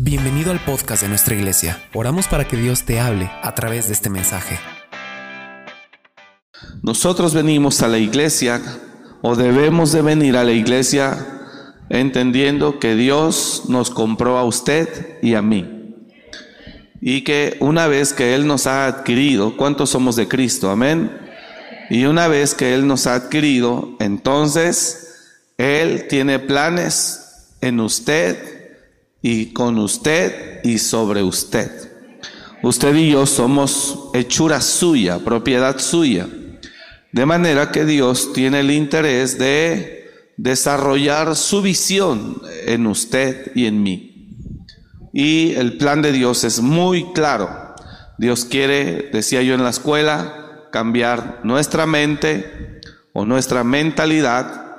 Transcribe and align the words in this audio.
Bienvenido 0.00 0.52
al 0.52 0.60
podcast 0.60 1.02
de 1.02 1.08
nuestra 1.08 1.34
iglesia. 1.34 1.82
Oramos 1.92 2.28
para 2.28 2.46
que 2.46 2.56
Dios 2.56 2.84
te 2.84 3.00
hable 3.00 3.28
a 3.42 3.52
través 3.56 3.88
de 3.88 3.94
este 3.94 4.08
mensaje. 4.08 4.56
Nosotros 6.82 7.34
venimos 7.34 7.82
a 7.82 7.88
la 7.88 7.98
iglesia 7.98 8.62
o 9.22 9.34
debemos 9.34 9.90
de 9.90 10.02
venir 10.02 10.36
a 10.36 10.44
la 10.44 10.52
iglesia 10.52 11.16
entendiendo 11.88 12.78
que 12.78 12.94
Dios 12.94 13.64
nos 13.66 13.90
compró 13.90 14.38
a 14.38 14.44
usted 14.44 15.18
y 15.20 15.34
a 15.34 15.42
mí. 15.42 15.96
Y 17.00 17.22
que 17.22 17.56
una 17.58 17.88
vez 17.88 18.12
que 18.12 18.36
Él 18.36 18.46
nos 18.46 18.68
ha 18.68 18.86
adquirido, 18.86 19.56
¿cuántos 19.56 19.90
somos 19.90 20.14
de 20.14 20.28
Cristo? 20.28 20.70
Amén. 20.70 21.10
Y 21.90 22.04
una 22.04 22.28
vez 22.28 22.54
que 22.54 22.72
Él 22.72 22.86
nos 22.86 23.08
ha 23.08 23.16
adquirido, 23.16 23.96
entonces 23.98 25.42
Él 25.58 26.06
tiene 26.08 26.38
planes 26.38 27.48
en 27.60 27.80
usted 27.80 28.57
y 29.22 29.52
con 29.52 29.78
usted 29.78 30.60
y 30.64 30.78
sobre 30.78 31.22
usted. 31.22 31.70
Usted 32.62 32.94
y 32.96 33.10
yo 33.10 33.26
somos 33.26 34.10
hechura 34.14 34.60
suya, 34.60 35.18
propiedad 35.18 35.78
suya. 35.78 36.28
De 37.12 37.26
manera 37.26 37.70
que 37.70 37.84
Dios 37.84 38.32
tiene 38.32 38.60
el 38.60 38.70
interés 38.70 39.38
de 39.38 40.10
desarrollar 40.36 41.36
su 41.36 41.62
visión 41.62 42.42
en 42.66 42.86
usted 42.86 43.52
y 43.54 43.66
en 43.66 43.82
mí. 43.82 44.14
Y 45.12 45.54
el 45.54 45.78
plan 45.78 46.02
de 46.02 46.12
Dios 46.12 46.44
es 46.44 46.60
muy 46.60 47.12
claro. 47.12 47.74
Dios 48.18 48.44
quiere, 48.44 49.10
decía 49.12 49.42
yo 49.42 49.54
en 49.54 49.62
la 49.62 49.70
escuela, 49.70 50.66
cambiar 50.70 51.40
nuestra 51.44 51.86
mente 51.86 52.80
o 53.12 53.24
nuestra 53.24 53.64
mentalidad, 53.64 54.76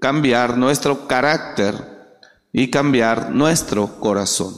cambiar 0.00 0.58
nuestro 0.58 1.06
carácter 1.06 1.93
y 2.56 2.70
cambiar 2.70 3.32
nuestro 3.32 3.98
corazón. 3.98 4.54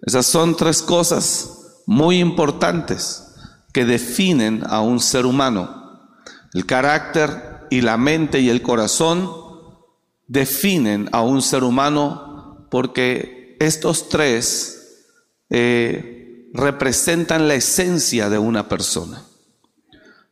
Esas 0.00 0.24
son 0.24 0.56
tres 0.56 0.80
cosas 0.80 1.82
muy 1.84 2.18
importantes 2.18 3.34
que 3.74 3.84
definen 3.84 4.62
a 4.66 4.80
un 4.80 4.98
ser 4.98 5.26
humano. 5.26 6.08
El 6.54 6.64
carácter 6.64 7.66
y 7.70 7.82
la 7.82 7.98
mente 7.98 8.40
y 8.40 8.48
el 8.48 8.62
corazón 8.62 9.30
definen 10.26 11.10
a 11.12 11.20
un 11.20 11.42
ser 11.42 11.64
humano 11.64 12.66
porque 12.70 13.58
estos 13.60 14.08
tres 14.08 15.04
eh, 15.50 16.48
representan 16.54 17.46
la 17.46 17.56
esencia 17.56 18.30
de 18.30 18.38
una 18.38 18.70
persona. 18.70 19.22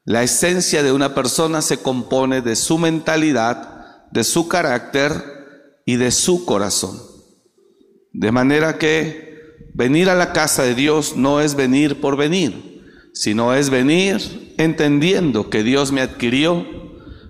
La 0.06 0.22
esencia 0.22 0.82
de 0.82 0.92
una 0.92 1.14
persona 1.14 1.60
se 1.60 1.76
compone 1.76 2.40
de 2.40 2.56
su 2.56 2.78
mentalidad, 2.78 4.08
de 4.10 4.24
su 4.24 4.48
carácter 4.48 5.41
y 5.84 5.96
de 5.96 6.10
su 6.10 6.44
corazón. 6.44 6.98
De 8.12 8.32
manera 8.32 8.78
que 8.78 9.32
venir 9.74 10.10
a 10.10 10.14
la 10.14 10.32
casa 10.32 10.62
de 10.62 10.74
Dios 10.74 11.16
no 11.16 11.40
es 11.40 11.54
venir 11.54 12.00
por 12.00 12.16
venir, 12.16 13.10
sino 13.14 13.54
es 13.54 13.70
venir 13.70 14.54
entendiendo 14.58 15.50
que 15.50 15.62
Dios 15.62 15.92
me 15.92 16.00
adquirió, 16.00 16.66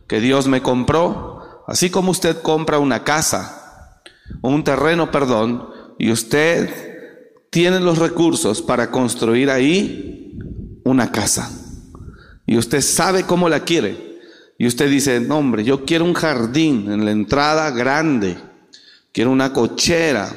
que 0.08 0.20
Dios 0.20 0.48
me 0.48 0.62
compró, 0.62 1.64
así 1.66 1.90
como 1.90 2.10
usted 2.10 2.42
compra 2.42 2.78
una 2.78 3.04
casa, 3.04 4.02
un 4.42 4.64
terreno, 4.64 5.10
perdón, 5.10 5.68
y 5.98 6.10
usted 6.10 6.70
tiene 7.50 7.80
los 7.80 7.98
recursos 7.98 8.62
para 8.62 8.90
construir 8.90 9.50
ahí 9.50 10.38
una 10.84 11.12
casa. 11.12 11.50
Y 12.46 12.56
usted 12.56 12.80
sabe 12.80 13.24
cómo 13.24 13.48
la 13.48 13.60
quiere 13.60 14.11
y 14.58 14.66
usted 14.66 14.88
dice, 14.88 15.20
no 15.20 15.38
hombre, 15.38 15.64
yo 15.64 15.84
quiero 15.84 16.04
un 16.04 16.14
jardín 16.14 16.90
en 16.90 17.04
la 17.04 17.10
entrada 17.10 17.70
grande, 17.70 18.36
quiero 19.12 19.30
una 19.30 19.52
cochera, 19.52 20.34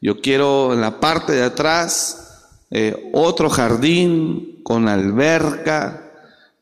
yo 0.00 0.20
quiero 0.20 0.72
en 0.74 0.80
la 0.80 1.00
parte 1.00 1.32
de 1.32 1.42
atrás 1.42 2.50
eh, 2.70 3.10
otro 3.12 3.48
jardín 3.48 4.60
con 4.62 4.88
alberca, 4.88 6.12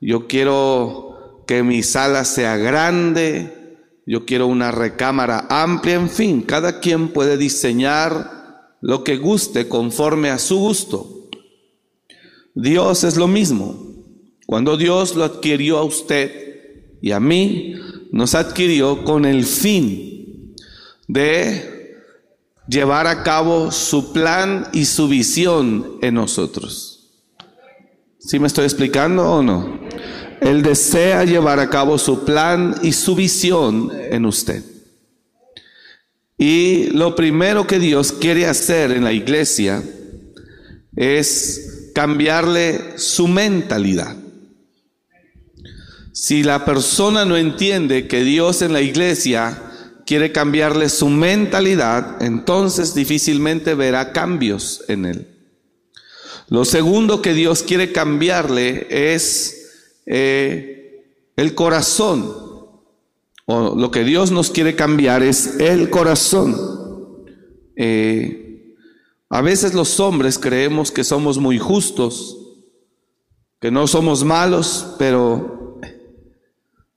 yo 0.00 0.26
quiero 0.26 1.44
que 1.46 1.62
mi 1.62 1.82
sala 1.82 2.24
sea 2.24 2.56
grande, 2.56 3.78
yo 4.06 4.24
quiero 4.24 4.46
una 4.46 4.72
recámara 4.72 5.46
amplia, 5.48 5.94
en 5.94 6.10
fin, 6.10 6.42
cada 6.42 6.80
quien 6.80 7.08
puede 7.08 7.36
diseñar 7.36 8.42
lo 8.80 9.04
que 9.04 9.16
guste 9.16 9.68
conforme 9.68 10.30
a 10.30 10.38
su 10.38 10.58
gusto. 10.58 11.28
Dios 12.54 13.04
es 13.04 13.16
lo 13.16 13.28
mismo. 13.28 13.92
Cuando 14.46 14.76
Dios 14.76 15.14
lo 15.14 15.24
adquirió 15.24 15.78
a 15.78 15.84
usted, 15.84 16.41
y 17.02 17.10
a 17.10 17.20
mí 17.20 17.74
nos 18.12 18.34
adquirió 18.34 19.04
con 19.04 19.24
el 19.24 19.44
fin 19.44 20.54
de 21.08 21.96
llevar 22.68 23.08
a 23.08 23.24
cabo 23.24 23.72
su 23.72 24.12
plan 24.12 24.68
y 24.72 24.84
su 24.84 25.08
visión 25.08 25.98
en 26.00 26.14
nosotros. 26.14 27.10
¿Sí 28.18 28.38
me 28.38 28.46
estoy 28.46 28.64
explicando 28.64 29.28
o 29.28 29.42
no? 29.42 29.80
Él 30.40 30.62
desea 30.62 31.24
llevar 31.24 31.58
a 31.58 31.68
cabo 31.68 31.98
su 31.98 32.24
plan 32.24 32.76
y 32.82 32.92
su 32.92 33.16
visión 33.16 33.90
en 33.92 34.24
usted. 34.24 34.62
Y 36.38 36.86
lo 36.90 37.16
primero 37.16 37.66
que 37.66 37.80
Dios 37.80 38.12
quiere 38.12 38.46
hacer 38.46 38.92
en 38.92 39.02
la 39.04 39.12
iglesia 39.12 39.82
es 40.94 41.90
cambiarle 41.94 42.96
su 42.96 43.26
mentalidad. 43.26 44.21
Si 46.22 46.44
la 46.44 46.64
persona 46.64 47.24
no 47.24 47.36
entiende 47.36 48.06
que 48.06 48.22
Dios 48.22 48.62
en 48.62 48.72
la 48.72 48.80
iglesia 48.80 49.60
quiere 50.06 50.30
cambiarle 50.30 50.88
su 50.88 51.08
mentalidad, 51.08 52.22
entonces 52.22 52.94
difícilmente 52.94 53.74
verá 53.74 54.12
cambios 54.12 54.84
en 54.86 55.06
él. 55.06 55.26
Lo 56.46 56.64
segundo 56.64 57.22
que 57.22 57.34
Dios 57.34 57.64
quiere 57.64 57.90
cambiarle 57.90 58.86
es 58.88 59.98
eh, 60.06 61.32
el 61.34 61.56
corazón. 61.56 62.32
O 63.46 63.74
lo 63.74 63.90
que 63.90 64.04
Dios 64.04 64.30
nos 64.30 64.52
quiere 64.52 64.76
cambiar 64.76 65.24
es 65.24 65.58
el 65.58 65.90
corazón. 65.90 66.56
Eh, 67.74 68.76
a 69.28 69.42
veces 69.42 69.74
los 69.74 69.98
hombres 69.98 70.38
creemos 70.38 70.92
que 70.92 71.02
somos 71.02 71.38
muy 71.38 71.58
justos, 71.58 72.38
que 73.60 73.72
no 73.72 73.88
somos 73.88 74.22
malos, 74.22 74.94
pero 75.00 75.61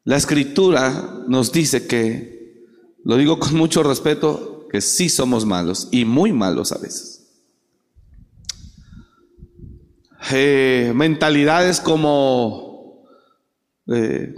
la 0.05 0.17
escritura 0.17 1.23
nos 1.27 1.51
dice 1.51 1.87
que, 1.87 2.63
lo 3.03 3.17
digo 3.17 3.39
con 3.39 3.55
mucho 3.55 3.81
respeto, 3.81 4.67
que 4.71 4.79
sí 4.79 5.09
somos 5.09 5.45
malos 5.45 5.89
y 5.91 6.05
muy 6.05 6.31
malos 6.31 6.71
a 6.71 6.77
veces. 6.77 7.23
Eh, 10.31 10.91
mentalidades 10.95 11.79
como 11.81 13.03
eh, 13.87 14.33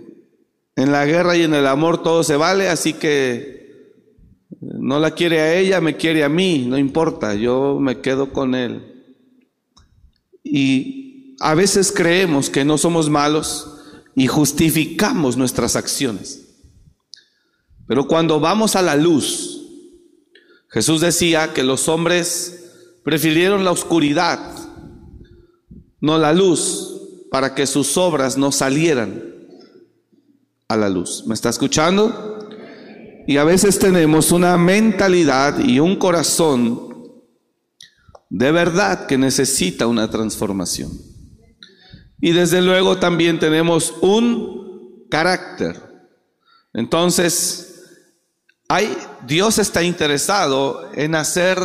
en 0.76 0.92
la 0.92 1.06
guerra 1.06 1.36
y 1.36 1.44
en 1.44 1.54
el 1.54 1.68
amor 1.68 2.02
todo 2.02 2.24
se 2.24 2.38
vale, 2.38 2.70
así 2.70 2.94
que 2.94 3.58
no 4.62 5.00
la 5.00 5.12
quiere 5.12 5.42
a 5.42 5.54
ella, 5.54 5.82
me 5.82 5.98
quiere 5.98 6.24
a 6.24 6.30
mí, 6.30 6.66
no 6.68 6.78
importa, 6.78 7.36
yo 7.36 7.78
me 7.80 8.00
quedo 8.00 8.32
con 8.32 8.56
él. 8.56 9.04
Y 10.44 11.36
a 11.42 11.56
veces 11.56 11.92
creemos 11.92 12.50
que 12.50 12.64
no 12.64 12.78
somos 12.78 13.10
malos 13.10 13.77
y 14.18 14.26
justificamos 14.26 15.38
nuestras 15.38 15.76
acciones. 15.76 16.42
Pero 17.88 18.08
cuando 18.08 18.40
vamos 18.40 18.76
a 18.76 18.82
la 18.82 18.96
luz, 18.96 19.62
Jesús 20.70 21.02
decía 21.02 21.54
que 21.54 21.64
los 21.64 21.88
hombres 21.88 22.72
prefirieron 23.04 23.64
la 23.64 23.70
oscuridad, 23.70 24.40
no 26.02 26.18
la 26.18 26.34
luz, 26.34 27.00
para 27.30 27.54
que 27.54 27.68
sus 27.68 27.96
obras 27.96 28.40
no 28.40 28.52
salieran 28.52 29.24
a 30.68 30.76
la 30.76 30.90
luz. 30.90 31.24
¿Me 31.28 31.36
está 31.36 31.50
escuchando? 31.50 32.40
Y 33.28 33.38
a 33.38 33.44
veces 33.44 33.78
tenemos 33.78 34.32
una 34.32 34.58
mentalidad 34.58 35.60
y 35.60 35.80
un 35.80 35.96
corazón 35.96 37.22
de 38.32 38.52
verdad 38.52 39.06
que 39.06 39.20
necesita 39.20 39.86
una 39.86 40.10
transformación. 40.10 41.07
Y 42.20 42.32
desde 42.32 42.62
luego 42.62 42.98
también 42.98 43.40
tenemos 43.40 43.94
un 44.02 45.06
carácter. 45.10 45.82
Entonces, 46.74 47.68
hay, 48.68 48.98
Dios 49.26 49.60
está 49.60 49.84
interesado 49.84 50.90
en 50.94 51.16
hacer 51.16 51.58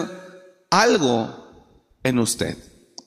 algo 0.71 1.67
en 2.03 2.19
usted. 2.19 2.57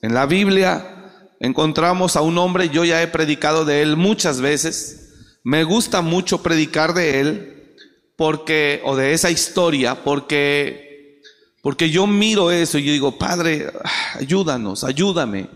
En 0.02 0.14
la 0.14 0.26
Biblia 0.26 1.10
encontramos 1.40 2.16
a 2.16 2.20
un 2.20 2.38
hombre, 2.38 2.68
yo 2.68 2.84
ya 2.84 3.02
he 3.02 3.08
predicado 3.08 3.64
de 3.64 3.82
él 3.82 3.96
muchas 3.96 4.40
veces. 4.40 5.14
Me 5.42 5.64
gusta 5.64 6.02
mucho 6.02 6.42
predicar 6.42 6.94
de 6.94 7.20
él 7.20 7.74
porque 8.16 8.80
o 8.84 8.96
de 8.96 9.12
esa 9.12 9.30
historia 9.30 10.02
porque 10.02 11.20
porque 11.62 11.90
yo 11.90 12.06
miro 12.06 12.52
eso 12.52 12.78
y 12.78 12.82
digo, 12.82 13.18
"Padre, 13.18 13.72
ayúdanos, 14.14 14.84
ayúdame 14.84 15.48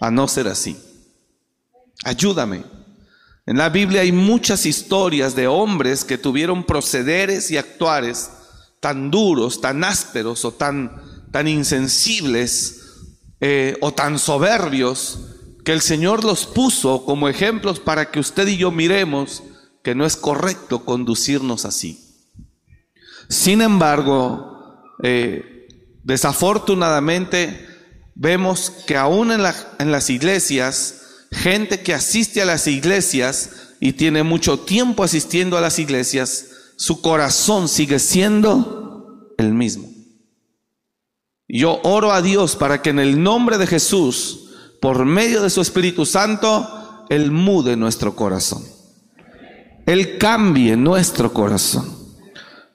a 0.00 0.10
no 0.10 0.26
ser 0.26 0.48
así." 0.48 0.87
Ayúdame. 2.04 2.64
En 3.46 3.56
la 3.56 3.70
Biblia 3.70 4.02
hay 4.02 4.12
muchas 4.12 4.66
historias 4.66 5.34
de 5.34 5.46
hombres 5.46 6.04
que 6.04 6.18
tuvieron 6.18 6.64
procederes 6.64 7.50
y 7.50 7.56
actuares 7.56 8.30
tan 8.80 9.10
duros, 9.10 9.60
tan 9.60 9.84
ásperos 9.84 10.44
o 10.44 10.52
tan, 10.52 11.02
tan 11.32 11.48
insensibles 11.48 12.82
eh, 13.40 13.76
o 13.80 13.92
tan 13.92 14.18
soberbios 14.18 15.20
que 15.64 15.72
el 15.72 15.80
Señor 15.80 16.24
los 16.24 16.46
puso 16.46 17.04
como 17.04 17.28
ejemplos 17.28 17.80
para 17.80 18.10
que 18.10 18.20
usted 18.20 18.46
y 18.48 18.56
yo 18.56 18.70
miremos 18.70 19.42
que 19.82 19.94
no 19.94 20.04
es 20.04 20.16
correcto 20.16 20.84
conducirnos 20.84 21.64
así. 21.64 22.04
Sin 23.28 23.60
embargo, 23.60 24.82
eh, 25.02 25.68
desafortunadamente 26.04 27.66
vemos 28.14 28.70
que 28.86 28.96
aún 28.96 29.30
en, 29.30 29.40
en 29.78 29.92
las 29.92 30.10
iglesias, 30.10 31.07
gente 31.30 31.80
que 31.80 31.94
asiste 31.94 32.42
a 32.42 32.46
las 32.46 32.66
iglesias 32.66 33.50
y 33.80 33.92
tiene 33.92 34.22
mucho 34.22 34.60
tiempo 34.60 35.04
asistiendo 35.04 35.56
a 35.56 35.60
las 35.60 35.78
iglesias, 35.78 36.46
su 36.76 37.00
corazón 37.00 37.68
sigue 37.68 37.98
siendo 37.98 39.34
el 39.38 39.52
mismo. 39.52 39.88
Yo 41.48 41.80
oro 41.82 42.12
a 42.12 42.22
Dios 42.22 42.56
para 42.56 42.82
que 42.82 42.90
en 42.90 42.98
el 42.98 43.22
nombre 43.22 43.58
de 43.58 43.66
Jesús, 43.66 44.50
por 44.80 45.04
medio 45.04 45.42
de 45.42 45.50
su 45.50 45.60
Espíritu 45.60 46.04
Santo, 46.04 47.06
Él 47.08 47.30
mude 47.30 47.76
nuestro 47.76 48.14
corazón. 48.14 48.62
Él 49.86 50.18
cambie 50.18 50.76
nuestro 50.76 51.32
corazón. 51.32 51.96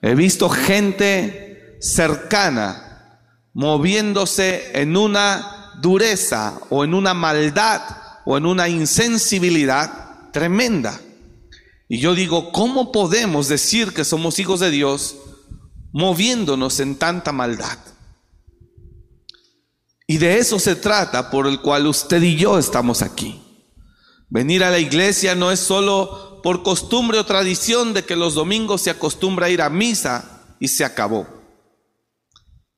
He 0.02 0.14
visto 0.14 0.48
gente 0.48 1.78
cercana 1.80 3.20
moviéndose 3.52 4.72
en 4.74 4.96
una 4.96 5.72
dureza 5.80 6.58
o 6.70 6.84
en 6.84 6.92
una 6.92 7.14
maldad 7.14 7.80
o 8.24 8.36
en 8.36 8.46
una 8.46 8.68
insensibilidad 8.68 10.30
tremenda. 10.32 11.00
Y 11.88 11.98
yo 11.98 12.14
digo, 12.14 12.52
¿cómo 12.52 12.92
podemos 12.92 13.48
decir 13.48 13.92
que 13.92 14.04
somos 14.04 14.38
hijos 14.38 14.60
de 14.60 14.70
Dios 14.70 15.16
moviéndonos 15.92 16.80
en 16.80 16.96
tanta 16.96 17.32
maldad? 17.32 17.78
Y 20.06 20.18
de 20.18 20.38
eso 20.38 20.58
se 20.58 20.76
trata 20.76 21.30
por 21.30 21.46
el 21.46 21.60
cual 21.60 21.86
usted 21.86 22.22
y 22.22 22.36
yo 22.36 22.58
estamos 22.58 23.02
aquí. 23.02 23.40
Venir 24.28 24.64
a 24.64 24.70
la 24.70 24.78
iglesia 24.78 25.34
no 25.34 25.50
es 25.50 25.60
solo 25.60 26.40
por 26.42 26.62
costumbre 26.62 27.18
o 27.18 27.24
tradición 27.24 27.94
de 27.94 28.04
que 28.04 28.16
los 28.16 28.34
domingos 28.34 28.82
se 28.82 28.90
acostumbra 28.90 29.46
a 29.46 29.50
ir 29.50 29.62
a 29.62 29.70
misa 29.70 30.42
y 30.60 30.68
se 30.68 30.84
acabó. 30.84 31.26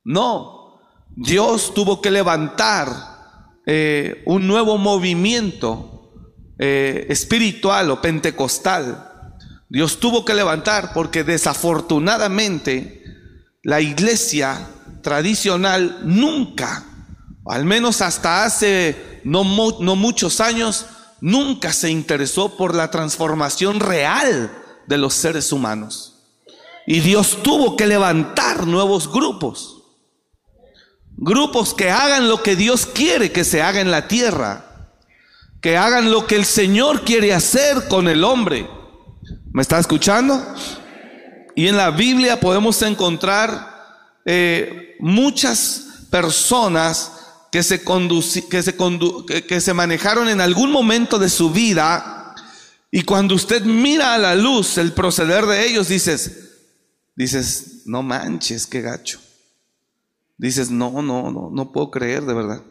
No, 0.05 0.79
Dios 1.17 1.75
tuvo 1.75 2.01
que 2.01 2.11
levantar 2.11 3.16
eh, 3.67 4.23
un 4.27 4.47
nuevo 4.47 4.79
movimiento 4.79 6.13
eh, 6.59 7.07
espiritual 7.11 7.91
o 7.91 8.01
pentecostal. 8.01 9.33
Dios 9.69 9.99
tuvo 9.99 10.25
que 10.25 10.35
levantar 10.35 10.93
porque 10.95 11.25
desafortunadamente 11.25 13.03
la 13.63 13.81
iglesia 13.81 14.69
tradicional 15.03 15.99
nunca, 16.05 16.85
al 17.45 17.65
menos 17.65 18.01
hasta 18.01 18.45
hace 18.45 19.21
no, 19.25 19.43
no 19.81 19.97
muchos 19.97 20.41
años, 20.41 20.87
nunca 21.21 21.73
se 21.73 21.91
interesó 21.91 22.57
por 22.57 22.75
la 22.75 22.91
transformación 22.91 23.81
real 23.81 24.51
de 24.87 24.99
los 24.99 25.15
seres 25.15 25.53
humanos. 25.53 26.23
Y 26.87 27.01
Dios 27.01 27.43
tuvo 27.43 27.77
que 27.77 27.87
levantar 27.87 28.67
nuevos 28.67 29.11
grupos. 29.11 29.76
Grupos 31.17 31.75
que 31.75 31.91
hagan 31.91 32.29
lo 32.29 32.43
que 32.43 32.57
Dios 32.57 32.87
quiere 32.87 33.33
que 33.33 33.45
se 33.45 33.63
haga 33.63 33.81
en 33.81 33.91
la 33.91 34.09
tierra 34.09 34.67
que 35.67 35.77
hagan 35.77 36.13
lo 36.13 36.29
que 36.29 36.37
el 36.37 36.45
Señor 36.45 37.05
quiere 37.05 37.35
hacer 37.35 37.89
con 37.89 38.07
el 38.07 38.23
hombre. 38.23 38.69
¿Me 39.53 39.63
está 39.63 39.81
escuchando? 39.81 40.41
Y 41.57 41.67
en 41.67 41.77
la 41.77 41.91
Biblia 41.91 42.39
podemos 42.39 42.81
encontrar 42.83 43.75
eh, 44.25 44.95
muchas 45.01 46.07
personas 46.09 47.13
que 47.51 47.65
se, 47.65 47.83
que, 48.49 48.63
se 48.63 48.77
que 48.77 49.61
se 49.61 49.75
manejaron 49.75 50.29
en 50.29 50.41
algún 50.41 50.71
momento 50.71 51.19
de 51.19 51.29
su 51.29 51.51
vida 51.51 52.35
y 52.93 53.03
cuando 53.03 53.35
usted 53.35 53.63
mira 53.63 54.15
a 54.15 54.19
la 54.19 54.37
luz 54.37 54.79
el 54.79 54.93
proceder 54.93 55.47
de 55.47 55.67
ellos, 55.67 55.89
dices, 55.89 56.31
dices, 57.17 57.83
no 57.87 58.05
manches, 58.05 58.67
qué 58.67 58.83
gacho. 58.83 59.19
Dices, 60.39 60.71
no, 60.71 61.03
no, 61.03 61.31
no, 61.31 61.51
no 61.53 61.73
puedo 61.73 61.91
creer 61.91 62.25
de 62.25 62.35
verdad. 62.35 62.63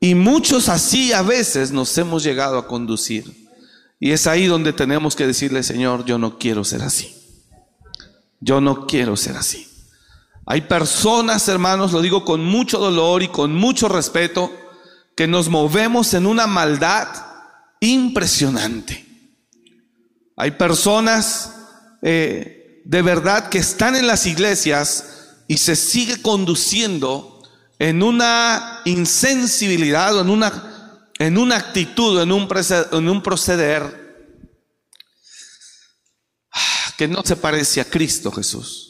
Y 0.00 0.14
muchos 0.14 0.68
así 0.68 1.12
a 1.12 1.22
veces 1.22 1.72
nos 1.72 1.96
hemos 1.98 2.22
llegado 2.22 2.58
a 2.58 2.66
conducir. 2.66 3.46
Y 3.98 4.10
es 4.12 4.26
ahí 4.26 4.46
donde 4.46 4.72
tenemos 4.72 5.16
que 5.16 5.26
decirle, 5.26 5.62
Señor, 5.62 6.04
yo 6.04 6.18
no 6.18 6.38
quiero 6.38 6.64
ser 6.64 6.82
así. 6.82 7.14
Yo 8.40 8.60
no 8.60 8.86
quiero 8.86 9.16
ser 9.16 9.36
así. 9.36 9.66
Hay 10.44 10.62
personas, 10.62 11.48
hermanos, 11.48 11.92
lo 11.92 12.02
digo 12.02 12.24
con 12.24 12.44
mucho 12.44 12.78
dolor 12.78 13.22
y 13.22 13.28
con 13.28 13.54
mucho 13.54 13.88
respeto, 13.88 14.52
que 15.16 15.26
nos 15.26 15.48
movemos 15.48 16.12
en 16.14 16.26
una 16.26 16.46
maldad 16.46 17.08
impresionante. 17.80 19.04
Hay 20.36 20.52
personas 20.52 21.54
eh, 22.02 22.82
de 22.84 23.02
verdad 23.02 23.48
que 23.48 23.58
están 23.58 23.96
en 23.96 24.06
las 24.06 24.26
iglesias 24.26 25.15
y 25.48 25.58
se 25.58 25.76
sigue 25.76 26.20
conduciendo 26.22 27.42
en 27.78 28.02
una 28.02 28.80
insensibilidad 28.84 30.16
o 30.16 30.22
en 30.22 30.30
una, 30.30 31.10
en 31.18 31.38
una 31.38 31.56
actitud, 31.56 32.20
en 32.20 32.32
un, 32.32 32.48
en 32.92 33.08
un 33.08 33.22
proceder 33.22 34.06
que 36.96 37.06
no 37.06 37.22
se 37.22 37.36
parece 37.36 37.80
a 37.80 37.84
Cristo 37.84 38.32
Jesús. 38.32 38.86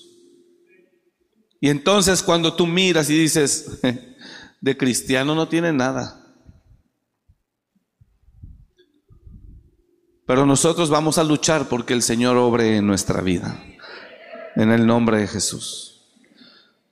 Y 1.61 1.69
entonces 1.69 2.23
cuando 2.23 2.55
tú 2.55 2.67
miras 2.67 3.11
y 3.11 3.19
dices, 3.19 3.81
de 4.61 4.77
cristiano 4.77 5.35
no 5.35 5.49
tiene 5.49 5.73
nada. 5.73 6.23
Pero 10.27 10.45
nosotros 10.45 10.91
vamos 10.91 11.19
a 11.19 11.25
luchar 11.25 11.69
porque 11.69 11.95
el 11.95 12.03
Señor 12.03 12.37
obre 12.37 12.77
en 12.77 12.87
nuestra 12.87 13.21
vida. 13.21 13.63
En 14.57 14.73
el 14.73 14.87
nombre 14.87 15.21
de 15.21 15.29
Jesús. 15.29 15.96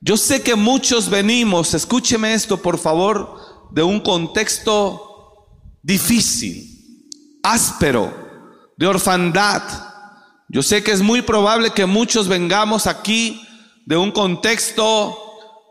Yo 0.06 0.18
sé 0.18 0.42
que 0.42 0.54
muchos 0.54 1.08
venimos, 1.08 1.72
escúcheme 1.72 2.34
esto 2.34 2.60
por 2.60 2.76
favor, 2.76 3.38
de 3.70 3.82
un 3.82 4.00
contexto 4.00 5.48
difícil, 5.82 7.08
áspero, 7.42 8.12
de 8.76 8.86
orfandad. 8.86 9.62
Yo 10.50 10.62
sé 10.62 10.82
que 10.82 10.92
es 10.92 11.00
muy 11.00 11.22
probable 11.22 11.70
que 11.70 11.86
muchos 11.86 12.28
vengamos 12.28 12.86
aquí 12.86 13.48
de 13.86 13.96
un 13.96 14.12
contexto, 14.12 15.18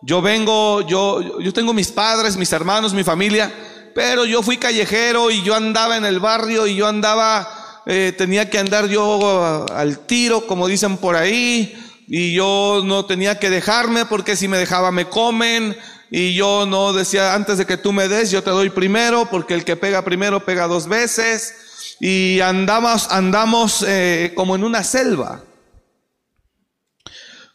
yo 0.01 0.19
vengo, 0.19 0.81
yo, 0.81 1.39
yo 1.39 1.53
tengo 1.53 1.71
mis 1.71 1.91
padres, 1.91 2.35
mis 2.35 2.51
hermanos, 2.53 2.91
mi 2.91 3.03
familia, 3.03 3.53
pero 3.93 4.25
yo 4.25 4.41
fui 4.41 4.57
callejero 4.57 5.29
y 5.29 5.43
yo 5.43 5.53
andaba 5.53 5.95
en 5.95 6.05
el 6.05 6.19
barrio 6.19 6.65
y 6.65 6.75
yo 6.75 6.87
andaba, 6.87 7.83
eh, 7.85 8.11
tenía 8.17 8.49
que 8.49 8.57
andar 8.57 8.87
yo 8.87 9.63
al 9.71 10.07
tiro, 10.07 10.47
como 10.47 10.65
dicen 10.65 10.97
por 10.97 11.15
ahí, 11.15 11.77
y 12.15 12.31
yo 12.31 12.83
no 12.85 13.07
tenía 13.07 13.39
que 13.39 13.49
dejarme 13.49 14.05
porque 14.05 14.35
si 14.35 14.47
me 14.47 14.59
dejaba 14.59 14.91
me 14.91 15.09
comen. 15.09 15.75
Y 16.11 16.35
yo 16.35 16.67
no 16.67 16.93
decía 16.93 17.33
antes 17.33 17.57
de 17.57 17.65
que 17.65 17.75
tú 17.75 17.91
me 17.91 18.07
des 18.07 18.29
yo 18.29 18.43
te 18.43 18.51
doy 18.51 18.69
primero 18.69 19.27
porque 19.31 19.55
el 19.55 19.65
que 19.65 19.75
pega 19.75 20.03
primero 20.03 20.45
pega 20.45 20.67
dos 20.67 20.87
veces 20.87 21.95
y 21.99 22.39
andamos 22.41 23.09
andamos 23.09 23.83
eh, 23.87 24.31
como 24.35 24.53
en 24.53 24.63
una 24.63 24.83
selva 24.83 25.41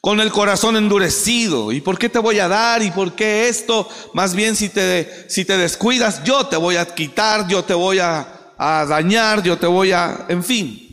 con 0.00 0.18
el 0.18 0.32
corazón 0.32 0.76
endurecido. 0.76 1.70
Y 1.70 1.80
por 1.80 1.96
qué 1.96 2.08
te 2.08 2.18
voy 2.18 2.40
a 2.40 2.48
dar 2.48 2.82
y 2.82 2.90
por 2.90 3.12
qué 3.12 3.48
esto 3.48 3.88
más 4.12 4.34
bien 4.34 4.56
si 4.56 4.70
te 4.70 5.26
si 5.28 5.44
te 5.44 5.56
descuidas 5.56 6.24
yo 6.24 6.48
te 6.48 6.56
voy 6.56 6.74
a 6.74 6.84
quitar 6.96 7.46
yo 7.46 7.62
te 7.62 7.74
voy 7.74 8.00
a, 8.00 8.54
a 8.58 8.84
dañar 8.86 9.40
yo 9.44 9.56
te 9.56 9.68
voy 9.68 9.92
a 9.92 10.26
en 10.28 10.42
fin 10.42 10.84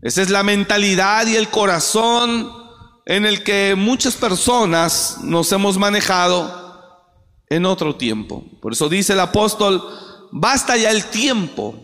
esa 0.00 0.22
es 0.22 0.30
la 0.30 0.42
mentalidad 0.42 1.26
y 1.26 1.36
el 1.36 1.48
corazón 1.48 2.57
en 3.08 3.24
el 3.24 3.42
que 3.42 3.74
muchas 3.74 4.16
personas 4.16 5.16
nos 5.22 5.50
hemos 5.50 5.78
manejado 5.78 7.02
en 7.48 7.64
otro 7.64 7.96
tiempo. 7.96 8.44
Por 8.60 8.74
eso 8.74 8.86
dice 8.90 9.14
el 9.14 9.20
apóstol, 9.20 9.82
basta 10.30 10.76
ya 10.76 10.90
el 10.90 11.06
tiempo. 11.06 11.74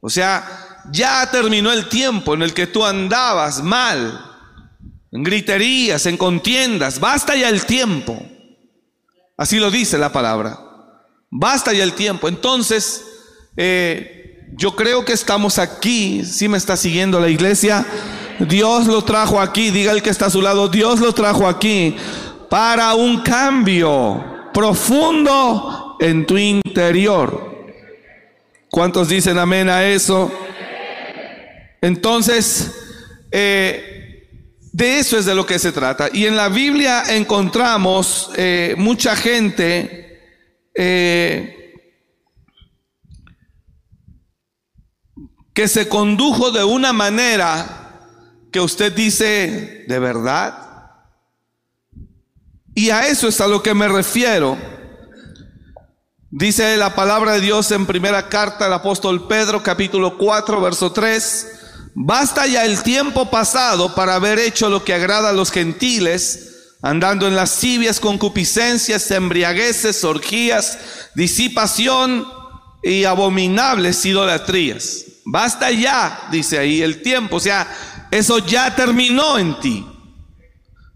O 0.00 0.08
sea, 0.08 0.84
ya 0.92 1.28
terminó 1.32 1.72
el 1.72 1.88
tiempo 1.88 2.32
en 2.32 2.42
el 2.42 2.54
que 2.54 2.68
tú 2.68 2.84
andabas 2.84 3.60
mal, 3.60 4.24
en 5.10 5.24
griterías, 5.24 6.06
en 6.06 6.16
contiendas. 6.16 7.00
Basta 7.00 7.34
ya 7.34 7.48
el 7.48 7.66
tiempo. 7.66 8.16
Así 9.36 9.58
lo 9.58 9.72
dice 9.72 9.98
la 9.98 10.12
palabra. 10.12 10.60
Basta 11.28 11.72
ya 11.72 11.82
el 11.82 11.94
tiempo. 11.94 12.28
Entonces, 12.28 13.04
eh, 13.56 14.17
yo 14.52 14.74
creo 14.76 15.04
que 15.04 15.12
estamos 15.12 15.58
aquí, 15.58 16.24
si 16.24 16.48
me 16.48 16.58
está 16.58 16.76
siguiendo 16.76 17.20
la 17.20 17.28
iglesia, 17.28 17.86
Dios 18.40 18.86
lo 18.86 19.02
trajo 19.02 19.40
aquí, 19.40 19.70
diga 19.70 19.92
el 19.92 20.02
que 20.02 20.10
está 20.10 20.26
a 20.26 20.30
su 20.30 20.42
lado, 20.42 20.68
Dios 20.68 21.00
lo 21.00 21.12
trajo 21.12 21.46
aquí 21.46 21.96
para 22.48 22.94
un 22.94 23.22
cambio 23.22 24.24
profundo 24.52 25.96
en 26.00 26.26
tu 26.26 26.36
interior. 26.38 27.66
¿Cuántos 28.70 29.08
dicen 29.08 29.38
amén 29.38 29.68
a 29.68 29.84
eso? 29.84 30.30
Entonces, 31.80 32.72
eh, 33.30 33.94
De 34.72 34.98
eso 35.00 35.18
es 35.18 35.24
de 35.24 35.34
lo 35.34 35.44
que 35.44 35.58
se 35.58 35.72
trata. 35.72 36.08
Y 36.12 36.26
en 36.26 36.36
la 36.36 36.48
Biblia 36.48 37.02
encontramos 37.08 38.30
eh, 38.36 38.74
mucha 38.78 39.16
gente 39.16 40.20
eh, 40.72 41.57
que 45.58 45.66
se 45.66 45.88
condujo 45.88 46.52
de 46.52 46.62
una 46.62 46.92
manera 46.92 47.98
que 48.52 48.60
usted 48.60 48.92
dice, 48.92 49.86
¿de 49.88 49.98
verdad? 49.98 50.56
Y 52.76 52.90
a 52.90 53.08
eso 53.08 53.26
es 53.26 53.40
a 53.40 53.48
lo 53.48 53.60
que 53.60 53.74
me 53.74 53.88
refiero. 53.88 54.56
Dice 56.30 56.76
la 56.76 56.94
palabra 56.94 57.32
de 57.32 57.40
Dios 57.40 57.72
en 57.72 57.86
primera 57.86 58.28
carta 58.28 58.66
del 58.66 58.74
apóstol 58.74 59.26
Pedro, 59.26 59.60
capítulo 59.60 60.16
4, 60.16 60.60
verso 60.60 60.92
3. 60.92 61.48
Basta 61.92 62.46
ya 62.46 62.64
el 62.64 62.84
tiempo 62.84 63.28
pasado 63.28 63.96
para 63.96 64.14
haber 64.14 64.38
hecho 64.38 64.68
lo 64.68 64.84
que 64.84 64.94
agrada 64.94 65.30
a 65.30 65.32
los 65.32 65.50
gentiles, 65.50 66.76
andando 66.82 67.26
en 67.26 67.34
lascivias, 67.34 67.98
concupiscencias, 67.98 69.10
embriagueces, 69.10 70.04
orgías, 70.04 70.78
disipación 71.16 72.28
y 72.80 73.02
abominables 73.02 74.06
idolatrías. 74.06 75.07
Basta 75.30 75.70
ya, 75.70 76.26
dice 76.30 76.58
ahí, 76.58 76.80
el 76.80 77.02
tiempo. 77.02 77.36
O 77.36 77.40
sea, 77.40 77.68
eso 78.10 78.38
ya 78.38 78.74
terminó 78.74 79.38
en 79.38 79.60
ti. 79.60 79.86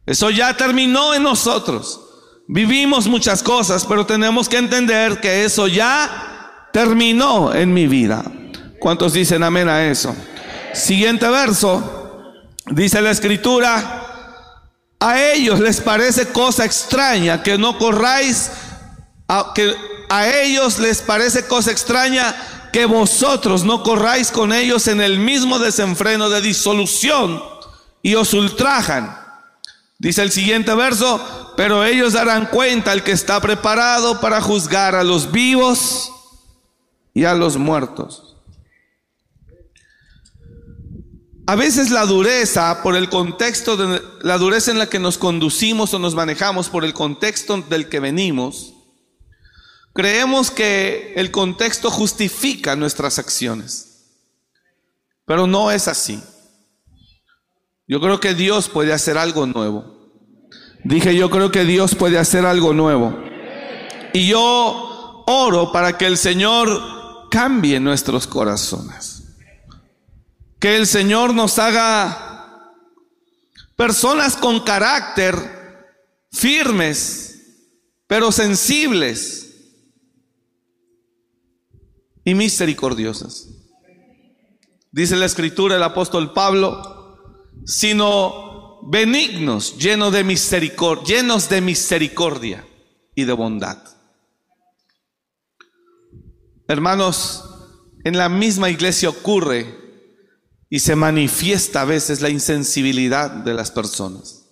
Eso 0.06 0.30
ya 0.30 0.56
terminó 0.56 1.12
en 1.12 1.22
nosotros. 1.22 2.00
Vivimos 2.48 3.06
muchas 3.08 3.42
cosas, 3.42 3.84
pero 3.84 4.06
tenemos 4.06 4.48
que 4.48 4.56
entender 4.56 5.20
que 5.20 5.44
eso 5.44 5.68
ya 5.68 6.70
terminó 6.72 7.52
en 7.52 7.74
mi 7.74 7.86
vida. 7.86 8.24
¿Cuántos 8.80 9.12
dicen 9.12 9.42
amén 9.42 9.68
a 9.68 9.84
eso? 9.84 10.16
Siguiente 10.72 11.28
verso, 11.28 12.32
dice 12.70 13.02
la 13.02 13.10
escritura, 13.10 14.06
a 14.98 15.22
ellos 15.22 15.60
les 15.60 15.82
parece 15.82 16.28
cosa 16.28 16.64
extraña 16.64 17.42
que 17.42 17.58
no 17.58 17.76
corráis, 17.76 18.50
a, 19.28 19.52
que 19.54 19.74
a 20.08 20.26
ellos 20.26 20.78
les 20.78 21.02
parece 21.02 21.46
cosa 21.46 21.70
extraña 21.70 22.34
que 22.72 22.86
vosotros 22.86 23.64
no 23.64 23.82
corráis 23.82 24.30
con 24.30 24.52
ellos 24.52 24.88
en 24.88 25.00
el 25.00 25.18
mismo 25.18 25.58
desenfreno 25.58 26.30
de 26.30 26.40
disolución 26.40 27.42
y 28.02 28.14
os 28.14 28.32
ultrajan 28.34 29.22
Dice 30.02 30.20
el 30.22 30.32
siguiente 30.32 30.74
verso, 30.74 31.52
pero 31.56 31.84
ellos 31.84 32.14
darán 32.14 32.46
cuenta 32.46 32.90
al 32.90 33.04
que 33.04 33.12
está 33.12 33.40
preparado 33.40 34.20
para 34.20 34.40
juzgar 34.40 34.96
a 34.96 35.04
los 35.04 35.30
vivos 35.30 36.10
y 37.14 37.22
a 37.22 37.34
los 37.34 37.56
muertos. 37.56 38.34
A 41.46 41.54
veces 41.54 41.92
la 41.92 42.04
dureza, 42.04 42.82
por 42.82 42.96
el 42.96 43.08
contexto 43.10 43.76
de 43.76 44.02
la 44.22 44.38
dureza 44.38 44.72
en 44.72 44.80
la 44.80 44.88
que 44.88 44.98
nos 44.98 45.18
conducimos 45.18 45.94
o 45.94 46.00
nos 46.00 46.16
manejamos, 46.16 46.68
por 46.68 46.84
el 46.84 46.94
contexto 46.94 47.58
del 47.58 47.88
que 47.88 48.00
venimos, 48.00 48.71
creemos 49.92 50.50
que 50.50 51.14
el 51.16 51.30
contexto 51.30 51.90
justifica 51.90 52.76
nuestras 52.76 53.18
acciones. 53.18 53.88
Pero 55.24 55.46
no 55.46 55.70
es 55.70 55.88
así. 55.88 56.22
Yo 57.86 58.00
creo 58.00 58.20
que 58.20 58.34
Dios 58.34 58.68
puede 58.68 58.92
hacer 58.92 59.18
algo 59.18 59.46
nuevo. 59.46 60.10
Dije, 60.84 61.14
yo 61.14 61.30
creo 61.30 61.50
que 61.50 61.64
Dios 61.64 61.94
puede 61.94 62.18
hacer 62.18 62.44
algo 62.46 62.72
nuevo. 62.72 63.16
Y 64.12 64.26
yo 64.26 65.24
oro 65.26 65.72
para 65.72 65.96
que 65.96 66.06
el 66.06 66.18
Señor 66.18 67.28
cambie 67.30 67.80
nuestros 67.80 68.26
corazones. 68.26 69.22
Que 70.58 70.76
el 70.76 70.86
Señor 70.86 71.34
nos 71.34 71.58
haga 71.58 72.72
personas 73.76 74.36
con 74.36 74.60
carácter 74.60 75.62
firmes, 76.30 77.40
pero 78.06 78.32
sensibles 78.32 79.51
y 82.24 82.34
misericordiosas. 82.34 83.48
Dice 84.90 85.16
la 85.16 85.26
escritura 85.26 85.76
el 85.76 85.82
apóstol 85.82 86.32
Pablo, 86.32 87.18
sino 87.64 88.80
benignos, 88.82 89.78
llenos 89.78 90.12
de 90.12 90.24
misericordia, 90.24 91.16
llenos 91.16 91.48
de 91.48 91.60
misericordia 91.60 92.66
y 93.14 93.24
de 93.24 93.32
bondad. 93.32 93.78
Hermanos, 96.68 97.44
en 98.04 98.16
la 98.16 98.28
misma 98.28 98.70
iglesia 98.70 99.08
ocurre 99.08 99.80
y 100.68 100.80
se 100.80 100.96
manifiesta 100.96 101.82
a 101.82 101.86
veces 101.86 102.20
la 102.20 102.30
insensibilidad 102.30 103.30
de 103.30 103.54
las 103.54 103.70
personas. 103.70 104.46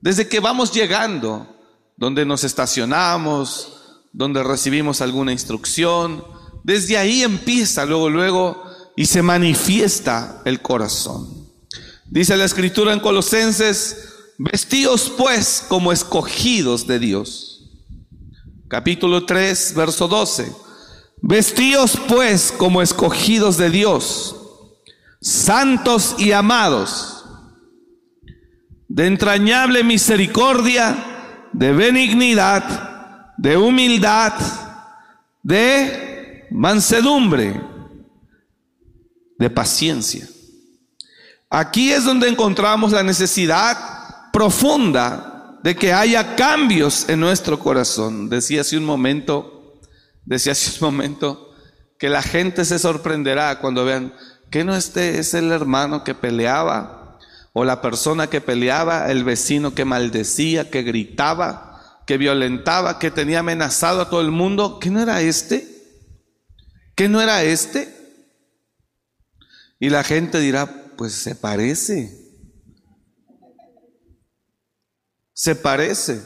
Desde 0.00 0.28
que 0.28 0.40
vamos 0.40 0.72
llegando, 0.72 1.48
donde 1.96 2.26
nos 2.26 2.44
estacionamos, 2.44 4.02
donde 4.12 4.42
recibimos 4.42 5.00
alguna 5.00 5.32
instrucción, 5.32 6.24
desde 6.64 6.96
ahí 6.96 7.22
empieza 7.22 7.84
luego, 7.84 8.08
luego, 8.08 8.64
y 8.96 9.04
se 9.06 9.22
manifiesta 9.22 10.40
el 10.46 10.62
corazón. 10.62 11.48
Dice 12.06 12.36
la 12.36 12.46
escritura 12.46 12.92
en 12.92 13.00
Colosenses, 13.00 14.08
vestidos 14.38 15.12
pues 15.16 15.64
como 15.68 15.92
escogidos 15.92 16.86
de 16.86 16.98
Dios. 16.98 17.70
Capítulo 18.68 19.26
3, 19.26 19.74
verso 19.76 20.08
12. 20.08 20.52
Vestidos 21.20 21.98
pues 22.08 22.50
como 22.50 22.80
escogidos 22.80 23.58
de 23.58 23.68
Dios, 23.68 24.36
santos 25.20 26.16
y 26.18 26.32
amados, 26.32 27.24
de 28.88 29.06
entrañable 29.06 29.84
misericordia, 29.84 31.50
de 31.52 31.72
benignidad, 31.72 33.34
de 33.36 33.56
humildad, 33.56 34.32
de 35.42 36.03
mansedumbre, 36.54 37.60
de 39.36 39.50
paciencia. 39.50 40.28
Aquí 41.50 41.92
es 41.92 42.04
donde 42.04 42.28
encontramos 42.28 42.92
la 42.92 43.02
necesidad 43.02 44.30
profunda 44.32 45.58
de 45.64 45.74
que 45.74 45.92
haya 45.92 46.36
cambios 46.36 47.08
en 47.08 47.18
nuestro 47.18 47.58
corazón. 47.58 48.28
Decía 48.28 48.60
hace 48.60 48.78
un 48.78 48.84
momento, 48.84 49.80
decía 50.24 50.52
hace 50.52 50.84
un 50.84 50.92
momento 50.92 51.50
que 51.98 52.08
la 52.08 52.22
gente 52.22 52.64
se 52.64 52.78
sorprenderá 52.78 53.58
cuando 53.58 53.84
vean 53.84 54.14
que 54.50 54.62
no 54.62 54.76
este 54.76 55.18
es 55.18 55.34
el 55.34 55.50
hermano 55.50 56.04
que 56.04 56.14
peleaba 56.14 57.18
o 57.52 57.64
la 57.64 57.80
persona 57.80 58.28
que 58.28 58.40
peleaba, 58.40 59.10
el 59.10 59.24
vecino 59.24 59.74
que 59.74 59.84
maldecía, 59.84 60.70
que 60.70 60.82
gritaba, 60.84 61.98
que 62.06 62.16
violentaba, 62.16 63.00
que 63.00 63.10
tenía 63.10 63.40
amenazado 63.40 64.02
a 64.02 64.08
todo 64.08 64.20
el 64.20 64.30
mundo, 64.30 64.78
que 64.78 64.90
no 64.90 65.00
era 65.00 65.20
este, 65.20 65.73
que 66.94 67.08
no 67.08 67.20
era 67.20 67.42
este. 67.42 67.92
Y 69.80 69.90
la 69.90 70.04
gente 70.04 70.40
dirá, 70.40 70.66
pues 70.96 71.12
se 71.12 71.34
parece. 71.34 72.16
Se 75.32 75.54
parece. 75.54 76.22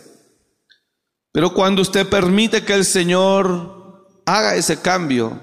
Pero 1.32 1.54
cuando 1.54 1.82
usted 1.82 2.08
permite 2.08 2.64
que 2.64 2.74
el 2.74 2.84
Señor 2.84 4.06
haga 4.26 4.54
ese 4.54 4.80
cambio, 4.80 5.40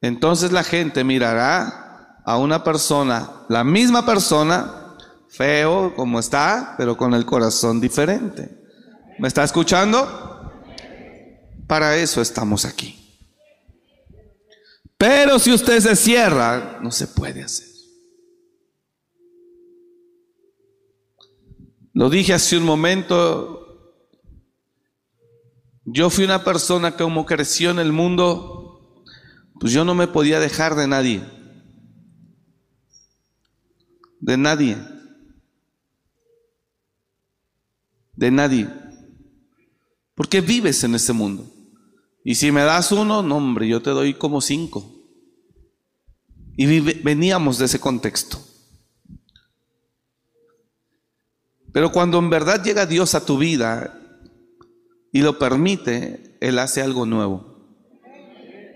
entonces 0.00 0.52
la 0.52 0.64
gente 0.64 1.04
mirará 1.04 2.22
a 2.24 2.36
una 2.38 2.62
persona, 2.62 3.30
la 3.48 3.64
misma 3.64 4.04
persona, 4.04 4.96
feo 5.28 5.94
como 5.94 6.18
está, 6.20 6.74
pero 6.76 6.96
con 6.96 7.14
el 7.14 7.24
corazón 7.24 7.80
diferente. 7.80 8.50
¿Me 9.18 9.28
está 9.28 9.44
escuchando? 9.44 10.52
Para 11.66 11.96
eso 11.96 12.20
estamos 12.20 12.64
aquí. 12.64 12.97
Pero 14.98 15.38
si 15.38 15.52
usted 15.52 15.78
se 15.80 15.94
cierra, 15.94 16.80
no 16.82 16.90
se 16.90 17.06
puede 17.06 17.44
hacer. 17.44 17.68
Lo 21.92 22.10
dije 22.10 22.34
hace 22.34 22.58
un 22.58 22.64
momento, 22.64 23.94
yo 25.84 26.10
fui 26.10 26.24
una 26.24 26.44
persona 26.44 26.92
que 26.92 27.04
como 27.04 27.26
creció 27.26 27.70
en 27.70 27.78
el 27.78 27.92
mundo, 27.92 29.04
pues 29.60 29.72
yo 29.72 29.84
no 29.84 29.94
me 29.94 30.08
podía 30.08 30.40
dejar 30.40 30.74
de 30.74 30.88
nadie. 30.88 31.22
De 34.20 34.36
nadie. 34.36 34.78
De 38.14 38.30
nadie. 38.32 38.68
Porque 40.16 40.40
vives 40.40 40.82
en 40.82 40.96
ese 40.96 41.12
mundo. 41.12 41.57
Y 42.28 42.34
si 42.34 42.52
me 42.52 42.60
das 42.60 42.92
uno, 42.92 43.22
no 43.22 43.38
hombre, 43.38 43.66
yo 43.66 43.80
te 43.80 43.88
doy 43.88 44.12
como 44.12 44.42
cinco. 44.42 44.84
Y 46.58 46.80
veníamos 46.80 47.56
de 47.56 47.64
ese 47.64 47.80
contexto. 47.80 48.38
Pero 51.72 51.90
cuando 51.90 52.18
en 52.18 52.28
verdad 52.28 52.62
llega 52.62 52.84
Dios 52.84 53.14
a 53.14 53.24
tu 53.24 53.38
vida 53.38 53.98
y 55.10 55.22
lo 55.22 55.38
permite, 55.38 56.36
Él 56.42 56.58
hace 56.58 56.82
algo 56.82 57.06
nuevo. 57.06 57.66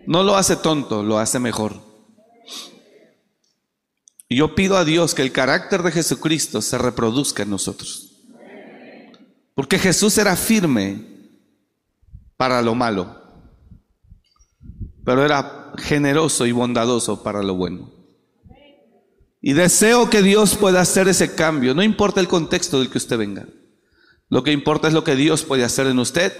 No 0.07 0.23
lo 0.23 0.37
hace 0.37 0.57
tonto, 0.57 1.03
lo 1.03 1.19
hace 1.19 1.39
mejor. 1.39 1.75
Y 4.31 4.37
yo 4.37 4.55
pido 4.55 4.79
a 4.79 4.87
Dios 4.87 5.15
que 5.15 5.21
el 5.21 5.31
carácter 5.31 5.83
de 5.83 5.93
Jesucristo 5.93 6.63
se 6.63 6.79
reproduzca 6.79 7.43
en 7.43 7.51
nosotros. 7.51 8.17
Porque 9.55 9.79
Jesús 9.79 10.17
era 10.17 10.37
firme 10.37 11.05
para 12.39 12.63
lo 12.63 12.75
malo, 12.75 13.22
pero 15.05 15.25
era 15.25 15.73
generoso 15.79 16.47
y 16.47 16.53
bondadoso 16.53 17.23
para 17.23 17.43
lo 17.43 17.55
bueno. 17.55 17.91
Y 19.41 19.55
deseo 19.55 20.09
que 20.09 20.23
Dios 20.23 20.57
pueda 20.57 20.81
hacer 20.81 21.09
ese 21.09 21.35
cambio, 21.35 21.75
no 21.75 21.83
importa 21.83 22.21
el 22.21 22.29
contexto 22.29 22.79
del 22.79 22.91
que 22.91 22.99
usted 22.99 23.19
venga. 23.19 23.47
Lo 24.29 24.43
que 24.43 24.53
importa 24.53 24.89
es 24.89 24.95
lo 24.95 25.05
que 25.05 25.17
Dios 25.17 25.43
puede 25.43 25.65
hacer 25.65 25.87
en 25.89 25.99
usted 25.99 26.33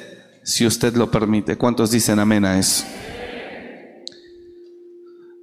si 0.45 0.67
usted 0.67 0.95
lo 0.95 1.11
permite. 1.11 1.57
¿Cuántos 1.57 1.91
dicen 1.91 2.19
amén 2.19 2.45
a 2.45 2.59
eso? 2.59 2.85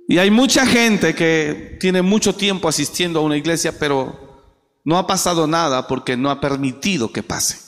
Y 0.08 0.18
hay 0.18 0.32
mucha 0.32 0.66
gente 0.66 1.14
que 1.14 1.78
tiene 1.80 2.02
mucho 2.02 2.34
tiempo 2.34 2.68
asistiendo 2.68 3.20
a 3.20 3.24
una 3.24 3.38
iglesia, 3.38 3.78
pero 3.78 4.18
no 4.84 4.98
ha 4.98 5.06
pasado 5.06 5.46
nada 5.46 5.88
porque 5.88 6.18
no 6.18 6.32
ha 6.32 6.42
permitido 6.42 7.12
que 7.12 7.22
pase. 7.22 7.60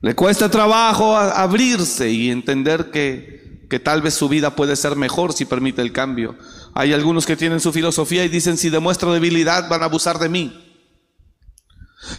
Le 0.00 0.14
cuesta 0.14 0.50
trabajo 0.50 1.14
abrirse 1.14 2.10
y 2.10 2.30
entender 2.30 2.90
que, 2.90 3.43
que 3.74 3.80
tal 3.80 4.02
vez 4.02 4.14
su 4.14 4.28
vida 4.28 4.54
puede 4.54 4.76
ser 4.76 4.94
mejor 4.94 5.32
si 5.32 5.46
permite 5.46 5.82
el 5.82 5.90
cambio. 5.90 6.36
Hay 6.74 6.92
algunos 6.92 7.26
que 7.26 7.34
tienen 7.34 7.58
su 7.58 7.72
filosofía 7.72 8.24
y 8.24 8.28
dicen, 8.28 8.56
si 8.56 8.70
demuestro 8.70 9.12
debilidad 9.12 9.68
van 9.68 9.82
a 9.82 9.86
abusar 9.86 10.20
de 10.20 10.28
mí. 10.28 10.80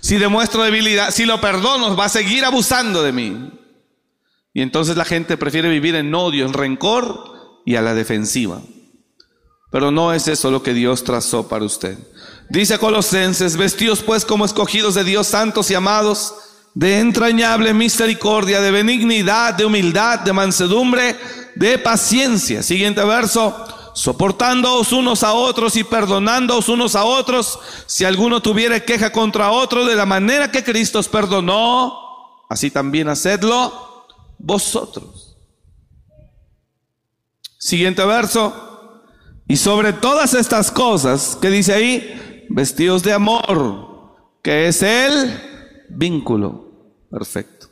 Si 0.01 0.17
demuestro 0.17 0.63
debilidad, 0.63 1.11
si 1.11 1.23
lo 1.23 1.39
perdono, 1.39 1.95
va 1.95 2.03
a 2.07 2.09
seguir 2.09 2.43
abusando 2.43 3.03
de 3.03 3.13
mí. 3.13 3.51
Y 4.53 4.63
entonces 4.63 4.97
la 4.97 5.05
gente 5.05 5.37
prefiere 5.37 5.69
vivir 5.69 5.95
en 5.95 6.13
odio, 6.13 6.45
en 6.45 6.51
rencor 6.51 7.61
y 7.65 7.77
a 7.77 7.81
la 7.81 7.93
defensiva. 7.93 8.61
Pero 9.71 9.91
no 9.91 10.11
es 10.11 10.27
eso 10.27 10.51
lo 10.51 10.61
que 10.61 10.73
Dios 10.73 11.05
trazó 11.05 11.47
para 11.47 11.63
usted. 11.63 11.97
Dice 12.49 12.77
Colosenses, 12.79 13.55
vestidos 13.55 14.03
pues 14.03 14.25
como 14.25 14.43
escogidos 14.43 14.93
de 14.95 15.05
Dios, 15.05 15.27
santos 15.27 15.71
y 15.71 15.75
amados, 15.75 16.33
de 16.75 16.99
entrañable 16.99 17.73
misericordia, 17.73 18.59
de 18.59 18.69
benignidad, 18.69 19.53
de 19.53 19.65
humildad, 19.65 20.19
de 20.19 20.33
mansedumbre, 20.33 21.15
de 21.55 21.79
paciencia. 21.79 22.61
Siguiente 22.61 23.03
verso, 23.05 23.65
soportándoos 23.95 24.91
unos 24.91 25.23
a 25.23 25.33
otros 25.33 25.77
y 25.77 25.85
perdonándoos 25.85 26.67
unos 26.67 26.97
a 26.97 27.05
otros, 27.05 27.57
si 27.85 28.03
alguno 28.03 28.41
tuviera 28.41 28.81
queja 28.81 29.09
contra 29.13 29.51
otro, 29.51 29.85
de 29.85 29.95
la 29.95 30.05
manera 30.05 30.51
que 30.51 30.65
Cristo 30.65 30.99
os 30.99 31.07
perdonó, 31.07 31.97
así 32.49 32.69
también 32.69 33.07
hacedlo 33.07 34.05
vosotros. 34.37 35.37
Siguiente 37.57 38.03
verso, 38.05 38.91
y 39.47 39.55
sobre 39.55 39.93
todas 39.93 40.33
estas 40.33 40.71
cosas, 40.71 41.37
que 41.41 41.49
dice 41.49 41.73
ahí? 41.73 42.45
Vestidos 42.49 43.01
de 43.01 43.13
amor, 43.13 44.13
que 44.43 44.67
es 44.67 44.83
el 44.83 45.41
vínculo 45.87 46.64
perfecto. 47.15 47.67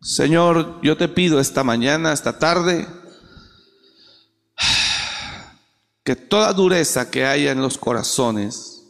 Señor, 0.00 0.80
yo 0.82 0.96
te 0.96 1.06
pido 1.06 1.38
esta 1.38 1.62
mañana, 1.62 2.14
esta 2.14 2.38
tarde, 2.38 2.88
que 6.02 6.16
toda 6.16 6.54
dureza 6.54 7.10
que 7.10 7.26
haya 7.26 7.52
en 7.52 7.60
los 7.60 7.76
corazones, 7.76 8.84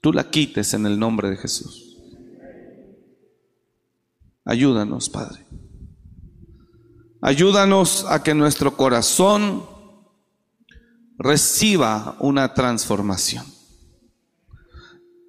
tú 0.00 0.12
la 0.12 0.30
quites 0.30 0.74
en 0.74 0.86
el 0.86 0.96
nombre 0.96 1.28
de 1.28 1.38
Jesús. 1.38 1.98
Ayúdanos, 4.44 5.08
Padre. 5.08 5.44
Ayúdanos 7.20 8.06
a 8.08 8.22
que 8.22 8.32
nuestro 8.32 8.76
corazón 8.76 9.66
reciba 11.18 12.16
una 12.20 12.54
transformación. 12.54 13.44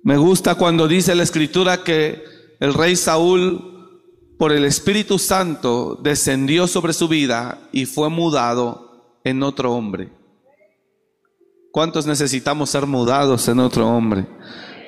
Me 0.04 0.18
gusta 0.18 0.54
cuando 0.54 0.88
dice 0.88 1.16
la 1.16 1.24
escritura 1.24 1.84
que 1.84 2.39
el 2.60 2.74
rey 2.74 2.96
Saúl 2.96 3.98
por 4.38 4.52
el 4.52 4.66
Espíritu 4.66 5.20
Santo 5.20 6.00
descendió 6.02 6.68
sobre 6.68 6.94
su 6.94 7.08
vida 7.08 7.60
y 7.72 7.86
fue 7.86 8.10
mudado 8.10 9.20
en 9.24 9.44
otro 9.44 9.74
hombre. 9.74 10.10
¿Cuántos 11.72 12.06
necesitamos 12.06 12.70
ser 12.70 12.86
mudados 12.86 13.48
en 13.48 13.60
otro 13.60 13.88
hombre? 13.88 14.28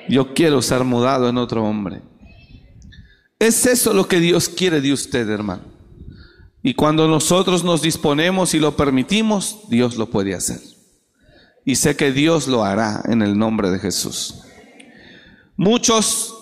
Yo 0.08 0.34
quiero 0.34 0.62
ser 0.62 0.84
mudado 0.84 1.28
en 1.28 1.38
otro 1.38 1.64
hombre. 1.64 2.02
Es 3.38 3.66
eso 3.66 3.92
lo 3.92 4.08
que 4.08 4.20
Dios 4.20 4.48
quiere 4.48 4.80
de 4.80 4.92
usted, 4.92 5.28
hermano. 5.28 5.64
Y 6.62 6.74
cuando 6.74 7.08
nosotros 7.08 7.64
nos 7.64 7.82
disponemos 7.82 8.54
y 8.54 8.60
lo 8.60 8.76
permitimos, 8.76 9.60
Dios 9.68 9.96
lo 9.96 10.10
puede 10.10 10.34
hacer 10.34 10.60
y 11.64 11.76
sé 11.76 11.96
que 11.96 12.12
Dios 12.12 12.48
lo 12.48 12.64
hará 12.64 13.02
en 13.06 13.22
el 13.22 13.38
nombre 13.38 13.70
de 13.70 13.78
Jesús. 13.78 14.42
Muchos 15.56 16.41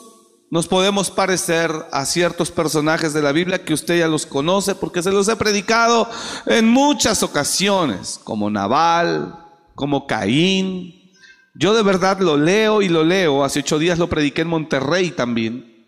nos 0.50 0.66
podemos 0.66 1.10
parecer 1.10 1.70
a 1.92 2.04
ciertos 2.04 2.50
personajes 2.50 3.12
de 3.12 3.22
la 3.22 3.32
Biblia 3.32 3.64
que 3.64 3.72
usted 3.72 3.98
ya 3.98 4.08
los 4.08 4.26
conoce 4.26 4.74
porque 4.74 5.02
se 5.02 5.12
los 5.12 5.28
he 5.28 5.36
predicado 5.36 6.08
en 6.46 6.68
muchas 6.68 7.22
ocasiones, 7.22 8.20
como 8.22 8.50
Nabal, 8.50 9.34
como 9.74 10.06
Caín. 10.06 11.12
Yo 11.54 11.74
de 11.74 11.82
verdad 11.82 12.20
lo 12.20 12.36
leo 12.36 12.82
y 12.82 12.88
lo 12.88 13.04
leo. 13.04 13.44
Hace 13.44 13.60
ocho 13.60 13.78
días 13.78 13.98
lo 13.98 14.08
prediqué 14.08 14.42
en 14.42 14.48
Monterrey 14.48 15.12
también. 15.12 15.86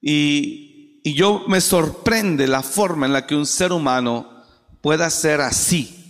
Y, 0.00 1.00
y 1.04 1.14
yo 1.14 1.44
me 1.46 1.60
sorprende 1.60 2.48
la 2.48 2.62
forma 2.62 3.06
en 3.06 3.12
la 3.12 3.26
que 3.26 3.36
un 3.36 3.46
ser 3.46 3.72
humano 3.72 4.28
pueda 4.80 5.08
ser 5.10 5.40
así 5.40 6.02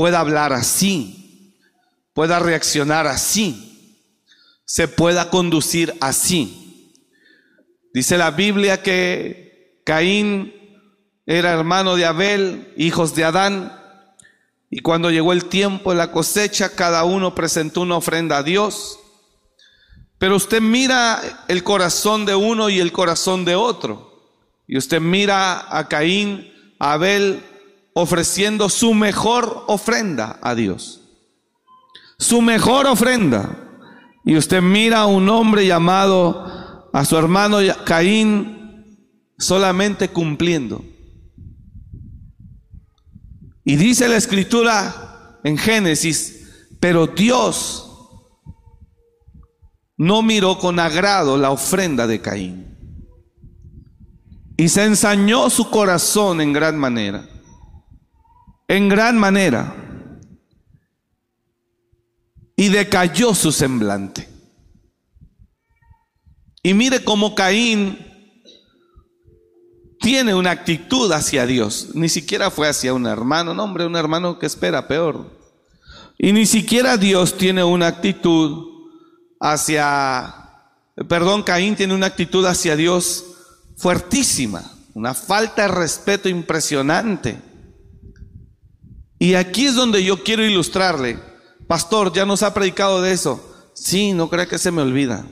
pueda 0.00 0.20
hablar 0.20 0.54
así, 0.54 1.58
pueda 2.14 2.38
reaccionar 2.38 3.06
así, 3.06 3.69
se 4.70 4.86
pueda 4.86 5.30
conducir 5.30 5.96
así. 6.00 6.94
Dice 7.92 8.16
la 8.16 8.30
Biblia 8.30 8.84
que 8.84 9.82
Caín 9.84 10.54
era 11.26 11.50
hermano 11.50 11.96
de 11.96 12.06
Abel, 12.06 12.72
hijos 12.76 13.16
de 13.16 13.24
Adán, 13.24 13.76
y 14.70 14.78
cuando 14.78 15.10
llegó 15.10 15.32
el 15.32 15.46
tiempo 15.46 15.90
de 15.90 15.96
la 15.96 16.12
cosecha, 16.12 16.76
cada 16.76 17.02
uno 17.02 17.34
presentó 17.34 17.80
una 17.80 17.96
ofrenda 17.96 18.38
a 18.38 18.42
Dios. 18.44 19.00
Pero 20.18 20.36
usted 20.36 20.60
mira 20.60 21.20
el 21.48 21.64
corazón 21.64 22.24
de 22.24 22.36
uno 22.36 22.70
y 22.70 22.78
el 22.78 22.92
corazón 22.92 23.44
de 23.44 23.56
otro. 23.56 24.38
Y 24.68 24.78
usted 24.78 25.00
mira 25.00 25.66
a 25.76 25.88
Caín, 25.88 26.48
a 26.78 26.92
Abel 26.92 27.42
ofreciendo 27.92 28.68
su 28.68 28.94
mejor 28.94 29.64
ofrenda 29.66 30.38
a 30.40 30.54
Dios. 30.54 31.00
Su 32.20 32.40
mejor 32.40 32.86
ofrenda. 32.86 33.66
Y 34.24 34.36
usted 34.36 34.62
mira 34.62 35.00
a 35.00 35.06
un 35.06 35.28
hombre 35.28 35.66
llamado 35.66 36.88
a 36.92 37.04
su 37.04 37.16
hermano 37.16 37.58
Caín 37.84 38.84
solamente 39.38 40.08
cumpliendo. 40.08 40.84
Y 43.64 43.76
dice 43.76 44.08
la 44.08 44.16
escritura 44.16 45.38
en 45.44 45.56
Génesis, 45.56 46.68
pero 46.80 47.06
Dios 47.06 47.86
no 49.96 50.22
miró 50.22 50.58
con 50.58 50.78
agrado 50.78 51.36
la 51.36 51.50
ofrenda 51.50 52.06
de 52.06 52.20
Caín. 52.20 52.66
Y 54.56 54.68
se 54.68 54.84
ensañó 54.84 55.48
su 55.50 55.70
corazón 55.70 56.40
en 56.40 56.52
gran 56.52 56.78
manera 56.78 57.26
en 58.70 58.88
gran 58.88 59.18
manera 59.18 59.74
y 62.60 62.68
decayó 62.68 63.34
su 63.34 63.52
semblante. 63.52 64.28
Y 66.62 66.74
mire 66.74 67.02
cómo 67.02 67.34
Caín 67.34 67.98
tiene 69.98 70.34
una 70.34 70.50
actitud 70.50 71.10
hacia 71.10 71.46
Dios. 71.46 71.92
Ni 71.94 72.10
siquiera 72.10 72.50
fue 72.50 72.68
hacia 72.68 72.92
un 72.92 73.06
hermano, 73.06 73.54
no 73.54 73.64
hombre, 73.64 73.86
un 73.86 73.96
hermano 73.96 74.38
que 74.38 74.44
espera 74.44 74.86
peor. 74.86 75.40
Y 76.18 76.32
ni 76.32 76.44
siquiera 76.44 76.98
Dios 76.98 77.38
tiene 77.38 77.64
una 77.64 77.86
actitud 77.86 78.90
hacia, 79.40 80.34
perdón, 81.08 81.44
Caín 81.44 81.76
tiene 81.76 81.94
una 81.94 82.08
actitud 82.08 82.44
hacia 82.44 82.76
Dios 82.76 83.24
fuertísima, 83.78 84.70
una 84.92 85.14
falta 85.14 85.62
de 85.62 85.68
respeto 85.68 86.28
impresionante. 86.28 87.40
Y 89.18 89.32
aquí 89.32 89.64
es 89.64 89.76
donde 89.76 90.04
yo 90.04 90.22
quiero 90.22 90.44
ilustrarle. 90.44 91.29
Pastor, 91.70 92.12
ya 92.12 92.26
nos 92.26 92.42
ha 92.42 92.52
predicado 92.52 93.00
de 93.00 93.12
eso. 93.12 93.70
Sí, 93.74 94.12
no 94.12 94.28
crea 94.28 94.48
que 94.48 94.58
se 94.58 94.72
me 94.72 94.82
olvida. 94.82 95.24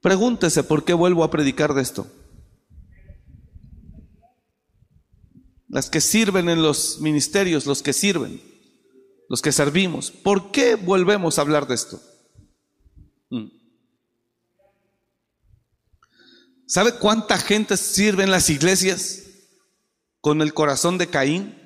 Pregúntese 0.00 0.62
por 0.62 0.84
qué 0.84 0.94
vuelvo 0.94 1.24
a 1.24 1.30
predicar 1.32 1.74
de 1.74 1.82
esto. 1.82 2.06
Las 5.66 5.90
que 5.90 6.00
sirven 6.00 6.48
en 6.48 6.62
los 6.62 7.00
ministerios, 7.00 7.66
los 7.66 7.82
que 7.82 7.92
sirven, 7.92 8.40
los 9.28 9.42
que 9.42 9.50
servimos. 9.50 10.12
¿Por 10.12 10.52
qué 10.52 10.76
volvemos 10.76 11.36
a 11.36 11.42
hablar 11.42 11.66
de 11.66 11.74
esto? 11.74 12.00
Mm. 13.28 13.48
¿Sabe 16.64 16.94
cuánta 16.94 17.38
gente 17.38 17.76
sirve 17.76 18.22
en 18.22 18.30
las 18.30 18.50
iglesias 18.50 19.24
con 20.20 20.42
el 20.42 20.54
corazón 20.54 20.96
de 20.96 21.08
Caín? 21.08 21.61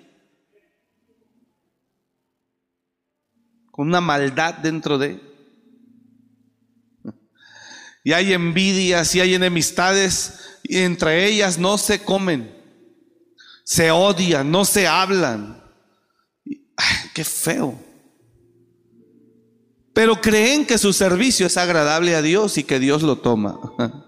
Con 3.77 3.89
una 3.89 4.01
maldad 4.01 4.55
dentro 4.55 4.97
de. 4.97 5.21
Y 8.03 8.13
hay 8.15 8.33
envidias 8.33 9.15
y 9.15 9.21
hay 9.21 9.35
enemistades 9.35 10.59
y 10.63 10.79
entre 10.79 11.27
ellas 11.27 11.59
no 11.59 11.77
se 11.77 12.03
comen, 12.03 12.57
se 13.65 13.91
odian, 13.91 14.51
no 14.51 14.65
se 14.65 14.87
hablan. 14.87 15.63
Ay, 16.77 17.11
qué 17.15 17.25
feo. 17.25 17.79
Pero 19.93 20.21
creen 20.21 20.65
que 20.65 20.79
su 20.79 20.93
servicio 20.93 21.47
es 21.47 21.57
agradable 21.57 22.15
a 22.15 22.23
Dios 22.23 22.57
y 22.59 22.65
que 22.65 22.79
Dios 22.79 23.03
lo 23.03 23.19
toma. 23.19 23.59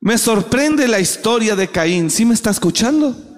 Me 0.00 0.18
sorprende 0.18 0.86
la 0.86 1.00
historia 1.00 1.56
de 1.56 1.68
Caín. 1.68 2.10
¿Sí 2.10 2.26
me 2.26 2.34
está 2.34 2.50
escuchando? 2.50 3.33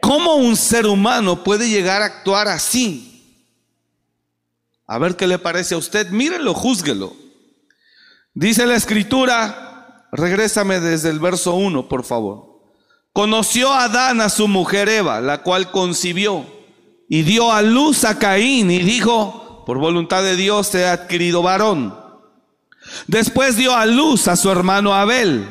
¿Cómo 0.00 0.36
un 0.36 0.56
ser 0.56 0.86
humano 0.86 1.44
puede 1.44 1.68
llegar 1.68 2.02
a 2.02 2.06
actuar 2.06 2.48
así? 2.48 3.46
A 4.86 4.98
ver 4.98 5.16
qué 5.16 5.26
le 5.26 5.38
parece 5.38 5.74
a 5.74 5.78
usted. 5.78 6.10
Mírenlo, 6.10 6.54
júzguelo. 6.54 7.14
Dice 8.34 8.66
la 8.66 8.76
escritura, 8.76 10.08
regrésame 10.12 10.80
desde 10.80 11.10
el 11.10 11.18
verso 11.18 11.54
1, 11.54 11.88
por 11.88 12.04
favor. 12.04 12.60
Conoció 13.12 13.72
a 13.72 13.84
Adán 13.84 14.20
a 14.20 14.28
su 14.28 14.48
mujer 14.48 14.88
Eva, 14.88 15.20
la 15.20 15.42
cual 15.42 15.70
concibió 15.70 16.46
y 17.08 17.22
dio 17.22 17.52
a 17.52 17.60
luz 17.60 18.04
a 18.04 18.18
Caín 18.18 18.70
y 18.70 18.78
dijo, 18.78 19.64
por 19.66 19.78
voluntad 19.78 20.22
de 20.22 20.36
Dios 20.36 20.74
he 20.74 20.86
adquirido 20.86 21.42
varón. 21.42 21.96
Después 23.06 23.56
dio 23.56 23.74
a 23.74 23.86
luz 23.86 24.28
a 24.28 24.36
su 24.36 24.50
hermano 24.50 24.94
Abel. 24.94 25.46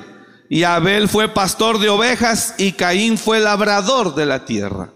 Y 0.49 0.63
Abel 0.63 1.07
fue 1.07 1.29
pastor 1.29 1.77
de 1.77 1.89
ovejas 1.89 2.55
y 2.57 2.71
Caín 2.71 3.19
fue 3.19 3.39
labrador 3.39 4.15
de 4.15 4.25
la 4.25 4.45
tierra. 4.45 4.91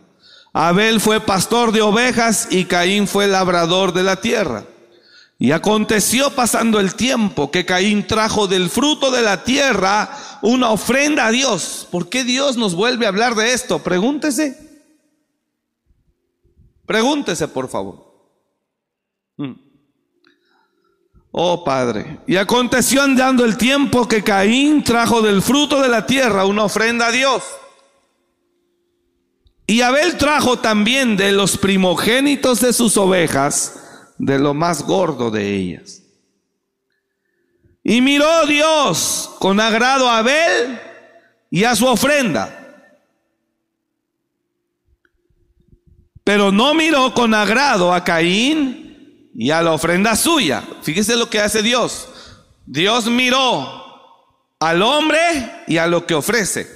Abel 0.52 1.00
fue 1.00 1.20
pastor 1.20 1.72
de 1.72 1.82
ovejas 1.82 2.48
y 2.50 2.66
Caín 2.66 3.08
fue 3.08 3.28
labrador 3.28 3.94
de 3.94 4.02
la 4.02 4.20
tierra. 4.20 4.66
Y 5.38 5.52
aconteció 5.52 6.32
pasando 6.32 6.80
el 6.80 6.96
tiempo 6.96 7.52
que 7.52 7.66
Caín 7.66 8.08
trajo 8.08 8.48
del 8.48 8.70
fruto 8.70 9.12
de 9.12 9.22
la 9.22 9.44
tierra 9.44 10.10
una 10.42 10.72
ofrenda 10.72 11.28
a 11.28 11.32
Dios. 11.32 11.88
¿Por 11.92 12.10
qué 12.10 12.24
Dios 12.24 12.58
nos 12.58 12.74
vuelve 12.74 13.06
a 13.06 13.10
hablar 13.10 13.36
de 13.36 13.54
esto? 13.54 13.80
Pregúntese. 13.80 14.58
Pregúntese, 16.86 17.48
por 17.48 17.70
favor. 17.70 18.12
Mm. 19.38 19.54
Oh 21.36 21.64
Padre, 21.64 22.20
y 22.28 22.36
aconteció 22.36 23.02
andando 23.02 23.44
el 23.44 23.58
tiempo 23.58 24.08
que 24.08 24.24
Caín 24.24 24.84
trajo 24.84 25.24
del 25.24 25.42
fruto 25.42 25.82
de 25.82 25.90
la 25.90 26.06
tierra 26.06 26.46
una 26.46 26.66
ofrenda 26.66 27.08
a 27.08 27.12
Dios. 27.12 27.44
Y 29.66 29.82
Abel 29.82 30.16
trajo 30.20 30.60
también 30.60 31.18
de 31.18 31.32
los 31.32 31.58
primogénitos 31.58 32.60
de 32.60 32.72
sus 32.72 32.98
ovejas, 32.98 34.14
de 34.20 34.38
lo 34.38 34.54
más 34.54 34.84
gordo 34.84 35.32
de 35.32 35.56
ellas. 35.56 36.04
Y 37.84 38.02
miró 38.02 38.46
Dios 38.46 39.32
con 39.40 39.60
agrado 39.60 40.08
a 40.08 40.20
Abel 40.20 40.80
y 41.50 41.64
a 41.64 41.76
su 41.76 41.88
ofrenda. 41.88 42.60
Pero 46.24 46.52
no 46.52 46.76
miró 46.76 47.12
con 47.16 47.34
agrado 47.34 47.92
a 47.92 48.04
Caín 48.04 48.83
y 49.36 49.52
a 49.52 49.62
la 49.62 49.72
ofrenda 49.72 50.16
suya. 50.16 50.64
Fíjese 50.82 51.16
lo 51.16 51.30
que 51.30 51.40
hace 51.40 51.62
Dios. 51.62 52.08
Dios 52.66 53.08
miró 53.08 53.84
al 54.60 54.82
hombre 54.82 55.20
y 55.68 55.78
a 55.78 55.88
lo 55.88 56.06
que 56.06 56.14
ofrece. 56.14 56.68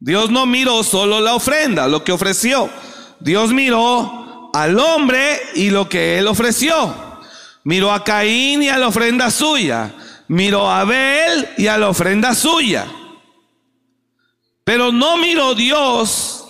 Dios 0.00 0.30
no 0.30 0.46
miró 0.46 0.82
solo 0.82 1.20
la 1.20 1.34
ofrenda, 1.34 1.88
lo 1.88 2.04
que 2.04 2.12
ofreció. 2.12 2.70
Dios 3.20 3.52
miró 3.52 4.50
al 4.54 4.78
hombre 4.78 5.40
y 5.54 5.70
lo 5.70 5.88
que 5.88 6.18
él 6.18 6.26
ofreció. 6.26 6.94
Miró 7.64 7.92
a 7.92 8.04
Caín 8.04 8.62
y 8.62 8.68
a 8.68 8.78
la 8.78 8.88
ofrenda 8.88 9.30
suya. 9.30 9.94
Miró 10.28 10.70
a 10.70 10.80
Abel 10.80 11.48
y 11.56 11.66
a 11.66 11.78
la 11.78 11.88
ofrenda 11.88 12.34
suya. 12.34 12.86
Pero 14.64 14.92
no 14.92 15.16
miró 15.16 15.54
Dios 15.54 16.44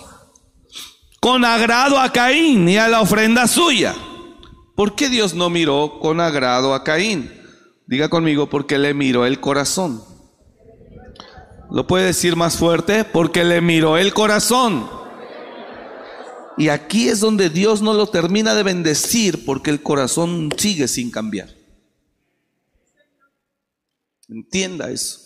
con 1.19 1.43
agrado 1.43 1.99
a 1.99 2.11
Caín 2.11 2.65
ni 2.65 2.77
a 2.77 2.87
la 2.87 3.01
ofrenda 3.01 3.47
suya. 3.47 3.95
¿Por 4.79 4.95
qué 4.95 5.09
Dios 5.09 5.33
no 5.33 5.49
miró 5.49 5.99
con 5.99 6.21
agrado 6.21 6.73
a 6.73 6.85
Caín? 6.85 7.29
Diga 7.85 8.07
conmigo, 8.07 8.49
porque 8.49 8.77
le 8.77 8.93
miró 8.93 9.25
el 9.25 9.41
corazón. 9.41 10.01
¿Lo 11.69 11.85
puede 11.85 12.05
decir 12.05 12.37
más 12.37 12.55
fuerte? 12.55 13.03
Porque 13.03 13.43
le 13.43 13.59
miró 13.59 13.97
el 13.97 14.13
corazón. 14.13 14.89
Y 16.57 16.69
aquí 16.69 17.09
es 17.09 17.19
donde 17.19 17.49
Dios 17.49 17.81
no 17.81 17.93
lo 17.93 18.07
termina 18.07 18.55
de 18.55 18.63
bendecir 18.63 19.43
porque 19.43 19.69
el 19.69 19.83
corazón 19.83 20.47
sigue 20.55 20.87
sin 20.87 21.11
cambiar. 21.11 21.49
Entienda 24.29 24.89
eso. 24.91 25.19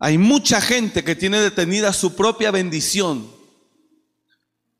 Hay 0.00 0.18
mucha 0.18 0.60
gente 0.60 1.04
que 1.04 1.14
tiene 1.14 1.38
detenida 1.38 1.92
su 1.92 2.16
propia 2.16 2.50
bendición 2.50 3.37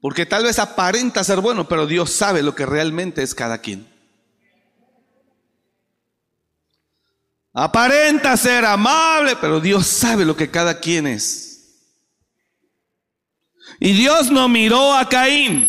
porque 0.01 0.27
tal 0.27 0.45
vez 0.45 0.59
aparenta 0.59 1.25
ser 1.25 1.41
bueno, 1.41 1.69
pero 1.69 1.87
Dios 1.87 2.11
sabe 2.11 2.43
lo 2.43 2.55
que 2.55 2.67
realmente 2.67 3.23
es 3.23 3.35
cada 3.35 3.59
quien. 3.59 3.89
Aparenta 7.53 8.37
ser 8.37 8.65
amable, 8.65 9.35
pero 9.41 9.59
Dios 9.59 9.87
sabe 9.87 10.25
lo 10.25 10.37
que 10.37 10.51
cada 10.51 10.79
quien 10.79 11.09
es. 11.09 11.49
Y 13.81 13.93
Dios 13.93 14.31
no 14.31 14.49
miró 14.49 14.95
a 14.95 15.09
Caín, 15.09 15.69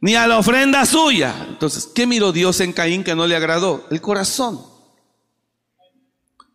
ni 0.00 0.14
a 0.14 0.26
la 0.26 0.38
ofrenda 0.38 0.86
suya. 0.86 1.46
Entonces, 1.48 1.86
¿qué 1.94 2.06
miró 2.06 2.32
Dios 2.32 2.60
en 2.60 2.72
Caín 2.72 3.04
que 3.04 3.14
no 3.14 3.26
le 3.26 3.36
agradó? 3.36 3.86
El 3.90 4.00
corazón. 4.00 4.64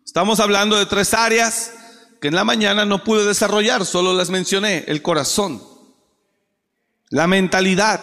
Estamos 0.04 0.40
hablando 0.40 0.76
de 0.76 0.88
tres 0.88 1.14
áreas 1.14 1.74
que 2.20 2.30
en 2.30 2.36
la 2.36 2.44
mañana 2.44 2.86
no 2.86 3.04
pude 3.04 3.26
desarrollar, 3.26 3.86
solo 3.86 4.14
las 4.14 4.32
mencioné. 4.32 4.86
El 4.88 5.04
corazón 5.04 5.69
la 7.10 7.28
mentalidad 7.28 8.02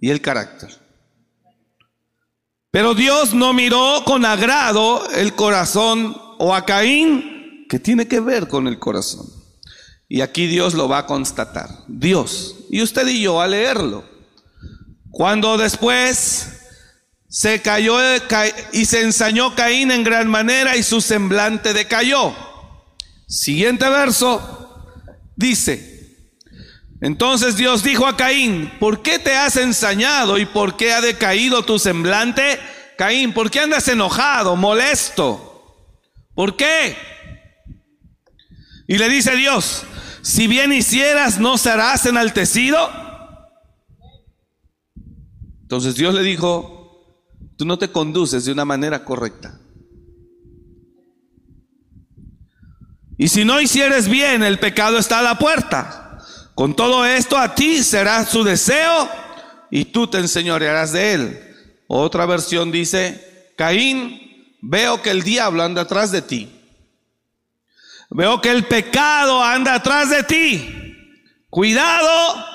y 0.00 0.10
el 0.10 0.20
carácter. 0.20 0.70
Pero 2.70 2.94
Dios 2.94 3.34
no 3.34 3.52
miró 3.52 4.02
con 4.04 4.24
agrado 4.24 5.08
el 5.10 5.34
corazón 5.34 6.16
o 6.38 6.54
a 6.54 6.66
Caín, 6.66 7.66
que 7.68 7.78
tiene 7.78 8.08
que 8.08 8.20
ver 8.20 8.48
con 8.48 8.66
el 8.66 8.78
corazón. 8.78 9.26
Y 10.08 10.20
aquí 10.20 10.46
Dios 10.46 10.74
lo 10.74 10.88
va 10.88 10.98
a 10.98 11.06
constatar. 11.06 11.70
Dios. 11.88 12.56
Y 12.70 12.82
usted 12.82 13.06
y 13.06 13.22
yo 13.22 13.40
a 13.40 13.46
leerlo. 13.46 14.04
Cuando 15.10 15.56
después 15.56 16.60
se 17.28 17.62
cayó 17.62 17.96
y 18.72 18.84
se 18.84 19.02
ensañó 19.02 19.54
Caín 19.54 19.90
en 19.90 20.04
gran 20.04 20.28
manera 20.28 20.76
y 20.76 20.82
su 20.82 21.00
semblante 21.00 21.72
decayó. 21.72 22.34
Siguiente 23.28 23.88
verso 23.88 24.84
dice, 25.36 25.93
entonces 27.00 27.56
Dios 27.56 27.82
dijo 27.82 28.06
a 28.06 28.16
Caín, 28.16 28.72
¿por 28.78 29.02
qué 29.02 29.18
te 29.18 29.36
has 29.36 29.56
ensañado 29.56 30.38
y 30.38 30.46
por 30.46 30.76
qué 30.76 30.92
ha 30.92 31.00
decaído 31.00 31.64
tu 31.64 31.78
semblante? 31.78 32.58
Caín, 32.96 33.32
¿por 33.32 33.50
qué 33.50 33.60
andas 33.60 33.88
enojado, 33.88 34.56
molesto? 34.56 35.50
¿Por 36.34 36.56
qué? 36.56 36.96
Y 38.86 38.98
le 38.98 39.08
dice 39.08 39.36
Dios, 39.36 39.84
si 40.22 40.46
bien 40.46 40.72
hicieras, 40.72 41.38
¿no 41.38 41.58
serás 41.58 42.06
enaltecido? 42.06 42.88
Entonces 45.62 45.94
Dios 45.96 46.14
le 46.14 46.22
dijo, 46.22 47.18
tú 47.56 47.64
no 47.64 47.78
te 47.78 47.90
conduces 47.90 48.44
de 48.44 48.52
una 48.52 48.64
manera 48.64 49.04
correcta. 49.04 49.58
Y 53.16 53.28
si 53.28 53.44
no 53.44 53.60
hicieres 53.60 54.08
bien, 54.08 54.42
el 54.42 54.58
pecado 54.58 54.98
está 54.98 55.20
a 55.20 55.22
la 55.22 55.38
puerta. 55.38 56.03
Con 56.54 56.76
todo 56.76 57.04
esto 57.04 57.36
a 57.36 57.54
ti 57.54 57.82
será 57.82 58.24
su 58.24 58.44
deseo 58.44 59.08
y 59.70 59.86
tú 59.86 60.06
te 60.06 60.18
enseñorearás 60.18 60.92
de 60.92 61.12
él. 61.14 61.54
Otra 61.88 62.26
versión 62.26 62.70
dice, 62.70 63.52
Caín, 63.56 64.56
veo 64.60 65.02
que 65.02 65.10
el 65.10 65.22
diablo 65.22 65.62
anda 65.62 65.82
atrás 65.82 66.12
de 66.12 66.22
ti. 66.22 66.50
Veo 68.10 68.40
que 68.40 68.50
el 68.50 68.64
pecado 68.66 69.42
anda 69.42 69.74
atrás 69.74 70.10
de 70.10 70.22
ti. 70.22 71.20
Cuidado, 71.50 72.46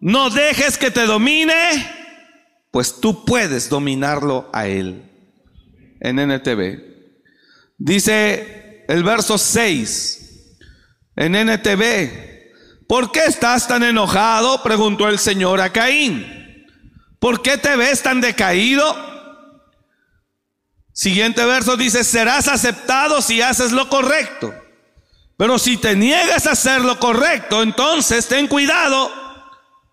no 0.00 0.30
dejes 0.30 0.78
que 0.78 0.90
te 0.90 1.04
domine, 1.04 1.86
pues 2.70 2.98
tú 3.00 3.26
puedes 3.26 3.68
dominarlo 3.68 4.48
a 4.52 4.66
él. 4.66 5.02
En 6.00 6.18
NTV. 6.18 6.80
Dice 7.76 8.84
el 8.88 9.04
verso 9.04 9.36
6. 9.36 10.56
En 11.16 11.34
NTV 11.34 12.37
¿Por 12.88 13.12
qué 13.12 13.26
estás 13.26 13.68
tan 13.68 13.82
enojado? 13.82 14.62
preguntó 14.62 15.08
el 15.08 15.18
Señor 15.18 15.60
a 15.60 15.70
Caín. 15.70 16.66
¿Por 17.20 17.42
qué 17.42 17.58
te 17.58 17.76
ves 17.76 18.02
tan 18.02 18.22
decaído? 18.22 18.96
Siguiente 20.92 21.44
verso 21.44 21.76
dice, 21.76 22.02
serás 22.02 22.48
aceptado 22.48 23.20
si 23.20 23.42
haces 23.42 23.72
lo 23.72 23.90
correcto. 23.90 24.54
Pero 25.36 25.58
si 25.58 25.76
te 25.76 25.94
niegas 25.94 26.46
a 26.46 26.52
hacer 26.52 26.80
lo 26.80 26.98
correcto, 26.98 27.62
entonces 27.62 28.26
ten 28.26 28.48
cuidado. 28.48 29.12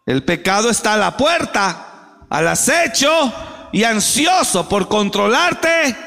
El 0.05 0.23
pecado 0.23 0.69
está 0.69 0.93
a 0.93 0.97
la 0.97 1.17
puerta, 1.17 2.25
al 2.29 2.47
acecho 2.47 3.33
y 3.73 3.83
ansioso 3.83 4.69
por 4.69 4.87
controlarte, 4.87 5.97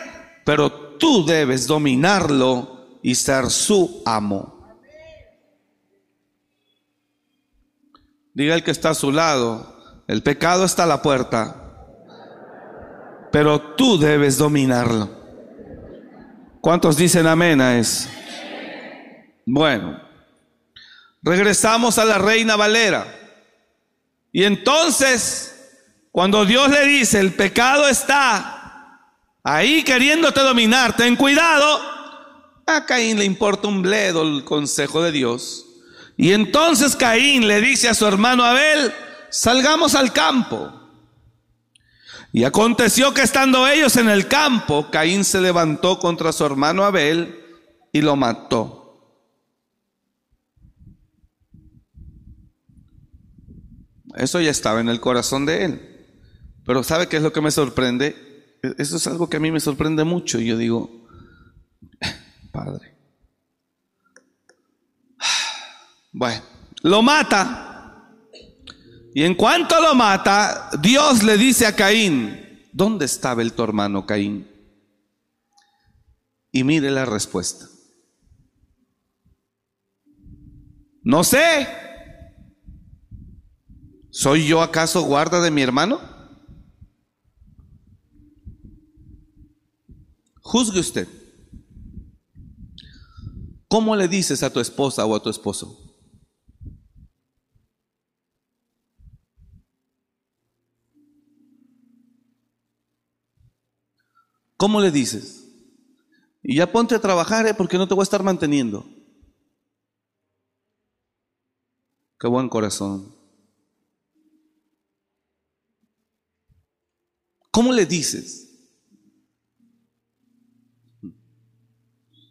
pero 0.44 0.72
tú 0.98 1.26
debes 1.26 1.66
dominarlo 1.66 2.98
y 3.02 3.14
ser 3.14 3.50
su 3.50 4.02
amo. 4.06 4.57
Diga 8.38 8.54
el 8.54 8.62
que 8.62 8.70
está 8.70 8.90
a 8.90 8.94
su 8.94 9.10
lado, 9.10 9.74
el 10.06 10.22
pecado 10.22 10.64
está 10.64 10.84
a 10.84 10.86
la 10.86 11.02
puerta, 11.02 11.56
pero 13.32 13.60
tú 13.74 13.98
debes 13.98 14.38
dominarlo. 14.38 15.10
¿Cuántos 16.60 16.96
dicen 16.96 17.26
amén 17.26 17.60
a 17.60 17.76
eso? 17.76 18.08
Bueno, 19.44 20.00
regresamos 21.20 21.98
a 21.98 22.04
la 22.04 22.18
reina 22.18 22.54
Valera. 22.54 23.12
Y 24.30 24.44
entonces, 24.44 25.72
cuando 26.12 26.44
Dios 26.44 26.70
le 26.70 26.86
dice, 26.86 27.18
el 27.18 27.32
pecado 27.32 27.88
está 27.88 29.00
ahí 29.42 29.82
queriéndote 29.82 30.38
dominar, 30.42 30.94
ten 30.94 31.16
cuidado, 31.16 31.80
a 32.66 32.86
Caín 32.86 33.18
le 33.18 33.24
importa 33.24 33.66
un 33.66 33.82
bledo 33.82 34.22
el 34.22 34.44
consejo 34.44 35.02
de 35.02 35.10
Dios. 35.10 35.67
Y 36.18 36.32
entonces 36.32 36.96
Caín 36.96 37.46
le 37.46 37.60
dice 37.60 37.88
a 37.88 37.94
su 37.94 38.04
hermano 38.04 38.42
Abel, 38.42 38.92
salgamos 39.30 39.94
al 39.94 40.12
campo. 40.12 40.74
Y 42.32 42.42
aconteció 42.42 43.14
que 43.14 43.22
estando 43.22 43.68
ellos 43.68 43.96
en 43.96 44.08
el 44.08 44.26
campo, 44.26 44.90
Caín 44.90 45.24
se 45.24 45.40
levantó 45.40 46.00
contra 46.00 46.32
su 46.32 46.44
hermano 46.44 46.82
Abel 46.82 47.38
y 47.92 48.00
lo 48.00 48.16
mató. 48.16 49.14
Eso 54.16 54.40
ya 54.40 54.50
estaba 54.50 54.80
en 54.80 54.88
el 54.88 54.98
corazón 54.98 55.46
de 55.46 55.64
él. 55.64 56.06
Pero 56.66 56.82
¿sabe 56.82 57.06
qué 57.06 57.18
es 57.18 57.22
lo 57.22 57.32
que 57.32 57.40
me 57.40 57.52
sorprende? 57.52 58.58
Eso 58.76 58.96
es 58.96 59.06
algo 59.06 59.30
que 59.30 59.36
a 59.36 59.40
mí 59.40 59.52
me 59.52 59.60
sorprende 59.60 60.02
mucho. 60.02 60.40
Y 60.40 60.46
yo 60.46 60.56
digo, 60.56 61.06
Padre, 62.52 62.97
Bueno, 66.18 66.42
lo 66.82 67.00
mata. 67.00 68.12
Y 69.14 69.22
en 69.22 69.36
cuanto 69.36 69.80
lo 69.80 69.94
mata, 69.94 70.68
Dios 70.82 71.22
le 71.22 71.38
dice 71.38 71.64
a 71.64 71.76
Caín, 71.76 72.66
¿dónde 72.72 73.04
estaba 73.04 73.40
el 73.40 73.52
tu 73.52 73.62
hermano 73.62 74.04
Caín? 74.04 74.50
Y 76.50 76.64
mire 76.64 76.90
la 76.90 77.04
respuesta. 77.04 77.68
No 81.04 81.22
sé. 81.22 81.68
¿Soy 84.10 84.44
yo 84.44 84.60
acaso 84.60 85.02
guarda 85.02 85.40
de 85.40 85.52
mi 85.52 85.62
hermano? 85.62 86.00
Juzgue 90.40 90.80
usted. 90.80 91.06
¿Cómo 93.68 93.94
le 93.94 94.08
dices 94.08 94.42
a 94.42 94.52
tu 94.52 94.58
esposa 94.58 95.06
o 95.06 95.14
a 95.14 95.22
tu 95.22 95.30
esposo? 95.30 95.87
¿Cómo 104.58 104.80
le 104.80 104.90
dices? 104.90 105.46
Y 106.42 106.56
ya 106.56 106.70
ponte 106.70 106.94
a 106.94 107.00
trabajar, 107.00 107.46
¿eh? 107.46 107.54
porque 107.54 107.78
no 107.78 107.86
te 107.86 107.94
voy 107.94 108.02
a 108.02 108.04
estar 108.04 108.22
manteniendo. 108.24 108.84
Qué 112.18 112.26
buen 112.26 112.48
corazón. 112.48 113.14
¿Cómo 117.52 117.72
le 117.72 117.86
dices? 117.86 118.46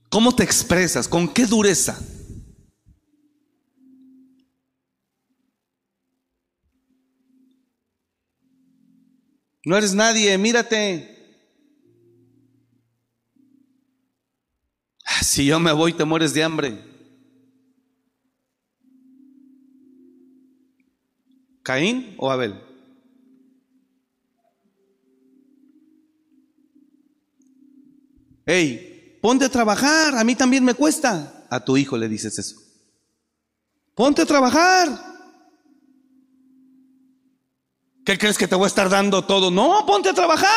¿Cómo 0.09 0.35
te 0.35 0.43
expresas? 0.43 1.07
¿Con 1.07 1.33
qué 1.33 1.45
dureza? 1.45 1.97
No 9.63 9.77
eres 9.77 9.93
nadie, 9.93 10.37
mírate. 10.37 11.16
Si 15.21 15.45
yo 15.45 15.60
me 15.60 15.71
voy, 15.71 15.93
te 15.93 16.06
mueres 16.06 16.34
de 16.34 16.43
hambre. 16.43 16.84
¿Caín 21.63 22.15
o 22.17 22.32
Abel? 22.32 22.62
Hey, 28.45 29.19
ponte 29.21 29.43
a 29.43 29.49
trabajar, 29.49 30.15
a 30.15 30.23
mí 30.23 30.34
también 30.36 30.63
me 30.63 30.73
cuesta. 30.73 31.45
A 31.49 31.63
tu 31.63 31.75
hijo 31.75 31.97
le 31.97 32.08
dices 32.08 32.39
eso. 32.39 32.56
Ponte 33.93 34.21
a 34.21 34.25
trabajar. 34.25 34.88
¿Qué 38.06 38.17
crees 38.17 38.38
que 38.38 38.47
te 38.47 38.56
voy 38.56 38.63
a 38.63 38.67
estar 38.67 38.89
dando 38.89 39.25
todo? 39.25 39.51
No, 39.51 39.86
ponte 39.86 40.08
a 40.08 40.13
trabajar. 40.13 40.47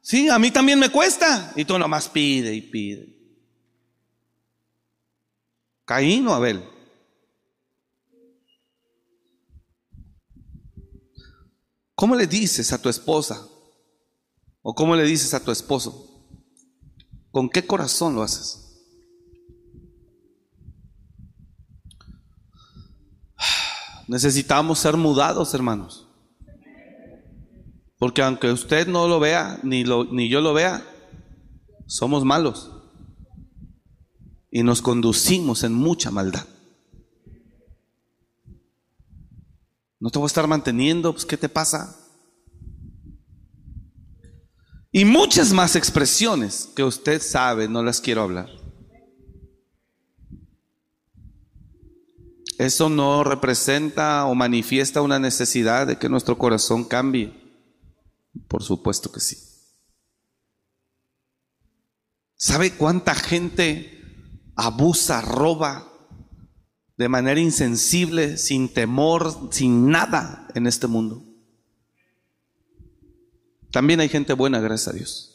Sí, 0.00 0.28
a 0.28 0.38
mí 0.40 0.50
también 0.50 0.80
me 0.80 0.90
cuesta. 0.90 1.52
Y 1.54 1.64
tú 1.64 1.78
nomás 1.78 2.08
pide 2.08 2.52
y 2.52 2.62
pide. 2.62 3.13
Caín 5.84 6.26
o 6.28 6.34
Abel. 6.34 6.64
¿Cómo 11.94 12.16
le 12.16 12.26
dices 12.26 12.72
a 12.72 12.80
tu 12.80 12.88
esposa? 12.88 13.46
¿O 14.62 14.74
cómo 14.74 14.96
le 14.96 15.04
dices 15.04 15.34
a 15.34 15.44
tu 15.44 15.50
esposo? 15.50 16.26
¿Con 17.30 17.48
qué 17.48 17.66
corazón 17.66 18.14
lo 18.14 18.22
haces? 18.22 18.60
Necesitamos 24.08 24.78
ser 24.78 24.96
mudados, 24.96 25.54
hermanos. 25.54 26.08
Porque 27.98 28.22
aunque 28.22 28.50
usted 28.50 28.86
no 28.86 29.06
lo 29.08 29.20
vea, 29.20 29.60
ni, 29.62 29.84
lo, 29.84 30.04
ni 30.04 30.28
yo 30.28 30.40
lo 30.40 30.52
vea, 30.52 30.84
somos 31.86 32.24
malos 32.24 32.73
y 34.54 34.62
nos 34.62 34.80
conducimos 34.80 35.64
en 35.64 35.74
mucha 35.74 36.12
maldad. 36.12 36.46
No 39.98 40.10
te 40.10 40.18
voy 40.20 40.26
a 40.26 40.28
estar 40.28 40.46
manteniendo, 40.46 41.12
pues 41.12 41.26
¿qué 41.26 41.36
te 41.36 41.48
pasa? 41.48 41.98
Y 44.92 45.04
muchas 45.06 45.52
más 45.52 45.74
expresiones 45.74 46.70
que 46.76 46.84
usted 46.84 47.20
sabe, 47.20 47.66
no 47.66 47.82
las 47.82 48.00
quiero 48.00 48.22
hablar. 48.22 48.48
Eso 52.56 52.88
no 52.88 53.24
representa 53.24 54.24
o 54.26 54.36
manifiesta 54.36 55.02
una 55.02 55.18
necesidad 55.18 55.88
de 55.88 55.98
que 55.98 56.08
nuestro 56.08 56.38
corazón 56.38 56.84
cambie. 56.84 57.34
Por 58.46 58.62
supuesto 58.62 59.10
que 59.10 59.18
sí. 59.18 59.36
¿Sabe 62.36 62.76
cuánta 62.76 63.16
gente 63.16 63.93
abusa, 64.56 65.20
roba 65.20 65.88
de 66.96 67.08
manera 67.08 67.40
insensible, 67.40 68.36
sin 68.36 68.68
temor, 68.68 69.48
sin 69.50 69.90
nada 69.90 70.48
en 70.54 70.66
este 70.66 70.86
mundo. 70.86 71.24
También 73.70 74.00
hay 74.00 74.08
gente 74.08 74.32
buena, 74.34 74.60
gracias 74.60 74.94
a 74.94 74.96
Dios. 74.96 75.30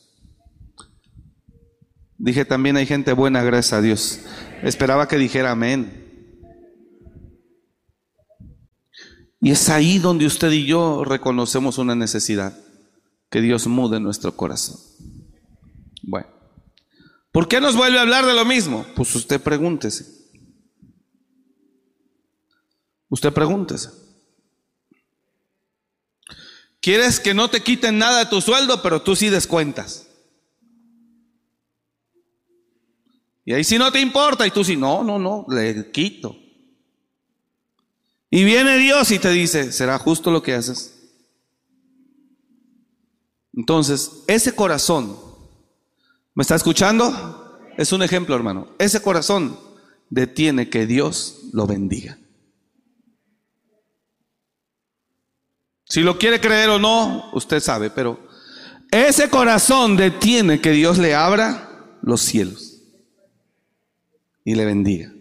Dije, 2.18 2.46
también 2.46 2.78
hay 2.78 2.86
gente 2.86 3.14
buena, 3.14 3.44
gracias 3.44 3.74
a 3.74 3.82
Dios. 3.82 4.20
Esperaba 4.64 5.08
que 5.08 5.18
dijera 5.18 5.52
amén. 5.52 6.06
Y 9.42 9.52
es 9.52 9.70
ahí 9.70 10.00
donde 10.00 10.26
usted 10.26 10.52
y 10.52 10.66
yo 10.66 11.04
reconocemos 11.06 11.78
una 11.78 11.96
necesidad, 11.96 12.58
que 13.30 13.42
Dios 13.42 13.68
mude 13.68 14.00
nuestro 14.00 14.36
corazón. 14.36 14.78
Bueno. 16.04 16.39
¿Por 17.32 17.48
qué 17.48 17.62
nos 17.62 17.76
vuelve 17.76 18.00
a 18.00 18.02
hablar 18.02 18.26
de 18.26 18.34
lo 18.34 18.46
mismo? 18.46 18.86
Pues 18.96 19.14
usted 19.16 19.42
pregúntese. 19.42 20.06
Usted 23.10 23.34
pregúntese. 23.34 23.90
Quieres 26.82 27.20
que 27.20 27.34
no 27.34 27.50
te 27.50 27.62
quiten 27.62 27.98
nada 27.98 28.20
de 28.20 28.26
tu 28.28 28.42
sueldo, 28.42 28.82
pero 28.82 29.02
tú 29.02 29.16
sí 29.16 29.30
descuentas. 29.30 30.08
Y 33.46 33.54
ahí 33.54 33.64
sí 33.64 33.78
no 33.78 33.92
te 33.92 34.00
importa, 34.00 34.46
y 34.46 34.52
tú 34.52 34.64
sí, 34.64 34.78
no, 34.78 35.04
no, 35.04 35.20
no, 35.20 35.46
le 35.50 35.92
quito. 35.92 36.38
Y 38.30 38.44
viene 38.44 38.78
Dios 38.78 39.12
y 39.12 39.20
te 39.20 39.32
dice, 39.32 39.72
¿será 39.72 39.98
justo 39.98 40.30
lo 40.32 40.44
que 40.44 40.54
haces? 40.54 40.96
Entonces, 43.54 44.24
ese 44.28 44.56
corazón 44.56 45.29
¿Me 46.36 46.42
está 46.42 46.56
escuchando? 46.56 47.60
Es 47.78 47.92
un 47.92 48.04
ejemplo, 48.04 48.36
hermano. 48.36 48.68
Ese 48.78 49.02
corazón 49.02 49.60
detiene 50.10 50.70
que 50.70 50.86
Dios 50.86 51.42
lo 51.54 51.68
bendiga. 51.68 52.18
Si 55.86 56.02
lo 56.02 56.20
quiere 56.20 56.40
creer 56.40 56.70
o 56.70 56.80
no, 56.80 57.32
usted 57.34 57.60
sabe, 57.60 57.90
pero 57.90 58.20
ese 58.92 59.30
corazón 59.30 59.98
detiene 59.98 60.62
que 60.62 60.72
Dios 60.72 60.98
le 60.98 61.16
abra 61.16 61.98
los 62.02 62.22
cielos 62.22 62.82
y 64.44 64.56
le 64.56 64.66
bendiga. 64.66 65.12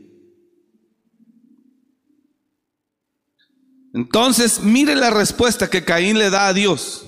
Entonces, 3.95 4.61
mire 4.61 4.95
la 4.95 5.11
respuesta 5.11 5.71
que 5.71 5.85
Caín 5.85 6.19
le 6.19 6.31
da 6.31 6.49
a 6.49 6.53
Dios. 6.53 7.07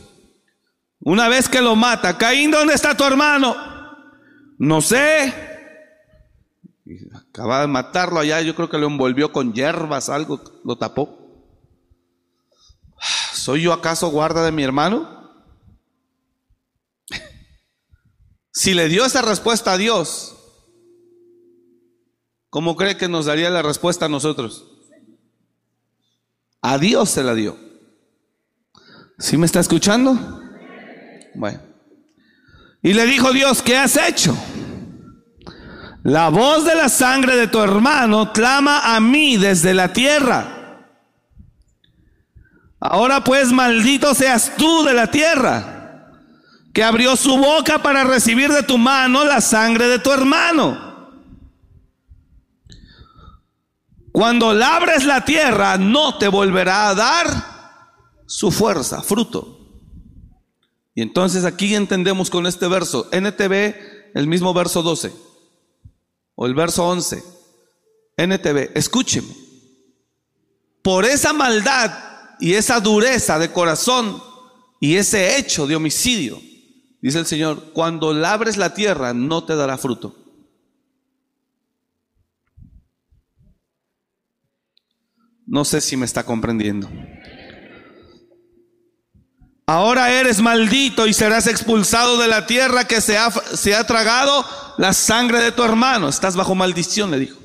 Una 1.00 1.28
vez 1.28 1.48
que 1.48 1.60
lo 1.60 1.76
mata, 1.76 2.16
Caín, 2.16 2.50
¿dónde 2.50 2.74
está 2.74 2.96
tu 2.96 3.04
hermano? 3.04 3.69
No 4.60 4.82
sé. 4.82 5.32
acaba 7.14 7.62
de 7.62 7.66
matarlo 7.66 8.20
allá, 8.20 8.42
yo 8.42 8.54
creo 8.54 8.68
que 8.68 8.76
lo 8.76 8.88
envolvió 8.88 9.32
con 9.32 9.54
hierbas, 9.54 10.10
algo, 10.10 10.38
lo 10.64 10.76
tapó. 10.76 11.18
¿Soy 13.32 13.62
yo 13.62 13.72
acaso 13.72 14.10
guarda 14.10 14.44
de 14.44 14.52
mi 14.52 14.62
hermano? 14.62 15.18
Si 18.52 18.74
le 18.74 18.88
dio 18.88 19.06
esa 19.06 19.22
respuesta 19.22 19.72
a 19.72 19.78
Dios, 19.78 20.36
¿cómo 22.50 22.76
cree 22.76 22.98
que 22.98 23.08
nos 23.08 23.24
daría 23.24 23.48
la 23.48 23.62
respuesta 23.62 24.04
a 24.04 24.10
nosotros? 24.10 24.66
A 26.60 26.76
Dios 26.76 27.08
se 27.08 27.24
la 27.24 27.34
dio. 27.34 27.56
¿Sí 29.18 29.38
me 29.38 29.46
está 29.46 29.60
escuchando? 29.60 30.18
Bueno. 31.34 31.69
Y 32.82 32.94
le 32.94 33.06
dijo 33.06 33.32
Dios, 33.32 33.62
¿qué 33.62 33.76
has 33.76 33.96
hecho? 33.96 34.36
La 36.02 36.30
voz 36.30 36.64
de 36.64 36.74
la 36.74 36.88
sangre 36.88 37.36
de 37.36 37.46
tu 37.46 37.60
hermano 37.60 38.32
clama 38.32 38.94
a 38.94 39.00
mí 39.00 39.36
desde 39.36 39.74
la 39.74 39.92
tierra. 39.92 40.56
Ahora 42.80 43.22
pues 43.22 43.52
maldito 43.52 44.14
seas 44.14 44.52
tú 44.56 44.82
de 44.84 44.94
la 44.94 45.08
tierra, 45.08 46.08
que 46.72 46.82
abrió 46.82 47.16
su 47.16 47.36
boca 47.36 47.82
para 47.82 48.04
recibir 48.04 48.50
de 48.50 48.62
tu 48.62 48.78
mano 48.78 49.24
la 49.24 49.42
sangre 49.42 49.86
de 49.88 49.98
tu 49.98 50.10
hermano. 50.10 50.88
Cuando 54.10 54.54
labres 54.54 55.04
la 55.04 55.24
tierra, 55.24 55.76
no 55.76 56.16
te 56.16 56.28
volverá 56.28 56.88
a 56.88 56.94
dar 56.94 57.26
su 58.26 58.50
fuerza, 58.50 59.02
fruto. 59.02 59.59
Y 61.00 61.02
entonces 61.02 61.46
aquí 61.46 61.74
entendemos 61.74 62.28
con 62.28 62.46
este 62.46 62.68
verso, 62.68 63.08
NTV, 63.10 64.12
el 64.12 64.26
mismo 64.26 64.52
verso 64.52 64.82
12, 64.82 65.10
o 66.34 66.44
el 66.44 66.54
verso 66.54 66.86
11, 66.86 67.24
NTV, 68.18 68.72
escúcheme, 68.74 69.34
por 70.82 71.06
esa 71.06 71.32
maldad 71.32 71.90
y 72.38 72.52
esa 72.52 72.80
dureza 72.80 73.38
de 73.38 73.50
corazón 73.50 74.22
y 74.78 74.96
ese 74.96 75.38
hecho 75.38 75.66
de 75.66 75.76
homicidio, 75.76 76.38
dice 77.00 77.18
el 77.18 77.24
Señor, 77.24 77.72
cuando 77.72 78.12
labres 78.12 78.58
la 78.58 78.74
tierra 78.74 79.14
no 79.14 79.44
te 79.44 79.56
dará 79.56 79.78
fruto. 79.78 80.14
No 85.46 85.64
sé 85.64 85.80
si 85.80 85.96
me 85.96 86.04
está 86.04 86.26
comprendiendo. 86.26 86.90
Ahora 89.70 90.10
eres 90.10 90.40
maldito 90.40 91.06
y 91.06 91.14
serás 91.14 91.46
expulsado 91.46 92.18
de 92.18 92.26
la 92.26 92.44
tierra 92.44 92.88
que 92.88 93.00
se 93.00 93.16
ha, 93.16 93.30
se 93.30 93.72
ha 93.72 93.86
tragado 93.86 94.44
la 94.78 94.92
sangre 94.92 95.40
de 95.40 95.52
tu 95.52 95.62
hermano. 95.62 96.08
Estás 96.08 96.34
bajo 96.34 96.56
maldición, 96.56 97.12
le 97.12 97.20
dijo. 97.20 97.38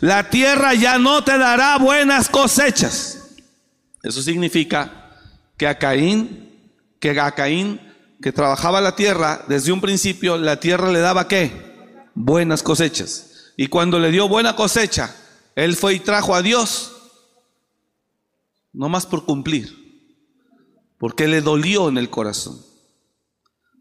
La 0.00 0.30
tierra 0.30 0.74
ya 0.74 0.98
no 0.98 1.22
te 1.22 1.38
dará 1.38 1.78
buenas 1.78 2.28
cosechas. 2.28 3.18
Eso 4.02 4.20
significa 4.20 5.12
que 5.56 5.68
a 5.68 5.78
Caín, 5.78 6.58
que 6.98 7.20
a 7.20 7.30
Caín, 7.30 7.80
que 8.20 8.32
trabajaba 8.32 8.80
la 8.80 8.96
tierra, 8.96 9.44
desde 9.46 9.70
un 9.70 9.80
principio 9.80 10.38
la 10.38 10.58
tierra 10.58 10.90
le 10.90 10.98
daba 10.98 11.28
qué? 11.28 11.52
Buenas 12.16 12.64
cosechas. 12.64 13.52
Y 13.56 13.68
cuando 13.68 14.00
le 14.00 14.10
dio 14.10 14.26
buena 14.28 14.56
cosecha, 14.56 15.14
él 15.54 15.76
fue 15.76 15.94
y 15.94 16.00
trajo 16.00 16.34
a 16.34 16.42
Dios 16.42 16.90
no 18.72 18.88
más 18.88 19.06
por 19.06 19.24
cumplir, 19.24 19.79
porque 21.00 21.26
le 21.26 21.40
dolió 21.40 21.88
en 21.88 21.96
el 21.96 22.10
corazón. 22.10 22.60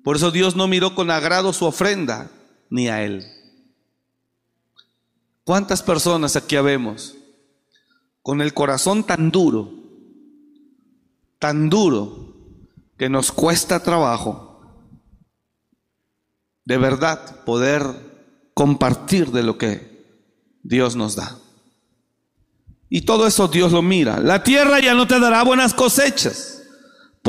Por 0.05 0.15
eso 0.15 0.31
Dios 0.31 0.55
no 0.55 0.69
miró 0.69 0.95
con 0.95 1.11
agrado 1.11 1.51
su 1.51 1.65
ofrenda 1.65 2.31
ni 2.69 2.87
a 2.87 3.03
él. 3.03 3.27
¿Cuántas 5.43 5.83
personas 5.83 6.37
aquí 6.37 6.55
habemos 6.55 7.17
con 8.21 8.39
el 8.39 8.53
corazón 8.53 9.03
tan 9.03 9.31
duro, 9.31 9.69
tan 11.39 11.69
duro, 11.69 12.35
que 12.97 13.09
nos 13.09 13.33
cuesta 13.33 13.83
trabajo 13.83 14.61
de 16.63 16.77
verdad 16.77 17.43
poder 17.43 17.83
compartir 18.53 19.31
de 19.31 19.43
lo 19.43 19.57
que 19.57 20.05
Dios 20.63 20.95
nos 20.95 21.17
da? 21.17 21.37
Y 22.87 23.01
todo 23.01 23.27
eso 23.27 23.49
Dios 23.49 23.73
lo 23.73 23.81
mira. 23.81 24.21
La 24.21 24.41
tierra 24.41 24.79
ya 24.79 24.93
no 24.93 25.05
te 25.05 25.19
dará 25.19 25.43
buenas 25.43 25.73
cosechas. 25.73 26.48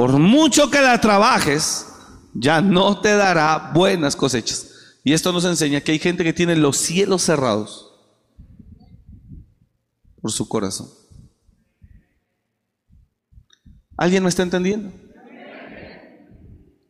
Por 0.00 0.18
mucho 0.18 0.70
que 0.70 0.80
la 0.80 0.98
trabajes, 0.98 1.86
ya 2.32 2.62
no 2.62 3.02
te 3.02 3.14
dará 3.14 3.70
buenas 3.74 4.16
cosechas. 4.16 4.96
Y 5.04 5.12
esto 5.12 5.30
nos 5.30 5.44
enseña 5.44 5.82
que 5.82 5.92
hay 5.92 5.98
gente 5.98 6.24
que 6.24 6.32
tiene 6.32 6.56
los 6.56 6.78
cielos 6.78 7.20
cerrados 7.20 7.92
por 10.22 10.32
su 10.32 10.48
corazón. 10.48 10.88
¿Alguien 13.98 14.22
me 14.22 14.30
está 14.30 14.42
entendiendo? 14.42 14.90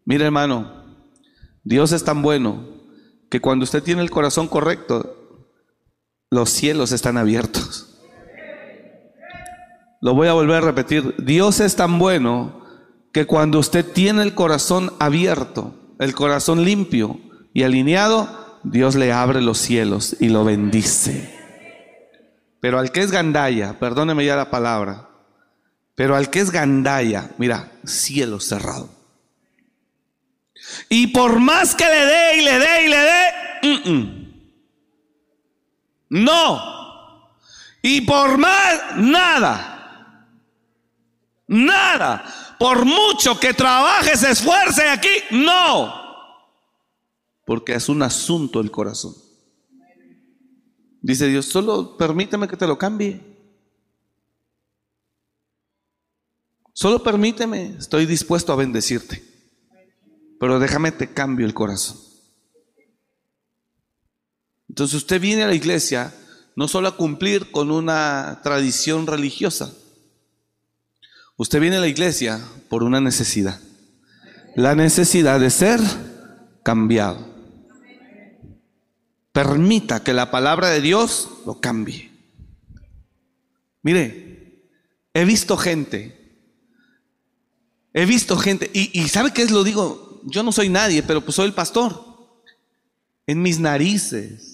Mira 0.04 0.26
hermano, 0.26 1.02
Dios 1.64 1.90
es 1.90 2.04
tan 2.04 2.22
bueno 2.22 2.64
que 3.28 3.40
cuando 3.40 3.64
usted 3.64 3.82
tiene 3.82 4.02
el 4.02 4.10
corazón 4.12 4.46
correcto, 4.46 5.48
los 6.30 6.48
cielos 6.48 6.92
están 6.92 7.16
abiertos. 7.16 7.88
Lo 10.00 10.14
voy 10.14 10.28
a 10.28 10.32
volver 10.32 10.58
a 10.58 10.60
repetir. 10.60 11.16
Dios 11.18 11.58
es 11.58 11.74
tan 11.74 11.98
bueno 11.98 12.59
que 13.12 13.26
cuando 13.26 13.58
usted 13.58 13.84
tiene 13.84 14.22
el 14.22 14.34
corazón 14.34 14.92
abierto, 14.98 15.74
el 15.98 16.14
corazón 16.14 16.64
limpio 16.64 17.18
y 17.52 17.64
alineado, 17.64 18.60
Dios 18.62 18.94
le 18.94 19.12
abre 19.12 19.40
los 19.40 19.58
cielos 19.58 20.16
y 20.20 20.28
lo 20.28 20.44
bendice. 20.44 21.38
Pero 22.60 22.78
al 22.78 22.92
que 22.92 23.00
es 23.00 23.10
gandaya, 23.10 23.78
perdóneme 23.78 24.24
ya 24.24 24.36
la 24.36 24.50
palabra, 24.50 25.08
pero 25.94 26.16
al 26.16 26.30
que 26.30 26.40
es 26.40 26.50
gandaya, 26.50 27.30
mira, 27.38 27.72
cielo 27.84 28.38
cerrado. 28.40 28.90
Y 30.88 31.08
por 31.08 31.40
más 31.40 31.74
que 31.74 31.84
le 31.84 32.06
dé 32.06 32.36
y 32.36 32.44
le 32.44 32.58
dé 32.58 32.84
y 32.84 32.88
le 32.88 32.96
dé, 32.96 34.30
no. 36.10 36.80
Y 37.82 38.02
por 38.02 38.36
más, 38.36 38.96
nada. 38.96 40.26
Nada. 41.46 42.24
Por 42.60 42.84
mucho 42.84 43.40
que 43.40 43.54
trabaje, 43.54 44.14
se 44.18 44.32
esfuerce 44.32 44.86
aquí, 44.86 45.08
no. 45.30 45.94
Porque 47.46 47.72
es 47.72 47.88
un 47.88 48.02
asunto 48.02 48.60
el 48.60 48.70
corazón. 48.70 49.14
Dice 51.00 51.26
Dios, 51.28 51.46
solo 51.46 51.96
permíteme 51.96 52.46
que 52.46 52.58
te 52.58 52.66
lo 52.66 52.76
cambie. 52.76 53.18
Solo 56.74 57.02
permíteme, 57.02 57.76
estoy 57.78 58.04
dispuesto 58.04 58.52
a 58.52 58.56
bendecirte. 58.56 59.24
Pero 60.38 60.58
déjame 60.58 60.92
te 60.92 61.14
cambio 61.14 61.46
el 61.46 61.54
corazón. 61.54 61.96
Entonces 64.68 64.96
usted 64.96 65.18
viene 65.18 65.44
a 65.44 65.48
la 65.48 65.54
iglesia 65.54 66.14
no 66.56 66.68
solo 66.68 66.88
a 66.88 66.96
cumplir 66.98 67.50
con 67.52 67.70
una 67.70 68.42
tradición 68.42 69.06
religiosa, 69.06 69.74
Usted 71.40 71.58
viene 71.58 71.76
a 71.76 71.80
la 71.80 71.88
iglesia 71.88 72.38
por 72.68 72.82
una 72.82 73.00
necesidad. 73.00 73.58
La 74.56 74.74
necesidad 74.74 75.40
de 75.40 75.48
ser 75.48 75.80
cambiado. 76.62 77.26
Permita 79.32 80.04
que 80.04 80.12
la 80.12 80.30
palabra 80.30 80.68
de 80.68 80.82
Dios 80.82 81.30
lo 81.46 81.58
cambie. 81.58 82.10
Mire, 83.80 84.66
he 85.14 85.24
visto 85.24 85.56
gente. 85.56 86.44
He 87.94 88.04
visto 88.04 88.36
gente. 88.36 88.70
Y, 88.74 89.08
¿sabe 89.08 89.32
qué 89.32 89.40
es? 89.40 89.50
Lo 89.50 89.64
digo. 89.64 90.20
Yo 90.24 90.42
no 90.42 90.52
soy 90.52 90.68
nadie, 90.68 91.02
pero 91.02 91.22
pues 91.22 91.36
soy 91.36 91.46
el 91.46 91.54
pastor. 91.54 92.04
En 93.26 93.40
mis 93.40 93.58
narices 93.58 94.49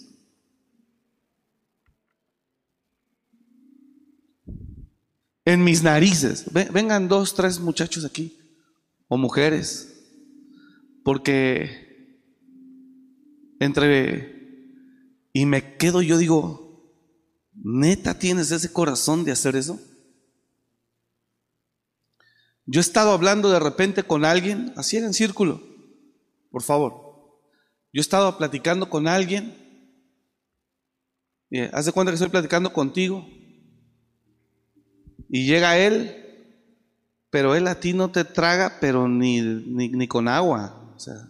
en 5.46 5.64
mis 5.64 5.82
narices. 5.82 6.44
Vengan 6.52 7.08
dos, 7.08 7.34
tres 7.34 7.58
muchachos 7.58 8.04
aquí, 8.04 8.38
o 9.08 9.16
mujeres, 9.16 10.04
porque 11.02 12.20
entre... 13.58 14.34
Y 15.32 15.44
me 15.44 15.76
quedo, 15.76 16.00
yo 16.00 16.16
digo, 16.16 16.66
¿Neta 17.62 18.18
tienes 18.18 18.50
ese 18.50 18.72
corazón 18.72 19.24
de 19.24 19.32
hacer 19.32 19.56
eso? 19.56 19.80
Yo 22.66 22.80
he 22.80 22.82
estado 22.82 23.12
hablando 23.12 23.50
de 23.50 23.60
repente 23.60 24.02
con 24.02 24.24
alguien, 24.24 24.72
así 24.76 24.96
en 24.96 25.14
círculo, 25.14 25.62
por 26.50 26.62
favor. 26.62 27.40
Yo 27.92 28.00
he 28.00 28.00
estado 28.00 28.36
platicando 28.36 28.90
con 28.90 29.08
alguien, 29.08 29.54
y 31.48 31.60
haz 31.60 31.86
de 31.86 31.92
cuenta 31.92 32.10
que 32.10 32.16
estoy 32.16 32.28
platicando 32.28 32.72
contigo, 32.72 33.26
y 35.28 35.46
llega 35.46 35.78
él, 35.78 36.24
pero 37.30 37.54
él 37.54 37.66
a 37.66 37.80
ti 37.80 37.92
no 37.92 38.10
te 38.10 38.24
traga, 38.24 38.78
pero 38.80 39.08
ni, 39.08 39.40
ni, 39.40 39.88
ni 39.88 40.08
con 40.08 40.28
agua. 40.28 40.92
O 40.96 41.00
sea. 41.00 41.28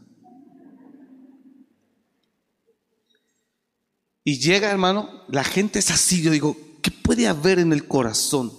Y 4.22 4.38
llega, 4.38 4.70
hermano, 4.70 5.24
la 5.28 5.44
gente 5.44 5.78
es 5.78 5.90
así. 5.90 6.22
Yo 6.22 6.30
digo, 6.30 6.56
¿qué 6.82 6.90
puede 6.90 7.26
haber 7.26 7.58
en 7.58 7.72
el 7.72 7.86
corazón 7.86 8.52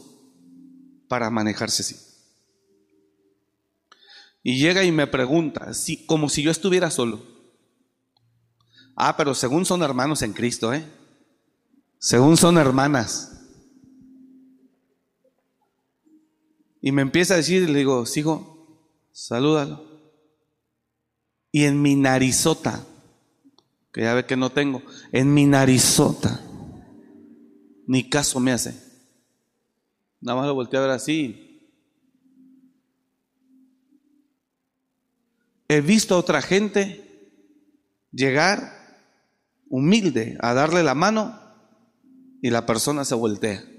para 1.07 1.29
manejarse 1.29 1.83
así? 1.83 1.95
Y 4.43 4.57
llega 4.59 4.83
y 4.83 4.93
me 4.93 5.07
pregunta, 5.07 5.65
así, 5.65 6.05
como 6.05 6.29
si 6.29 6.41
yo 6.41 6.51
estuviera 6.51 6.89
solo. 6.89 7.21
Ah, 8.95 9.17
pero 9.17 9.35
según 9.35 9.65
son 9.65 9.83
hermanos 9.83 10.21
en 10.21 10.31
Cristo, 10.33 10.73
¿eh? 10.73 10.85
Según 11.99 12.37
son 12.37 12.57
hermanas. 12.57 13.36
Y 16.87 16.93
me 16.93 17.01
empieza 17.01 17.33
a 17.33 17.37
decir, 17.37 17.69
le 17.69 17.79
digo, 17.79 18.05
sigo, 18.05 18.95
salúdalo. 19.11 19.83
Y 21.51 21.65
en 21.65 21.81
mi 21.81 21.97
narizota, 21.97 22.81
que 23.91 24.03
ya 24.03 24.13
ve 24.13 24.25
que 24.25 24.37
no 24.37 24.53
tengo, 24.53 24.81
en 25.11 25.33
mi 25.33 25.45
narizota, 25.45 26.39
ni 27.87 28.09
caso 28.09 28.39
me 28.39 28.53
hace. 28.53 28.81
Nada 30.21 30.37
más 30.37 30.47
lo 30.47 30.55
volteé 30.55 30.79
a 30.79 30.83
ver 30.83 30.91
así. 30.91 31.69
He 35.67 35.81
visto 35.81 36.15
a 36.15 36.19
otra 36.19 36.41
gente 36.41 37.35
llegar 38.13 38.71
humilde 39.67 40.37
a 40.39 40.53
darle 40.53 40.83
la 40.83 40.95
mano 40.95 41.37
y 42.41 42.49
la 42.49 42.65
persona 42.65 43.03
se 43.03 43.15
voltea. 43.15 43.76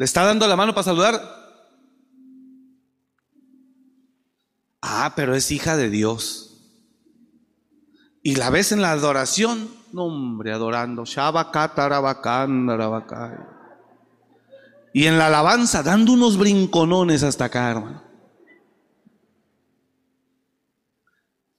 ¿Le 0.00 0.06
está 0.06 0.24
dando 0.24 0.48
la 0.48 0.56
mano 0.56 0.72
para 0.72 0.84
saludar? 0.84 1.20
Ah, 4.80 5.12
pero 5.14 5.34
es 5.34 5.50
hija 5.50 5.76
de 5.76 5.90
Dios. 5.90 6.56
Y 8.22 8.36
la 8.36 8.48
ves 8.48 8.72
en 8.72 8.80
la 8.80 8.92
adoración, 8.92 9.68
no 9.92 10.04
hombre, 10.04 10.54
adorando. 10.54 11.04
Y 14.94 15.04
en 15.04 15.18
la 15.18 15.26
alabanza, 15.26 15.82
dando 15.82 16.14
unos 16.14 16.38
brinconones 16.38 17.22
hasta 17.22 17.44
acá, 17.44 17.70
hermano. 17.70 18.02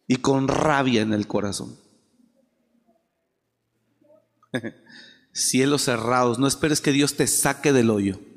Y 0.07 0.15
con 0.15 0.47
rabia 0.47 1.03
en 1.03 1.13
el 1.13 1.27
corazón. 1.27 1.77
Cielos 5.31 5.83
cerrados, 5.83 6.39
no 6.39 6.47
esperes 6.47 6.81
que 6.81 6.91
Dios 6.91 7.15
te 7.15 7.27
saque 7.27 7.71
del 7.71 7.91
hoyo. 7.91 8.30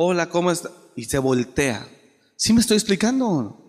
Hola, 0.00 0.28
¿cómo 0.28 0.52
está? 0.52 0.70
Y 0.94 1.06
se 1.06 1.18
voltea. 1.18 1.84
¿Sí 2.36 2.52
me 2.52 2.60
estoy 2.60 2.76
explicando? 2.76 3.66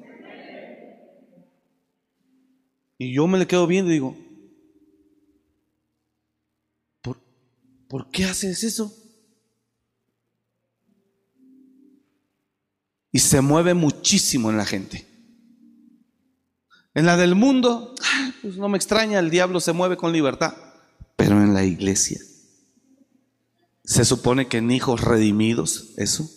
Y 3.00 3.14
yo 3.14 3.26
me 3.26 3.40
le 3.40 3.48
quedo 3.48 3.66
viendo 3.66 3.90
y 3.90 3.96
digo, 3.96 4.16
¿por, 7.02 7.18
¿por 7.88 8.12
qué 8.12 8.26
haces 8.26 8.64
eso? 8.64 8.96
Y 13.12 13.18
se 13.18 13.42
mueve 13.42 13.74
muchísimo 13.74 14.52
en 14.52 14.58
la 14.58 14.66
gente. 14.66 15.08
En 16.94 17.08
la 17.08 17.18
del 17.18 17.34
mundo, 17.34 17.96
pues 18.44 18.56
no 18.56 18.70
me 18.70 18.78
extraña, 18.78 19.18
el 19.18 19.32
diablo 19.32 19.60
se 19.60 19.74
mueve 19.74 19.98
con 19.98 20.14
libertad. 20.14 20.54
Pero 21.16 21.42
en 21.42 21.56
la 21.56 21.64
iglesia, 21.64 22.20
se 23.90 24.06
supone 24.06 24.48
que 24.48 24.58
en 24.58 24.70
hijos 24.70 25.02
redimidos, 25.02 25.96
eso. 25.98 26.30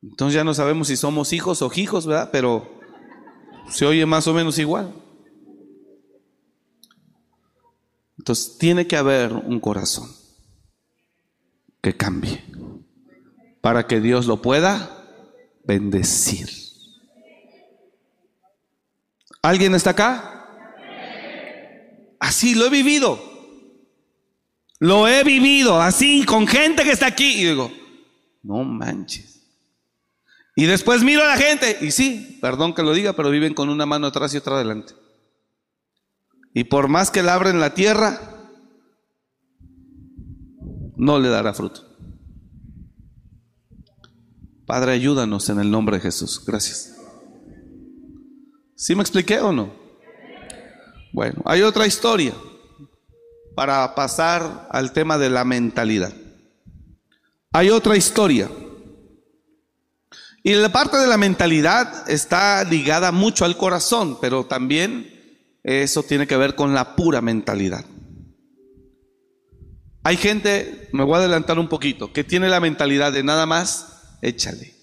Entonces 0.00 0.36
ya 0.36 0.44
no 0.44 0.54
sabemos 0.54 0.86
si 0.86 0.96
somos 0.96 1.32
hijos 1.32 1.62
o 1.62 1.70
hijos, 1.74 2.06
¿verdad? 2.06 2.28
Pero 2.30 2.78
se 3.68 3.84
oye 3.84 4.06
más 4.06 4.28
o 4.28 4.34
menos 4.34 4.56
igual. 4.60 4.94
Entonces 8.18 8.56
tiene 8.56 8.86
que 8.86 8.96
haber 8.96 9.32
un 9.32 9.58
corazón 9.58 10.08
que 11.80 11.96
cambie 11.96 12.44
para 13.60 13.88
que 13.88 14.00
Dios 14.00 14.26
lo 14.26 14.40
pueda 14.40 15.08
bendecir. 15.64 16.48
¿Alguien 19.42 19.74
está 19.74 19.90
acá? 19.90 20.46
Así 22.20 22.54
lo 22.54 22.66
he 22.66 22.70
vivido. 22.70 23.31
Lo 24.82 25.06
he 25.06 25.22
vivido 25.22 25.80
así 25.80 26.24
con 26.24 26.44
gente 26.44 26.82
que 26.82 26.90
está 26.90 27.06
aquí. 27.06 27.40
Y 27.40 27.44
digo, 27.44 27.70
no 28.42 28.64
manches. 28.64 29.48
Y 30.56 30.64
después 30.64 31.04
miro 31.04 31.22
a 31.22 31.28
la 31.28 31.36
gente 31.36 31.78
y 31.80 31.92
sí, 31.92 32.38
perdón 32.42 32.74
que 32.74 32.82
lo 32.82 32.92
diga, 32.92 33.12
pero 33.12 33.30
viven 33.30 33.54
con 33.54 33.68
una 33.68 33.86
mano 33.86 34.08
atrás 34.08 34.34
y 34.34 34.38
otra 34.38 34.56
adelante. 34.56 34.94
Y 36.52 36.64
por 36.64 36.88
más 36.88 37.12
que 37.12 37.22
la 37.22 37.34
abren 37.34 37.60
la 37.60 37.74
tierra, 37.74 38.50
no 40.96 41.20
le 41.20 41.28
dará 41.28 41.54
fruto. 41.54 41.86
Padre, 44.66 44.94
ayúdanos 44.94 45.48
en 45.48 45.60
el 45.60 45.70
nombre 45.70 45.98
de 45.98 46.02
Jesús. 46.02 46.44
Gracias. 46.44 46.96
¿Sí 48.74 48.96
me 48.96 49.02
expliqué 49.02 49.38
o 49.38 49.52
no? 49.52 49.72
Bueno, 51.12 51.40
hay 51.44 51.62
otra 51.62 51.86
historia 51.86 52.34
para 53.54 53.94
pasar 53.94 54.68
al 54.70 54.92
tema 54.92 55.18
de 55.18 55.30
la 55.30 55.44
mentalidad. 55.44 56.12
Hay 57.52 57.70
otra 57.70 57.96
historia. 57.96 58.50
Y 60.42 60.54
la 60.54 60.72
parte 60.72 60.96
de 60.96 61.06
la 61.06 61.18
mentalidad 61.18 62.10
está 62.10 62.64
ligada 62.64 63.12
mucho 63.12 63.44
al 63.44 63.56
corazón, 63.56 64.18
pero 64.20 64.46
también 64.46 65.12
eso 65.62 66.02
tiene 66.02 66.26
que 66.26 66.36
ver 66.36 66.54
con 66.56 66.74
la 66.74 66.96
pura 66.96 67.20
mentalidad. 67.20 67.84
Hay 70.04 70.16
gente, 70.16 70.88
me 70.92 71.04
voy 71.04 71.14
a 71.14 71.18
adelantar 71.18 71.58
un 71.58 71.68
poquito, 71.68 72.12
que 72.12 72.24
tiene 72.24 72.48
la 72.48 72.58
mentalidad 72.58 73.12
de 73.12 73.22
nada 73.22 73.46
más, 73.46 74.16
échale. 74.20 74.74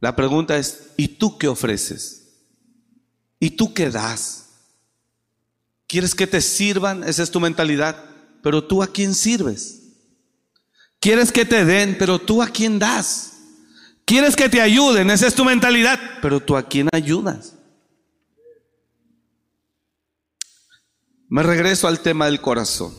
La 0.00 0.14
pregunta 0.14 0.56
es, 0.56 0.92
¿y 0.96 1.08
tú 1.08 1.36
qué 1.36 1.48
ofreces? 1.48 2.44
¿Y 3.40 3.50
tú 3.50 3.74
qué 3.74 3.90
das? 3.90 4.45
¿Quieres 5.86 6.14
que 6.14 6.26
te 6.26 6.40
sirvan? 6.40 7.04
Esa 7.04 7.22
es 7.22 7.30
tu 7.30 7.40
mentalidad. 7.40 7.96
Pero 8.42 8.64
tú 8.64 8.82
a 8.82 8.86
quién 8.86 9.14
sirves? 9.14 9.82
¿Quieres 11.00 11.30
que 11.32 11.44
te 11.44 11.64
den? 11.64 11.96
Pero 11.98 12.18
tú 12.18 12.42
a 12.42 12.48
quién 12.48 12.78
das? 12.78 13.32
¿Quieres 14.04 14.36
que 14.36 14.48
te 14.48 14.60
ayuden? 14.60 15.10
Esa 15.10 15.26
es 15.26 15.34
tu 15.34 15.44
mentalidad. 15.44 15.98
Pero 16.22 16.40
tú 16.40 16.56
a 16.56 16.62
quién 16.62 16.88
ayudas? 16.92 17.54
Me 21.28 21.42
regreso 21.42 21.88
al 21.88 22.00
tema 22.00 22.26
del 22.26 22.40
corazón. 22.40 22.94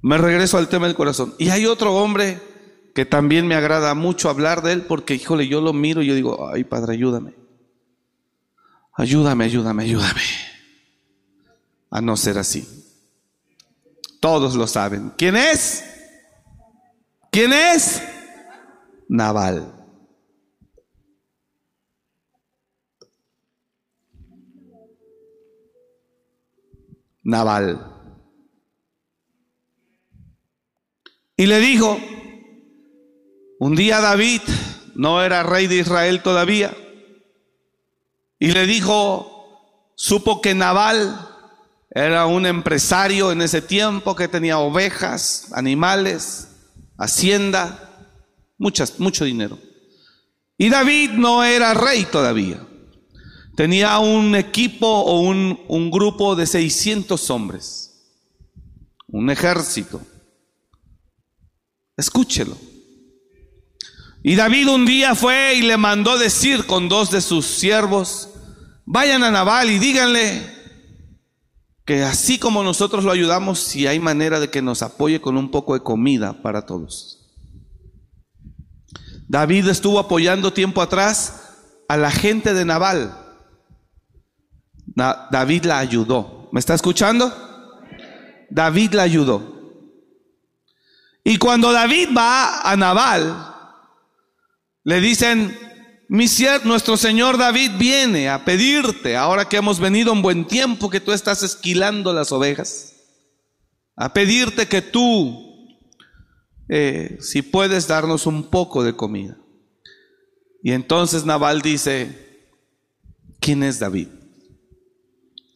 Me 0.00 0.18
regreso 0.18 0.58
al 0.58 0.68
tema 0.68 0.86
del 0.86 0.96
corazón. 0.96 1.34
Y 1.38 1.50
hay 1.50 1.66
otro 1.66 1.94
hombre 1.94 2.40
que 2.94 3.06
también 3.06 3.46
me 3.46 3.54
agrada 3.54 3.94
mucho 3.94 4.28
hablar 4.28 4.62
de 4.62 4.72
él 4.72 4.82
porque, 4.82 5.14
híjole, 5.14 5.46
yo 5.48 5.60
lo 5.60 5.72
miro 5.72 6.02
y 6.02 6.06
yo 6.06 6.14
digo, 6.14 6.48
ay, 6.52 6.64
Padre, 6.64 6.94
ayúdame. 6.94 7.34
Ayúdame, 8.94 9.44
ayúdame, 9.44 9.84
ayúdame. 9.84 10.20
A 11.92 12.00
no 12.00 12.16
ser 12.16 12.38
así. 12.38 12.66
Todos 14.18 14.54
lo 14.54 14.66
saben. 14.66 15.12
¿Quién 15.18 15.36
es? 15.36 15.84
¿Quién 17.30 17.52
es? 17.52 18.02
Naval. 19.08 19.74
Naval. 27.22 27.94
Y 31.36 31.44
le 31.44 31.58
dijo, 31.58 31.98
un 33.58 33.76
día 33.76 34.00
David 34.00 34.40
no 34.94 35.22
era 35.22 35.42
rey 35.42 35.66
de 35.66 35.76
Israel 35.76 36.22
todavía. 36.22 36.74
Y 38.38 38.52
le 38.52 38.66
dijo, 38.66 39.92
supo 39.94 40.40
que 40.40 40.54
Naval 40.54 41.31
era 41.94 42.26
un 42.26 42.46
empresario 42.46 43.32
en 43.32 43.42
ese 43.42 43.60
tiempo 43.60 44.16
que 44.16 44.28
tenía 44.28 44.58
ovejas, 44.58 45.48
animales, 45.52 46.48
hacienda, 46.96 48.08
muchas, 48.56 48.98
mucho 48.98 49.24
dinero. 49.24 49.58
Y 50.56 50.70
David 50.70 51.10
no 51.10 51.44
era 51.44 51.74
rey 51.74 52.06
todavía. 52.06 52.66
tenía 53.54 53.98
un 53.98 54.34
equipo 54.34 54.86
o 54.86 55.20
un, 55.20 55.60
un 55.68 55.90
grupo 55.90 56.34
de 56.34 56.46
600 56.46 57.28
hombres, 57.30 57.90
un 59.08 59.28
ejército. 59.28 60.00
Escúchelo. 61.98 62.56
Y 64.22 64.36
David 64.36 64.68
un 64.68 64.86
día 64.86 65.14
fue 65.14 65.56
y 65.56 65.62
le 65.62 65.76
mandó 65.76 66.16
decir 66.16 66.64
con 66.64 66.88
dos 66.88 67.10
de 67.10 67.20
sus 67.20 67.44
siervos, 67.44 68.30
vayan 68.86 69.22
a 69.24 69.30
Nabal 69.30 69.70
y 69.70 69.78
díganle 69.78 70.51
que 71.84 72.04
así 72.04 72.38
como 72.38 72.62
nosotros 72.62 73.04
lo 73.04 73.10
ayudamos, 73.10 73.58
si 73.58 73.86
hay 73.86 73.98
manera 73.98 74.38
de 74.38 74.50
que 74.50 74.62
nos 74.62 74.82
apoye 74.82 75.20
con 75.20 75.36
un 75.36 75.50
poco 75.50 75.74
de 75.74 75.80
comida 75.80 76.42
para 76.42 76.64
todos. 76.64 77.18
David 79.28 79.68
estuvo 79.68 79.98
apoyando 79.98 80.52
tiempo 80.52 80.82
atrás 80.82 81.54
a 81.88 81.96
la 81.96 82.10
gente 82.10 82.54
de 82.54 82.64
Nabal. 82.64 83.18
David 84.94 85.64
la 85.64 85.78
ayudó. 85.78 86.48
¿Me 86.52 86.60
está 86.60 86.74
escuchando? 86.74 87.32
David 88.50 88.92
la 88.92 89.02
ayudó. 89.02 89.52
Y 91.24 91.38
cuando 91.38 91.72
David 91.72 92.10
va 92.16 92.60
a 92.60 92.76
Nabal, 92.76 93.54
le 94.84 95.00
dicen, 95.00 95.56
mi 96.12 96.26
nuestro 96.64 96.98
Señor 96.98 97.38
David 97.38 97.70
viene 97.78 98.28
a 98.28 98.44
pedirte, 98.44 99.16
ahora 99.16 99.48
que 99.48 99.56
hemos 99.56 99.80
venido 99.80 100.12
un 100.12 100.20
buen 100.20 100.46
tiempo, 100.46 100.90
que 100.90 101.00
tú 101.00 101.10
estás 101.10 101.42
esquilando 101.42 102.12
las 102.12 102.32
ovejas, 102.32 102.96
a 103.96 104.12
pedirte 104.12 104.68
que 104.68 104.82
tú, 104.82 105.70
eh, 106.68 107.16
si 107.22 107.40
puedes 107.40 107.88
darnos 107.88 108.26
un 108.26 108.50
poco 108.50 108.84
de 108.84 108.94
comida. 108.94 109.38
Y 110.62 110.72
entonces 110.72 111.24
Nabal 111.24 111.62
dice, 111.62 112.46
¿quién 113.40 113.62
es 113.62 113.78
David? 113.78 114.08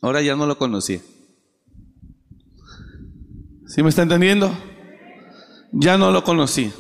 Ahora 0.01 0.23
ya 0.23 0.37
no 0.37 0.47
lo 0.47 0.57
conocía. 0.57 1.03
¿Sí 3.67 3.83
me 3.83 3.91
está 3.91 4.01
entendiendo? 4.01 4.57
Ya 5.71 5.99
no 5.99 6.11
lo 6.11 6.25
conocía. 6.25 6.73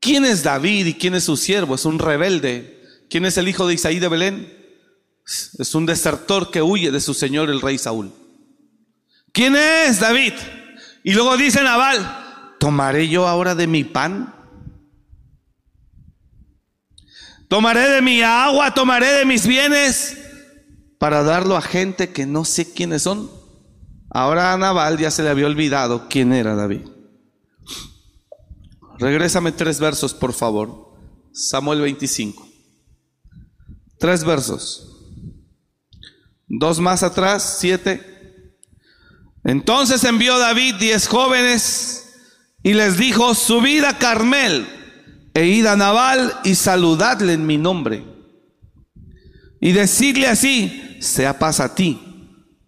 ¿Quién 0.00 0.24
es 0.24 0.42
David 0.42 0.86
y 0.86 0.94
quién 0.94 1.14
es 1.14 1.24
su 1.24 1.36
siervo? 1.36 1.74
Es 1.74 1.84
un 1.84 1.98
rebelde. 1.98 2.82
¿Quién 3.10 3.24
es 3.24 3.36
el 3.36 3.48
hijo 3.48 3.66
de 3.66 3.74
Isaí 3.74 3.98
de 3.98 4.08
Belén? 4.08 4.52
Es 5.58 5.74
un 5.74 5.86
desertor 5.86 6.50
que 6.50 6.62
huye 6.62 6.90
de 6.90 7.00
su 7.00 7.14
señor 7.14 7.50
el 7.50 7.60
rey 7.60 7.78
Saúl. 7.78 8.12
¿Quién 9.32 9.56
es 9.56 10.00
David? 10.00 10.32
Y 11.02 11.12
luego 11.12 11.36
dice 11.36 11.62
Nabal, 11.62 12.54
¿tomaré 12.58 13.08
yo 13.08 13.26
ahora 13.26 13.54
de 13.54 13.66
mi 13.66 13.84
pan? 13.84 14.34
¿Tomaré 17.48 17.88
de 17.88 18.02
mi 18.02 18.22
agua? 18.22 18.74
¿Tomaré 18.74 19.12
de 19.12 19.24
mis 19.24 19.46
bienes? 19.46 20.16
Para 20.98 21.22
darlo 21.22 21.56
a 21.56 21.62
gente 21.62 22.10
que 22.10 22.26
no 22.26 22.44
sé 22.44 22.72
quiénes 22.72 23.02
son. 23.02 23.30
Ahora 24.10 24.52
a 24.52 24.58
Nabal 24.58 24.98
ya 24.98 25.10
se 25.10 25.22
le 25.22 25.30
había 25.30 25.46
olvidado 25.46 26.08
quién 26.08 26.32
era 26.32 26.54
David. 26.54 26.82
Regrésame 28.98 29.52
tres 29.52 29.78
versos, 29.78 30.14
por 30.14 30.32
favor. 30.32 30.94
Samuel 31.32 31.80
25. 31.82 32.48
Tres 33.98 34.24
versos. 34.24 34.88
Dos 36.48 36.80
más 36.80 37.02
atrás, 37.02 37.58
siete. 37.60 38.54
Entonces 39.44 40.02
envió 40.04 40.38
David 40.38 40.76
diez 40.76 41.06
jóvenes 41.06 42.16
y 42.62 42.74
les 42.74 42.96
dijo, 42.96 43.34
subid 43.34 43.84
a 43.84 43.98
Carmel 43.98 44.66
e 45.34 45.46
id 45.46 45.66
a 45.66 45.76
Nabal 45.76 46.40
y 46.44 46.54
saludadle 46.54 47.34
en 47.34 47.46
mi 47.46 47.56
nombre. 47.56 48.04
Y 49.60 49.72
decidle 49.72 50.26
así, 50.26 50.98
sea 51.00 51.38
paz 51.38 51.60
a 51.60 51.74
ti, 51.74 52.00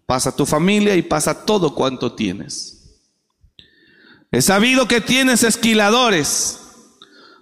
pasa 0.07 0.31
a 0.31 0.37
tu 0.37 0.47
familia 0.47 0.95
y 0.97 1.03
pasa 1.03 1.45
todo 1.45 1.74
cuanto 1.74 2.14
tienes. 2.14 2.80
He 4.33 4.43
sabido 4.43 4.87
que 4.87 5.01
tienes 5.01 5.43
esquiladores. 5.43 6.61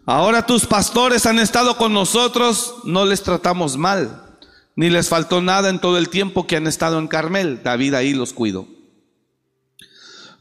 Ahora 0.06 0.46
tus 0.46 0.64
pastores 0.64 1.26
han 1.26 1.38
estado 1.38 1.76
con 1.76 1.92
nosotros, 1.92 2.76
no 2.84 3.04
les 3.04 3.22
tratamos 3.22 3.76
mal, 3.76 4.38
ni 4.74 4.88
les 4.88 5.10
faltó 5.10 5.42
nada 5.42 5.68
en 5.68 5.80
todo 5.80 5.98
el 5.98 6.08
tiempo 6.08 6.46
que 6.46 6.56
han 6.56 6.66
estado 6.66 6.98
en 6.98 7.08
Carmel. 7.08 7.62
David 7.62 7.92
ahí 7.92 8.14
los 8.14 8.32
cuido. 8.32 8.66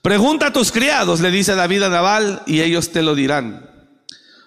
Pregunta 0.01 0.47
a 0.47 0.53
tus 0.53 0.71
criados, 0.71 1.19
le 1.19 1.31
dice 1.31 1.53
David 1.53 1.83
a 1.83 1.89
Nabal, 1.89 2.43
y 2.45 2.61
ellos 2.61 2.91
te 2.91 3.01
lo 3.01 3.13
dirán. 3.13 3.69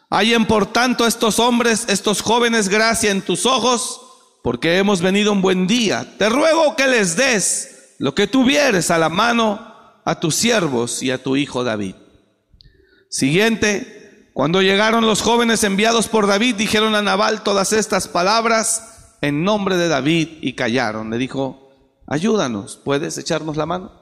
Hayen 0.09 0.47
por 0.47 0.73
tanto 0.73 1.07
estos 1.07 1.39
hombres, 1.39 1.85
estos 1.89 2.23
jóvenes, 2.23 2.71
gracia 2.71 3.11
en 3.11 3.21
tus 3.21 3.45
ojos, 3.45 4.01
porque 4.43 4.79
hemos 4.79 5.03
venido 5.03 5.33
un 5.33 5.43
buen 5.43 5.67
día. 5.67 6.15
Te 6.17 6.31
ruego 6.31 6.77
que 6.77 6.87
les 6.87 7.15
des 7.17 7.95
lo 7.99 8.15
que 8.15 8.27
tuvieres 8.27 8.91
a 8.91 8.97
la 8.97 9.11
mano 9.11 9.70
a 10.05 10.21
tus 10.21 10.35
siervos 10.35 11.03
y 11.03 11.11
a 11.11 11.23
tu 11.23 11.37
hijo 11.37 11.65
David. 11.65 11.95
Siguiente, 13.09 14.31
cuando 14.33 14.63
llegaron 14.63 15.07
los 15.07 15.23
jóvenes 15.23 15.65
enviados 15.65 16.09
por 16.09 16.27
David, 16.27 16.55
dijeron 16.55 16.95
a 16.95 17.03
Nabal 17.03 17.43
todas 17.43 17.73
estas 17.73 18.09
palabras 18.09 19.17
en 19.21 19.45
nombre 19.45 19.77
de 19.77 19.89
David 19.89 20.29
y 20.41 20.55
callaron. 20.55 21.11
Le 21.11 21.19
dijo, 21.19 21.73
ayúdanos, 22.07 22.77
¿puedes 22.77 23.19
echarnos 23.19 23.57
la 23.57 23.67
mano? 23.67 23.93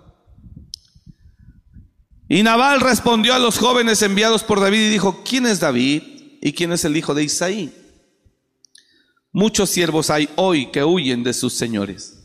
Y 2.28 2.42
Nabal 2.42 2.80
respondió 2.80 3.34
a 3.34 3.38
los 3.38 3.58
jóvenes 3.58 4.02
enviados 4.02 4.44
por 4.44 4.60
David 4.60 4.80
y 4.80 4.90
dijo, 4.90 5.22
¿quién 5.24 5.46
es 5.46 5.60
David 5.60 6.02
y 6.42 6.52
quién 6.52 6.72
es 6.72 6.84
el 6.84 6.96
hijo 6.96 7.14
de 7.14 7.24
Isaí? 7.24 7.74
Muchos 9.32 9.70
siervos 9.70 10.10
hay 10.10 10.28
hoy 10.36 10.70
que 10.70 10.84
huyen 10.84 11.22
de 11.22 11.32
sus 11.32 11.54
señores. 11.54 12.18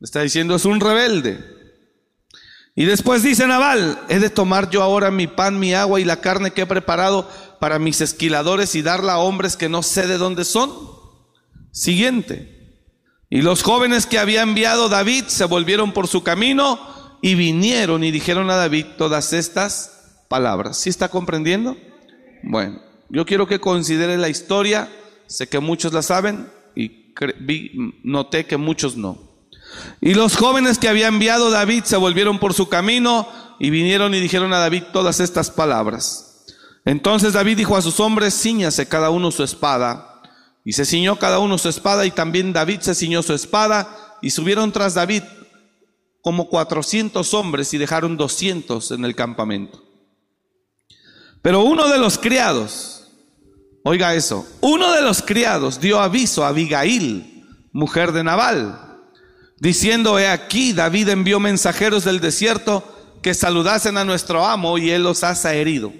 Está 0.00 0.20
diciendo, 0.20 0.56
es 0.56 0.66
un 0.66 0.80
rebelde. 0.80 1.55
Y 2.78 2.84
después 2.84 3.22
dice 3.22 3.46
Naval, 3.46 3.98
he 4.10 4.18
de 4.18 4.28
tomar 4.28 4.68
yo 4.68 4.82
ahora 4.82 5.10
mi 5.10 5.26
pan, 5.26 5.58
mi 5.58 5.72
agua 5.72 5.98
y 5.98 6.04
la 6.04 6.20
carne 6.20 6.50
que 6.50 6.62
he 6.62 6.66
preparado 6.66 7.26
para 7.58 7.78
mis 7.78 8.02
esquiladores 8.02 8.74
y 8.74 8.82
darla 8.82 9.14
a 9.14 9.18
hombres 9.18 9.56
que 9.56 9.70
no 9.70 9.82
sé 9.82 10.06
de 10.06 10.18
dónde 10.18 10.44
son. 10.44 10.70
Siguiente. 11.72 12.84
Y 13.30 13.40
los 13.40 13.62
jóvenes 13.62 14.04
que 14.04 14.18
había 14.18 14.42
enviado 14.42 14.90
David 14.90 15.24
se 15.28 15.46
volvieron 15.46 15.92
por 15.92 16.06
su 16.06 16.22
camino 16.22 16.78
y 17.22 17.34
vinieron 17.34 18.04
y 18.04 18.10
dijeron 18.10 18.50
a 18.50 18.56
David 18.56 18.84
todas 18.98 19.32
estas 19.32 20.24
palabras. 20.28 20.76
¿Sí 20.76 20.90
está 20.90 21.08
comprendiendo? 21.08 21.78
Bueno, 22.42 22.78
yo 23.08 23.24
quiero 23.24 23.48
que 23.48 23.58
considere 23.58 24.18
la 24.18 24.28
historia. 24.28 24.90
Sé 25.26 25.48
que 25.48 25.60
muchos 25.60 25.94
la 25.94 26.02
saben 26.02 26.46
y 26.74 27.14
noté 28.04 28.44
que 28.44 28.58
muchos 28.58 28.98
no. 28.98 29.25
Y 30.00 30.14
los 30.14 30.36
jóvenes 30.36 30.78
que 30.78 30.88
había 30.88 31.08
enviado 31.08 31.50
David 31.50 31.84
se 31.84 31.96
volvieron 31.96 32.38
por 32.38 32.54
su 32.54 32.68
camino 32.68 33.28
y 33.58 33.70
vinieron 33.70 34.14
y 34.14 34.20
dijeron 34.20 34.52
a 34.52 34.58
David 34.58 34.84
todas 34.92 35.20
estas 35.20 35.50
palabras. 35.50 36.44
Entonces 36.84 37.32
David 37.32 37.56
dijo 37.56 37.76
a 37.76 37.82
sus 37.82 37.98
hombres, 38.00 38.40
ciñase 38.40 38.86
cada 38.86 39.10
uno 39.10 39.30
su 39.30 39.42
espada. 39.42 40.22
Y 40.64 40.72
se 40.72 40.84
ciñó 40.84 41.18
cada 41.18 41.38
uno 41.38 41.58
su 41.58 41.68
espada 41.68 42.06
y 42.06 42.10
también 42.10 42.52
David 42.52 42.80
se 42.80 42.94
ciñó 42.94 43.22
su 43.22 43.32
espada 43.32 44.16
y 44.20 44.30
subieron 44.30 44.72
tras 44.72 44.94
David 44.94 45.22
como 46.22 46.48
cuatrocientos 46.48 47.34
hombres 47.34 47.72
y 47.72 47.78
dejaron 47.78 48.16
doscientos 48.16 48.90
en 48.90 49.04
el 49.04 49.14
campamento. 49.14 49.84
Pero 51.40 51.62
uno 51.62 51.88
de 51.88 51.98
los 51.98 52.18
criados, 52.18 53.12
oiga 53.84 54.16
eso, 54.16 54.44
uno 54.60 54.90
de 54.90 55.02
los 55.02 55.22
criados 55.22 55.78
dio 55.78 56.00
aviso 56.00 56.44
a 56.44 56.48
Abigail, 56.48 57.46
mujer 57.72 58.10
de 58.10 58.24
Nabal, 58.24 58.85
diciendo, 59.58 60.18
he 60.18 60.28
aquí, 60.28 60.72
David 60.72 61.08
envió 61.08 61.40
mensajeros 61.40 62.04
del 62.04 62.20
desierto 62.20 62.84
que 63.22 63.34
saludasen 63.34 63.96
a 63.98 64.04
nuestro 64.04 64.44
amo 64.44 64.78
y 64.78 64.90
él 64.90 65.02
los 65.02 65.24
ha 65.24 65.54
herido. 65.54 65.92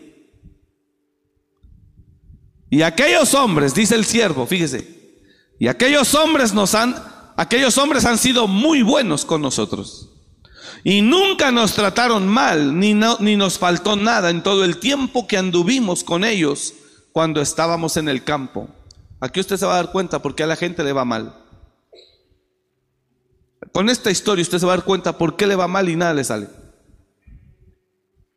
Y 2.70 2.82
aquellos 2.82 3.34
hombres, 3.34 3.74
dice 3.74 3.94
el 3.94 4.04
siervo, 4.04 4.46
fíjese, 4.46 4.96
y 5.58 5.68
aquellos 5.68 6.14
hombres 6.14 6.52
nos 6.52 6.74
han, 6.74 6.94
aquellos 7.36 7.78
hombres 7.78 8.04
han 8.04 8.18
sido 8.18 8.46
muy 8.46 8.82
buenos 8.82 9.24
con 9.24 9.40
nosotros. 9.40 10.10
Y 10.84 11.02
nunca 11.02 11.50
nos 11.50 11.74
trataron 11.74 12.28
mal, 12.28 12.78
ni, 12.78 12.94
ni 12.94 13.36
nos 13.36 13.58
faltó 13.58 13.96
nada 13.96 14.30
en 14.30 14.42
todo 14.42 14.64
el 14.64 14.78
tiempo 14.78 15.26
que 15.26 15.38
anduvimos 15.38 16.04
con 16.04 16.24
ellos 16.24 16.74
cuando 17.12 17.40
estábamos 17.40 17.96
en 17.96 18.08
el 18.08 18.22
campo. 18.22 18.68
Aquí 19.20 19.40
usted 19.40 19.56
se 19.56 19.66
va 19.66 19.72
a 19.72 19.82
dar 19.82 19.92
cuenta 19.92 20.20
porque 20.20 20.42
a 20.42 20.46
la 20.46 20.56
gente 20.56 20.84
le 20.84 20.92
va 20.92 21.04
mal. 21.04 21.34
Con 23.72 23.88
esta 23.88 24.10
historia 24.10 24.42
usted 24.42 24.58
se 24.58 24.66
va 24.66 24.74
a 24.74 24.76
dar 24.76 24.84
cuenta 24.84 25.18
por 25.18 25.36
qué 25.36 25.46
le 25.46 25.56
va 25.56 25.68
mal 25.68 25.88
y 25.88 25.96
nada 25.96 26.14
le 26.14 26.24
sale. 26.24 26.48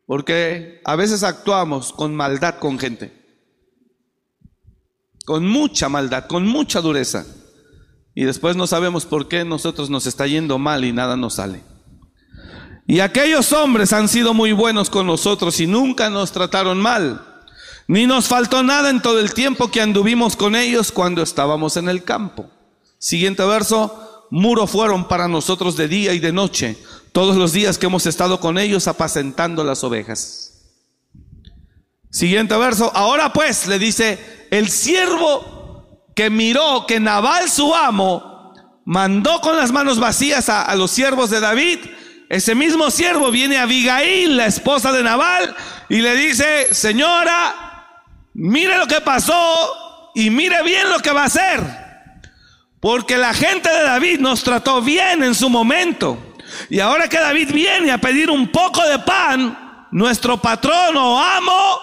Porque 0.06 0.80
a 0.84 0.96
veces 0.96 1.22
actuamos 1.22 1.92
con 1.92 2.14
maldad 2.16 2.58
con 2.58 2.78
gente. 2.78 3.12
Con 5.24 5.46
mucha 5.46 5.88
maldad, 5.88 6.26
con 6.26 6.46
mucha 6.46 6.80
dureza. 6.80 7.24
Y 8.14 8.24
después 8.24 8.56
no 8.56 8.66
sabemos 8.66 9.06
por 9.06 9.28
qué 9.28 9.44
nosotros 9.44 9.88
nos 9.88 10.06
está 10.06 10.26
yendo 10.26 10.58
mal 10.58 10.84
y 10.84 10.92
nada 10.92 11.16
nos 11.16 11.34
sale. 11.34 11.62
Y 12.90 12.98
aquellos 12.98 13.52
hombres 13.52 13.92
han 13.92 14.08
sido 14.08 14.34
muy 14.34 14.50
buenos 14.50 14.90
con 14.90 15.06
nosotros 15.06 15.60
y 15.60 15.68
nunca 15.68 16.10
nos 16.10 16.32
trataron 16.32 16.80
mal, 16.80 17.24
Ni 17.86 18.04
nos 18.06 18.26
faltó 18.26 18.64
nada 18.64 18.90
en 18.90 19.00
todo 19.00 19.20
el 19.20 19.32
tiempo 19.32 19.70
que 19.70 19.80
anduvimos 19.80 20.34
con 20.34 20.56
ellos 20.56 20.90
cuando 20.90 21.22
estábamos 21.22 21.76
en 21.76 21.88
el 21.88 22.02
campo. 22.02 22.50
Siguiente 22.98 23.44
verso, 23.44 24.09
muro 24.30 24.66
fueron 24.66 25.08
para 25.08 25.28
nosotros 25.28 25.76
de 25.76 25.88
día 25.88 26.14
y 26.14 26.20
de 26.20 26.32
noche, 26.32 26.76
todos 27.12 27.36
los 27.36 27.52
días 27.52 27.78
que 27.78 27.86
hemos 27.86 28.06
estado 28.06 28.40
con 28.40 28.58
ellos 28.58 28.88
apacentando 28.88 29.64
las 29.64 29.82
ovejas. 29.84 30.46
Siguiente 32.10 32.56
verso, 32.56 32.90
ahora 32.94 33.32
pues 33.32 33.66
le 33.66 33.78
dice, 33.78 34.46
el 34.50 34.68
siervo 34.68 36.08
que 36.14 36.30
miró 36.30 36.84
que 36.86 36.98
Nabal 36.98 37.48
su 37.48 37.74
amo 37.74 38.52
mandó 38.84 39.40
con 39.40 39.56
las 39.56 39.70
manos 39.70 40.00
vacías 40.00 40.48
a, 40.48 40.74
los 40.74 40.90
siervos 40.90 41.30
de 41.30 41.40
David, 41.40 41.78
ese 42.28 42.54
mismo 42.54 42.90
siervo 42.90 43.30
viene 43.30 43.58
a 43.58 43.62
Abigail, 43.62 44.36
la 44.36 44.46
esposa 44.46 44.92
de 44.92 45.02
Nabal, 45.02 45.54
y 45.88 46.00
le 46.00 46.14
dice, 46.16 46.72
señora, 46.72 47.86
mire 48.34 48.78
lo 48.78 48.86
que 48.86 49.00
pasó 49.00 50.12
y 50.14 50.30
mire 50.30 50.62
bien 50.62 50.88
lo 50.90 51.00
que 51.00 51.12
va 51.12 51.22
a 51.22 51.26
hacer. 51.26 51.79
Porque 52.80 53.18
la 53.18 53.34
gente 53.34 53.68
de 53.68 53.82
David 53.82 54.20
nos 54.20 54.42
trató 54.42 54.80
bien 54.80 55.22
en 55.22 55.34
su 55.34 55.50
momento. 55.50 56.18
Y 56.68 56.80
ahora 56.80 57.08
que 57.08 57.20
David 57.20 57.52
viene 57.52 57.92
a 57.92 57.98
pedir 57.98 58.30
un 58.30 58.48
poco 58.48 58.82
de 58.86 58.98
pan, 58.98 59.86
nuestro 59.92 60.40
patrón 60.40 60.96
o 60.96 61.18
amo 61.18 61.78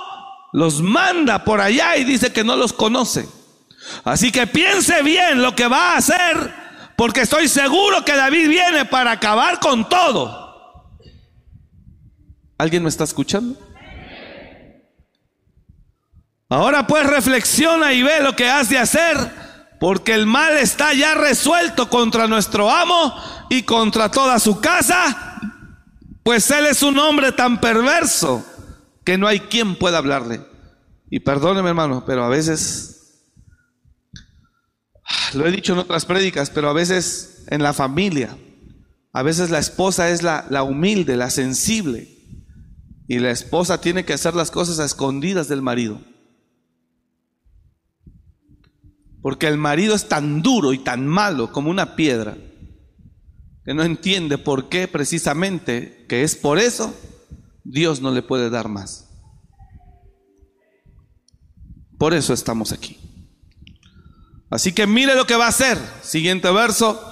los 0.54 0.82
manda 0.82 1.43
por 1.43 1.62
allá 1.62 1.98
y 1.98 2.04
dice 2.04 2.34
que 2.34 2.43
no 2.43 2.56
los 2.56 2.74
conoce. 2.74 3.30
Así 4.04 4.32
que 4.32 4.48
piense 4.48 5.04
bien 5.04 5.41
lo 5.41 5.56
que 5.56 5.68
va 5.68 5.93
a 5.93 5.98
hacer 5.98 6.68
porque 6.98 7.22
estoy 7.22 7.48
seguro 7.48 8.04
que 8.04 8.16
David 8.16 8.50
viene 8.50 8.86
para 8.86 9.12
acabar 9.12 9.60
con 9.60 9.88
todo. 9.88 10.91
¿Alguien 12.58 12.82
me 12.82 12.89
está 12.89 13.04
escuchando? 13.04 13.56
Ahora 16.50 16.88
pues 16.88 17.06
reflexiona 17.06 17.93
y 17.93 18.02
ve 18.02 18.22
lo 18.22 18.36
que 18.36 18.50
has 18.50 18.70
de 18.70 18.80
hacer, 18.80 19.16
porque 19.80 20.13
el 20.13 20.25
mal 20.25 20.57
está 20.57 20.93
ya 20.93 21.15
resuelto 21.15 21.89
contra 21.89 22.28
nuestro 22.28 22.69
amo 22.69 23.13
y 23.49 23.63
contra 23.63 24.09
toda 24.09 24.39
su 24.39 24.59
casa, 24.59 25.39
pues 26.23 26.49
él 26.51 26.65
es 26.65 26.82
un 26.84 26.97
hombre 26.97 27.32
tan 27.32 27.61
perverso 27.61 28.45
que 29.03 29.17
no 29.17 29.28
hay 29.28 29.41
quien 29.41 29.75
pueda 29.75 29.99
hablarle. 29.99 30.41
Y 31.09 31.21
perdóneme 31.21 31.69
hermano, 31.69 32.03
pero 32.05 32.23
a 32.25 32.30
veces 32.30 33.23
lo 35.34 35.45
he 35.45 35.51
dicho 35.51 35.73
en 35.73 35.80
otras 35.80 36.05
prédicas, 36.05 36.49
pero 36.49 36.69
a 36.69 36.73
veces 36.73 37.45
en 37.47 37.63
la 37.63 37.73
familia, 37.73 38.38
a 39.13 39.23
veces 39.23 39.49
la 39.49 39.59
esposa 39.59 40.09
es 40.09 40.23
la, 40.23 40.45
la 40.49 40.63
humilde, 40.63 41.15
la 41.15 41.30
sensible, 41.30 42.17
y 43.07 43.19
la 43.19 43.32
esposa 43.32 43.80
tiene 43.80 44.03
que 44.03 44.13
hacer 44.13 44.36
las 44.36 44.51
cosas 44.51 44.80
a 44.80 44.86
escondidas 44.86 45.47
del 45.47 45.61
marido. 45.61 46.01
Porque 49.22 49.47
el 49.47 49.57
marido 49.57 49.95
es 49.95 50.07
tan 50.07 50.41
duro 50.41 50.74
y 50.74 50.80
tan 50.80 51.07
malo 51.07 51.51
como 51.51 51.70
una 51.70 51.95
piedra 51.95 52.38
que 53.65 53.74
no 53.74 53.84
entiende 53.84 54.38
por 54.38 54.70
qué 54.70 54.88
precisamente, 54.88 56.05
que 56.07 56.24
es 56.24 56.36
por 56.36 56.57
eso, 56.57 56.93
Dios 57.65 57.99
no 57.99 58.11
le 58.11 58.22
puede 58.22 58.49
dar 58.49 58.70
más. 58.70 59.09
Por 61.97 62.13
eso 62.13 62.34
estamos 62.34 62.72
aquí. 62.72 62.97
Así 64.49 64.72
que 64.72 64.88
mire 64.88 65.15
lo 65.15 65.28
que 65.28 65.36
va 65.36 65.47
a 65.47 65.49
hacer. 65.49 65.78
Siguiente 66.01 66.49
verso. 66.51 67.11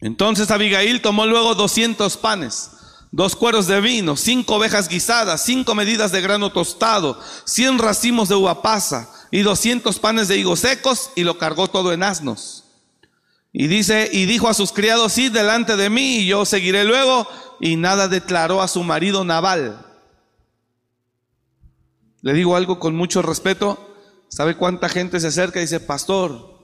Entonces 0.00 0.50
Abigail 0.50 1.00
tomó 1.00 1.26
luego 1.26 1.54
200 1.54 2.16
panes, 2.16 2.70
dos 3.12 3.36
cueros 3.36 3.66
de 3.66 3.80
vino, 3.80 4.16
cinco 4.16 4.56
ovejas 4.56 4.88
guisadas, 4.88 5.44
cinco 5.44 5.74
medidas 5.74 6.12
de 6.12 6.20
grano 6.20 6.50
tostado, 6.50 7.20
cien 7.44 7.78
racimos 7.78 8.28
de 8.28 8.34
uva 8.34 8.62
pasa 8.62 9.10
y 9.30 9.42
200 9.42 9.98
panes 9.98 10.28
de 10.28 10.38
higos 10.38 10.60
secos 10.60 11.10
y 11.16 11.24
lo 11.24 11.38
cargó 11.38 11.68
todo 11.68 11.92
en 11.92 12.02
asnos. 12.02 12.64
Y 13.52 13.68
dice, 13.68 14.10
y 14.12 14.26
dijo 14.26 14.48
a 14.48 14.54
sus 14.54 14.72
criados, 14.72 15.12
sí, 15.12 15.28
delante 15.28 15.76
de 15.76 15.88
mí 15.88 16.18
y 16.18 16.26
yo 16.26 16.44
seguiré 16.44 16.84
luego. 16.84 17.26
Y 17.58 17.76
nada 17.76 18.06
declaró 18.06 18.60
a 18.60 18.68
su 18.68 18.82
marido 18.82 19.24
Naval. 19.24 19.82
Le 22.20 22.32
digo 22.34 22.54
algo 22.54 22.78
con 22.78 22.94
mucho 22.94 23.22
respeto. 23.22 23.94
¿Sabe 24.28 24.56
cuánta 24.56 24.88
gente 24.88 25.20
se 25.20 25.28
acerca 25.28 25.58
y 25.58 25.62
dice, 25.62 25.80
pastor, 25.80 26.56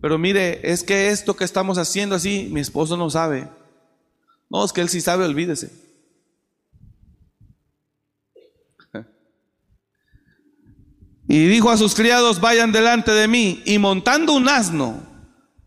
pero 0.00 0.18
mire, 0.18 0.60
es 0.70 0.82
que 0.82 1.10
esto 1.10 1.36
que 1.36 1.44
estamos 1.44 1.78
haciendo 1.78 2.16
así, 2.16 2.48
mi 2.50 2.60
esposo 2.60 2.96
no 2.96 3.08
sabe. 3.08 3.48
No, 4.50 4.64
es 4.64 4.72
que 4.72 4.80
él 4.80 4.88
sí 4.88 5.00
sabe, 5.00 5.24
olvídese. 5.24 5.85
Y 11.28 11.46
dijo 11.46 11.70
a 11.70 11.76
sus 11.76 11.94
criados, 11.94 12.40
vayan 12.40 12.72
delante 12.72 13.12
de 13.12 13.28
mí. 13.28 13.62
Y 13.64 13.78
montando 13.78 14.32
un 14.32 14.48
asno, 14.48 15.02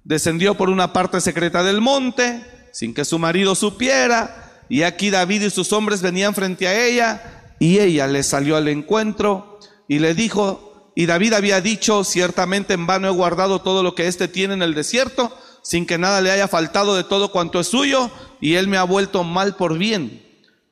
descendió 0.03 0.55
por 0.55 0.69
una 0.69 0.93
parte 0.93 1.19
secreta 1.21 1.63
del 1.63 1.81
monte, 1.81 2.43
sin 2.71 2.93
que 2.93 3.05
su 3.05 3.19
marido 3.19 3.55
supiera. 3.55 4.63
Y 4.69 4.83
aquí 4.83 5.09
David 5.09 5.43
y 5.43 5.49
sus 5.49 5.73
hombres 5.73 6.01
venían 6.01 6.33
frente 6.33 6.67
a 6.67 6.85
ella, 6.85 7.55
y 7.59 7.79
ella 7.79 8.07
le 8.07 8.23
salió 8.23 8.55
al 8.55 8.67
encuentro 8.69 9.59
y 9.87 9.99
le 9.99 10.13
dijo, 10.13 10.91
y 10.95 11.05
David 11.07 11.33
había 11.33 11.61
dicho, 11.61 12.03
ciertamente 12.03 12.73
en 12.73 12.87
vano 12.87 13.07
he 13.07 13.11
guardado 13.11 13.61
todo 13.61 13.83
lo 13.83 13.95
que 13.95 14.07
éste 14.07 14.27
tiene 14.27 14.53
en 14.53 14.61
el 14.61 14.75
desierto, 14.75 15.35
sin 15.63 15.85
que 15.85 15.97
nada 15.97 16.21
le 16.21 16.31
haya 16.31 16.47
faltado 16.47 16.95
de 16.95 17.03
todo 17.03 17.31
cuanto 17.31 17.59
es 17.59 17.67
suyo, 17.67 18.11
y 18.39 18.53
él 18.55 18.67
me 18.67 18.77
ha 18.77 18.83
vuelto 18.83 19.23
mal 19.23 19.55
por 19.55 19.77
bien. 19.77 20.23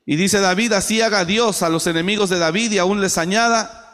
Y 0.05 0.15
dice 0.15 0.39
David, 0.39 0.73
así 0.73 1.01
haga 1.01 1.25
Dios 1.25 1.63
a 1.63 1.69
los 1.69 1.87
enemigos 1.87 2.29
de 2.29 2.39
David 2.39 2.71
y 2.71 2.77
aún 2.77 3.01
les 3.01 3.17
añada 3.17 3.86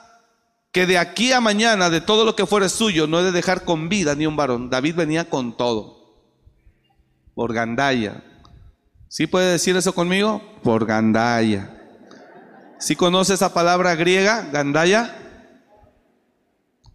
que 0.73 0.85
de 0.85 0.97
aquí 0.97 1.31
a 1.31 1.39
mañana 1.39 1.89
de 1.89 2.01
todo 2.01 2.25
lo 2.25 2.35
que 2.35 2.45
fuere 2.45 2.67
suyo 2.67 3.07
no 3.07 3.19
he 3.19 3.23
de 3.23 3.31
dejar 3.31 3.63
con 3.63 3.87
vida 3.87 4.15
ni 4.15 4.25
un 4.25 4.35
varón. 4.35 4.69
David 4.69 4.95
venía 4.95 5.29
con 5.29 5.55
todo, 5.55 6.17
por 7.35 7.53
gandaya. 7.53 8.23
¿Sí 9.07 9.27
puede 9.27 9.53
decir 9.53 9.77
eso 9.77 9.93
conmigo? 9.93 10.41
Por 10.63 10.85
gandaya. 10.85 11.79
¿Sí 12.79 12.95
conoce 12.95 13.35
esa 13.35 13.53
palabra 13.53 13.95
griega, 13.95 14.49
gandaya? 14.51 15.19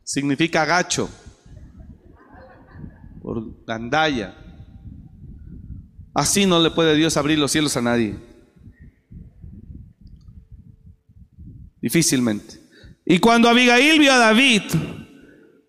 significa 0.09 0.65
gacho, 0.65 1.11
por 3.21 3.63
gandaya. 3.67 4.35
Así 6.15 6.47
no 6.47 6.61
le 6.61 6.71
puede 6.71 6.97
Dios 6.97 7.19
abrir 7.19 7.39
los 7.39 7.53
cielos 7.53 7.77
a 7.77 7.83
nadie. 7.83 8.19
Difícilmente. 11.83 12.68
Y 13.11 13.21
cuando 13.21 13.49
Abigail 13.49 13.99
vio 13.99 14.13
a 14.13 14.19
David, 14.19 14.65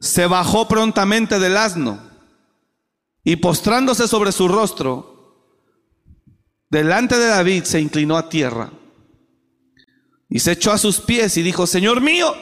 se 0.01 0.27
bajó 0.27 0.67
prontamente 0.67 1.39
del 1.39 1.55
asno 1.55 1.97
y 3.23 3.37
postrándose 3.37 4.09
sobre 4.09 4.33
su 4.33 4.49
rostro, 4.49 5.55
delante 6.69 7.17
de 7.17 7.27
David 7.27 7.63
se 7.63 7.79
inclinó 7.79 8.17
a 8.17 8.27
tierra 8.27 8.73
y 10.27 10.39
se 10.39 10.51
echó 10.51 10.73
a 10.73 10.77
sus 10.77 10.99
pies 10.99 11.37
y 11.37 11.41
dijo, 11.41 11.65
Señor 11.65 12.01
mío, 12.01 12.35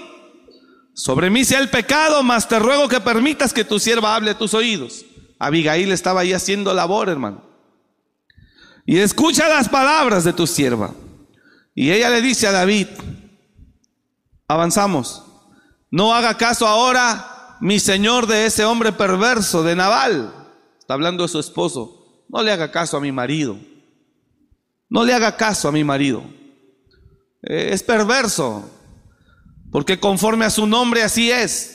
sobre 0.95 1.29
mí 1.29 1.45
sea 1.45 1.59
el 1.59 1.69
pecado, 1.69 2.23
mas 2.23 2.47
te 2.47 2.57
ruego 2.57 2.89
que 2.89 2.99
permitas 2.99 3.53
que 3.53 3.63
tu 3.63 3.77
sierva 3.77 4.15
hable 4.15 4.31
a 4.31 4.37
tus 4.39 4.55
oídos. 4.55 5.05
Abigail 5.37 5.91
estaba 5.91 6.21
ahí 6.21 6.33
haciendo 6.33 6.73
labor, 6.73 7.09
hermano. 7.09 7.47
Y 8.83 8.97
escucha 8.97 9.47
las 9.47 9.69
palabras 9.69 10.23
de 10.23 10.33
tu 10.33 10.47
sierva. 10.47 10.95
Y 11.75 11.91
ella 11.91 12.09
le 12.09 12.23
dice 12.23 12.47
a 12.47 12.51
David, 12.51 12.87
avanzamos, 14.47 15.23
no 15.91 16.13
haga 16.13 16.37
caso 16.37 16.67
ahora, 16.67 17.57
mi 17.59 17.79
señor, 17.79 18.27
de 18.27 18.45
ese 18.45 18.65
hombre 18.65 18.91
perverso, 18.91 19.63
de 19.63 19.75
Naval. 19.75 20.33
Está 20.79 20.93
hablando 20.93 21.23
de 21.23 21.29
su 21.29 21.39
esposo. 21.39 22.23
No 22.29 22.43
le 22.43 22.51
haga 22.51 22.71
caso 22.71 22.97
a 22.97 23.01
mi 23.01 23.11
marido. 23.11 23.57
No 24.89 25.03
le 25.03 25.13
haga 25.13 25.35
caso 25.37 25.67
a 25.67 25.71
mi 25.71 25.83
marido. 25.83 26.23
Eh, 27.41 27.69
es 27.71 27.83
perverso. 27.83 28.69
Porque 29.71 29.99
conforme 29.99 30.45
a 30.45 30.49
su 30.49 30.65
nombre 30.65 31.03
así 31.03 31.31
es. 31.31 31.73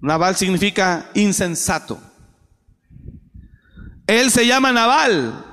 Naval 0.00 0.36
significa 0.36 1.10
insensato. 1.14 2.00
Él 4.06 4.30
se 4.30 4.46
llama 4.46 4.72
Naval 4.72 5.44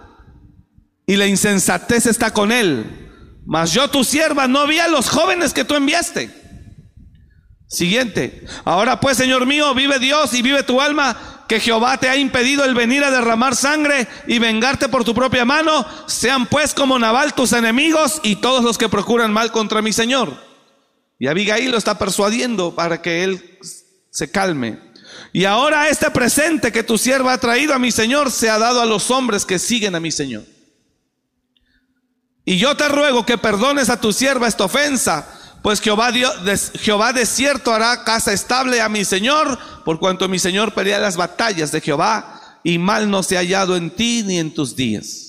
y 1.07 1.15
la 1.15 1.27
insensatez 1.27 2.05
está 2.05 2.31
con 2.31 2.51
él. 2.51 3.04
Mas 3.45 3.71
yo 3.71 3.87
tu 3.89 4.03
sierva 4.03 4.47
no 4.47 4.65
vi 4.67 4.79
a 4.79 4.87
los 4.87 5.09
jóvenes 5.09 5.53
que 5.53 5.63
tú 5.63 5.75
enviaste. 5.75 6.29
Siguiente. 7.67 8.45
Ahora 8.63 8.99
pues, 8.99 9.17
Señor 9.17 9.45
mío, 9.45 9.73
vive 9.73 9.99
Dios 9.99 10.33
y 10.33 10.41
vive 10.41 10.63
tu 10.63 10.81
alma, 10.81 11.43
que 11.47 11.59
Jehová 11.59 11.97
te 11.97 12.09
ha 12.09 12.15
impedido 12.15 12.63
el 12.63 12.73
venir 12.73 13.03
a 13.03 13.11
derramar 13.11 13.55
sangre 13.55 14.07
y 14.27 14.39
vengarte 14.39 14.89
por 14.89 15.03
tu 15.03 15.13
propia 15.13 15.45
mano. 15.45 15.85
Sean 16.07 16.47
pues 16.47 16.73
como 16.73 16.97
Naval 16.97 17.33
tus 17.33 17.53
enemigos 17.53 18.19
y 18.23 18.37
todos 18.37 18.63
los 18.63 18.77
que 18.77 18.89
procuran 18.89 19.31
mal 19.31 19.51
contra 19.51 19.81
mi 19.81 19.93
Señor. 19.93 20.33
Y 21.19 21.27
Abigail 21.27 21.71
lo 21.71 21.77
está 21.77 21.97
persuadiendo 21.97 22.75
para 22.75 23.01
que 23.01 23.23
él 23.23 23.59
se 24.09 24.31
calme. 24.31 24.79
Y 25.33 25.45
ahora 25.45 25.89
este 25.89 26.09
presente 26.11 26.71
que 26.71 26.83
tu 26.83 26.97
sierva 26.97 27.33
ha 27.33 27.37
traído 27.37 27.73
a 27.73 27.79
mi 27.79 27.91
Señor 27.91 28.31
se 28.31 28.49
ha 28.49 28.57
dado 28.57 28.81
a 28.81 28.85
los 28.85 29.11
hombres 29.11 29.45
que 29.45 29.59
siguen 29.59 29.95
a 29.95 29.99
mi 29.99 30.11
Señor. 30.11 30.43
Y 32.45 32.57
yo 32.57 32.77
te 32.77 32.87
ruego 32.87 33.25
que 33.25 33.39
perdones 33.39 33.89
a 33.89 33.99
tu 33.99 34.13
sierva 34.13 34.47
esta 34.47 34.65
ofensa, 34.65 35.27
pues 35.63 35.81
Jehová, 35.81 36.11
Jehová 36.79 37.11
de 37.11 37.25
cierto 37.25 37.73
hará 37.73 38.03
casa 38.03 38.31
estable 38.31 38.81
a 38.81 38.87
mi 38.87 39.03
Señor, 39.03 39.57
por 39.83 39.97
cuanto 39.97 40.29
mi 40.29 40.37
Señor 40.37 40.75
pelea 40.75 40.99
las 40.99 41.17
batallas 41.17 41.71
de 41.71 41.81
Jehová, 41.81 42.59
y 42.63 42.77
mal 42.77 43.09
no 43.09 43.23
se 43.23 43.35
ha 43.35 43.39
hallado 43.39 43.75
en 43.75 43.89
ti 43.89 44.21
ni 44.23 44.37
en 44.37 44.53
tus 44.53 44.75
días. 44.75 45.25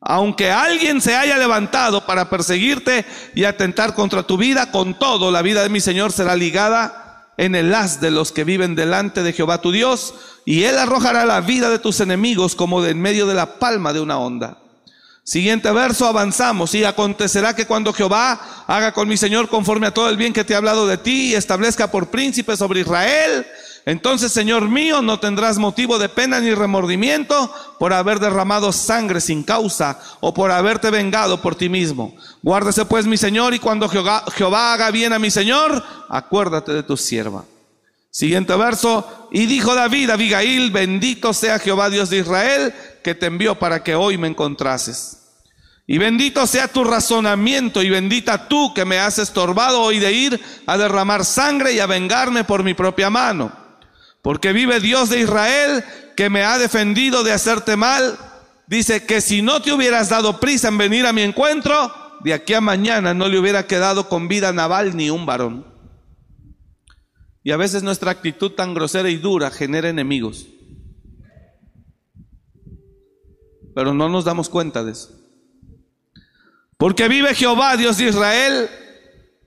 Aunque 0.00 0.52
alguien 0.52 1.00
se 1.00 1.16
haya 1.16 1.36
levantado 1.36 2.06
para 2.06 2.30
perseguirte 2.30 3.04
y 3.34 3.42
atentar 3.42 3.94
contra 3.94 4.22
tu 4.22 4.36
vida, 4.36 4.70
con 4.70 4.96
todo 4.96 5.32
la 5.32 5.42
vida 5.42 5.64
de 5.64 5.68
mi 5.68 5.80
Señor 5.80 6.12
será 6.12 6.36
ligada 6.36 7.32
en 7.36 7.56
el 7.56 7.74
haz 7.74 8.00
de 8.00 8.12
los 8.12 8.30
que 8.30 8.44
viven 8.44 8.76
delante 8.76 9.24
de 9.24 9.32
Jehová 9.32 9.60
tu 9.60 9.72
Dios, 9.72 10.14
y 10.44 10.62
él 10.62 10.78
arrojará 10.78 11.24
la 11.24 11.40
vida 11.40 11.70
de 11.70 11.80
tus 11.80 11.98
enemigos 11.98 12.54
como 12.54 12.82
de 12.82 12.92
en 12.92 13.00
medio 13.00 13.26
de 13.26 13.34
la 13.34 13.58
palma 13.58 13.92
de 13.92 14.00
una 14.00 14.18
onda. 14.18 14.61
Siguiente 15.24 15.70
verso, 15.70 16.06
avanzamos. 16.06 16.74
Y 16.74 16.84
acontecerá 16.84 17.54
que 17.54 17.66
cuando 17.66 17.92
Jehová 17.92 18.64
haga 18.66 18.92
con 18.92 19.08
mi 19.08 19.16
Señor 19.16 19.48
conforme 19.48 19.86
a 19.86 19.94
todo 19.94 20.08
el 20.08 20.16
bien 20.16 20.32
que 20.32 20.44
te 20.44 20.54
ha 20.54 20.58
hablado 20.58 20.86
de 20.86 20.98
ti 20.98 21.30
y 21.30 21.34
establezca 21.34 21.90
por 21.90 22.08
príncipe 22.08 22.56
sobre 22.56 22.80
Israel, 22.80 23.46
entonces, 23.84 24.30
Señor 24.30 24.68
mío, 24.68 25.02
no 25.02 25.18
tendrás 25.18 25.58
motivo 25.58 25.98
de 25.98 26.08
pena 26.08 26.38
ni 26.38 26.54
remordimiento 26.54 27.52
por 27.80 27.92
haber 27.92 28.20
derramado 28.20 28.72
sangre 28.72 29.20
sin 29.20 29.42
causa 29.42 29.98
o 30.20 30.32
por 30.32 30.52
haberte 30.52 30.90
vengado 30.90 31.42
por 31.42 31.56
ti 31.56 31.68
mismo. 31.68 32.14
Guárdese 32.42 32.84
pues 32.84 33.06
mi 33.06 33.16
Señor 33.16 33.54
y 33.54 33.58
cuando 33.58 33.88
Jehová, 33.88 34.24
Jehová 34.36 34.72
haga 34.72 34.92
bien 34.92 35.12
a 35.12 35.18
mi 35.18 35.32
Señor, 35.32 35.82
acuérdate 36.08 36.72
de 36.72 36.84
tu 36.84 36.96
sierva. 36.96 37.44
Siguiente 38.08 38.54
verso, 38.54 39.28
y 39.32 39.46
dijo 39.46 39.74
David 39.74 40.10
Abigail, 40.10 40.70
bendito 40.70 41.32
sea 41.32 41.58
Jehová 41.58 41.88
Dios 41.88 42.10
de 42.10 42.18
Israel, 42.18 42.74
que 43.02 43.14
te 43.14 43.26
envió 43.26 43.58
para 43.58 43.82
que 43.82 43.94
hoy 43.94 44.18
me 44.18 44.28
encontrases. 44.28 45.18
Y 45.86 45.98
bendito 45.98 46.46
sea 46.46 46.68
tu 46.68 46.84
razonamiento 46.84 47.82
y 47.82 47.90
bendita 47.90 48.48
tú 48.48 48.72
que 48.72 48.84
me 48.84 48.98
has 48.98 49.18
estorbado 49.18 49.82
hoy 49.82 49.98
de 49.98 50.12
ir 50.12 50.40
a 50.66 50.78
derramar 50.78 51.24
sangre 51.24 51.72
y 51.72 51.80
a 51.80 51.86
vengarme 51.86 52.44
por 52.44 52.62
mi 52.62 52.74
propia 52.74 53.10
mano. 53.10 53.52
Porque 54.22 54.52
vive 54.52 54.80
Dios 54.80 55.10
de 55.10 55.20
Israel 55.20 55.84
que 56.16 56.30
me 56.30 56.44
ha 56.44 56.58
defendido 56.58 57.24
de 57.24 57.32
hacerte 57.32 57.76
mal. 57.76 58.16
Dice 58.68 59.04
que 59.04 59.20
si 59.20 59.42
no 59.42 59.60
te 59.60 59.72
hubieras 59.72 60.08
dado 60.08 60.38
prisa 60.38 60.68
en 60.68 60.78
venir 60.78 61.04
a 61.04 61.12
mi 61.12 61.22
encuentro, 61.22 61.92
de 62.20 62.32
aquí 62.32 62.54
a 62.54 62.60
mañana 62.60 63.12
no 63.12 63.28
le 63.28 63.38
hubiera 63.38 63.66
quedado 63.66 64.08
con 64.08 64.28
vida 64.28 64.52
naval 64.52 64.96
ni 64.96 65.10
un 65.10 65.26
varón. 65.26 65.66
Y 67.42 67.50
a 67.50 67.56
veces 67.56 67.82
nuestra 67.82 68.12
actitud 68.12 68.52
tan 68.52 68.72
grosera 68.72 69.10
y 69.10 69.16
dura 69.16 69.50
genera 69.50 69.88
enemigos. 69.88 70.46
Pero 73.74 73.94
no 73.94 74.08
nos 74.08 74.24
damos 74.24 74.48
cuenta 74.48 74.84
de 74.84 74.92
eso. 74.92 75.10
Porque 76.76 77.08
vive 77.08 77.34
Jehová, 77.34 77.76
Dios 77.76 77.98
de 77.98 78.08
Israel, 78.08 78.68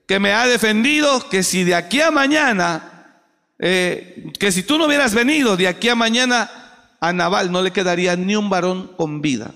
que 0.08 0.20
me 0.20 0.34
ha 0.34 0.48
defendido, 0.48 1.28
que 1.30 1.44
si 1.44 1.64
de 1.64 1.76
aquí 1.76 2.02
a 2.02 2.12
mañana, 2.12 3.22
eh, 3.60 4.32
que 4.40 4.52
si 4.52 4.64
tú 4.64 4.78
no 4.78 4.86
hubieras 4.86 5.14
venido 5.14 5.58
de 5.58 5.68
aquí 5.68 5.90
a 5.90 5.96
mañana, 5.96 6.50
a 7.00 7.14
Nabal 7.14 7.52
no 7.52 7.62
le 7.62 7.72
quedaría 7.72 8.16
ni 8.16 8.36
un 8.36 8.50
varón 8.50 8.92
con 8.96 9.22
vida. 9.22 9.54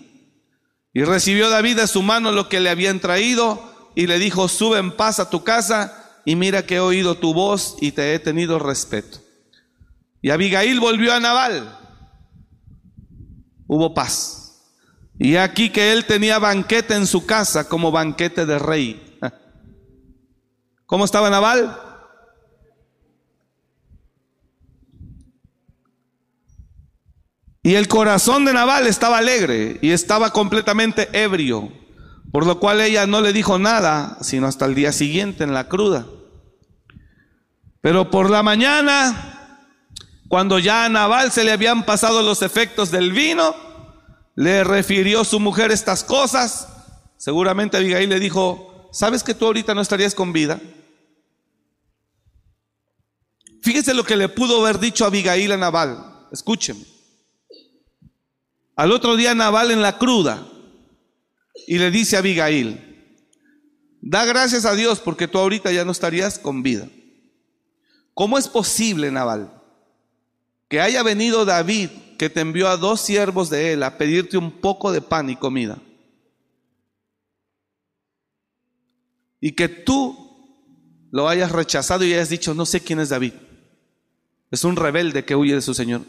Y 0.94 1.04
recibió 1.04 1.50
David 1.50 1.78
de 1.78 1.88
su 1.88 2.02
mano 2.02 2.32
lo 2.32 2.50
que 2.50 2.60
le 2.60 2.70
habían 2.70 3.00
traído 3.00 3.92
y 3.96 4.08
le 4.08 4.20
dijo, 4.20 4.48
sube 4.48 4.80
en 4.80 4.92
paz 4.92 5.20
a 5.20 5.30
tu 5.30 5.44
casa 5.44 6.22
y 6.26 6.36
mira 6.36 6.66
que 6.66 6.76
he 6.76 6.80
oído 6.80 7.16
tu 7.16 7.34
voz 7.34 7.78
y 7.80 7.92
te 7.92 8.14
he 8.14 8.20
tenido 8.20 8.60
respeto. 8.60 9.20
Y 10.22 10.32
Abigail 10.32 10.80
volvió 10.80 11.14
a 11.14 11.20
Nabal. 11.20 11.78
Hubo 13.68 13.94
paz. 13.94 14.49
Y 15.20 15.36
aquí 15.36 15.70
que 15.70 15.92
él 15.92 16.06
tenía 16.06 16.40
banquete 16.40 16.96
en 16.96 17.06
su 17.06 17.26
casa 17.26 17.68
como 17.68 17.92
banquete 17.92 18.46
de 18.46 18.58
rey. 18.58 19.20
¿Cómo 20.86 21.04
estaba 21.04 21.30
Naval? 21.30 21.78
Y 27.62 27.76
el 27.76 27.90
corazón 27.90 28.46
de 28.46 28.54
Naval 28.54 28.88
estaba 28.88 29.18
alegre 29.18 29.78
y 29.82 29.92
estaba 29.92 30.32
completamente 30.32 31.10
ebrio, 31.12 31.70
por 32.32 32.46
lo 32.46 32.60
cual 32.60 32.80
ella 32.80 33.06
no 33.06 33.20
le 33.20 33.34
dijo 33.34 33.60
nada, 33.60 34.18
sino 34.22 34.48
hasta 34.48 34.66
el 34.66 34.74
día 34.74 34.94
siguiente 34.94 35.44
en 35.44 35.54
la 35.54 35.68
cruda. 35.68 36.08
Pero 37.82 38.10
por 38.10 38.30
la 38.30 38.42
mañana, 38.42 39.68
cuando 40.30 40.60
ya 40.60 40.86
a 40.86 40.90
Naval 40.90 41.34
se 41.34 41.44
le 41.44 41.52
habían 41.52 41.84
pasado 41.84 42.24
los 42.24 42.42
efectos 42.42 42.90
del 42.90 43.12
vino, 43.12 43.69
le 44.40 44.64
refirió 44.64 45.26
su 45.26 45.38
mujer 45.38 45.70
estas 45.70 46.02
cosas, 46.02 46.70
seguramente 47.18 47.76
Abigail 47.76 48.08
le 48.08 48.22
dijo, 48.22 48.88
¿sabes 48.94 49.22
que 49.22 49.34
tú 49.34 49.46
ahorita 49.46 49.76
no 49.76 49.82
estarías 49.82 50.16
con 50.16 50.32
vida? 50.32 50.62
Fíjese 53.62 53.94
lo 53.94 54.06
que 54.06 54.16
le 54.16 54.30
pudo 54.30 54.62
haber 54.62 54.80
dicho 54.80 55.04
Abigail 55.04 55.52
a 55.52 55.58
Naval. 55.58 56.28
Escúcheme. 56.32 56.86
Al 58.78 58.94
otro 58.94 59.18
día 59.18 59.36
Naval 59.36 59.72
en 59.72 59.82
la 59.82 59.98
cruda 59.98 60.48
y 61.68 61.78
le 61.78 61.92
dice 61.92 62.16
a 62.16 62.20
Abigail, 62.20 63.18
da 64.00 64.24
gracias 64.24 64.64
a 64.64 64.74
Dios 64.74 65.02
porque 65.02 65.28
tú 65.28 65.38
ahorita 65.38 65.70
ya 65.74 65.84
no 65.84 65.92
estarías 65.92 66.40
con 66.40 66.64
vida. 66.64 66.88
¿Cómo 68.14 68.38
es 68.38 68.48
posible, 68.48 69.12
Naval, 69.12 69.52
que 70.70 70.80
haya 70.80 71.04
venido 71.04 71.44
David 71.44 71.90
que 72.20 72.30
te 72.30 72.42
envió 72.42 72.68
a 72.68 72.76
dos 72.76 73.00
siervos 73.00 73.50
de 73.50 73.72
él 73.72 73.82
a 73.82 73.98
pedirte 73.98 74.38
un 74.38 74.52
poco 74.52 74.92
de 74.92 75.00
pan 75.00 75.30
y 75.30 75.38
comida. 75.38 75.82
Y 79.40 79.54
que 79.54 79.70
tú 79.70 81.08
lo 81.12 81.30
hayas 81.30 81.54
rechazado 81.54 82.04
y 82.04 82.14
hayas 82.14 82.28
dicho, 82.28 82.54
no 82.54 82.66
sé 82.66 82.82
quién 82.82 83.00
es 83.00 83.08
David. 83.08 83.36
Es 84.52 84.66
un 84.66 84.76
rebelde 84.76 85.24
que 85.24 85.38
huye 85.38 85.56
de 85.56 85.62
su 85.62 85.74
Señor. 85.74 86.02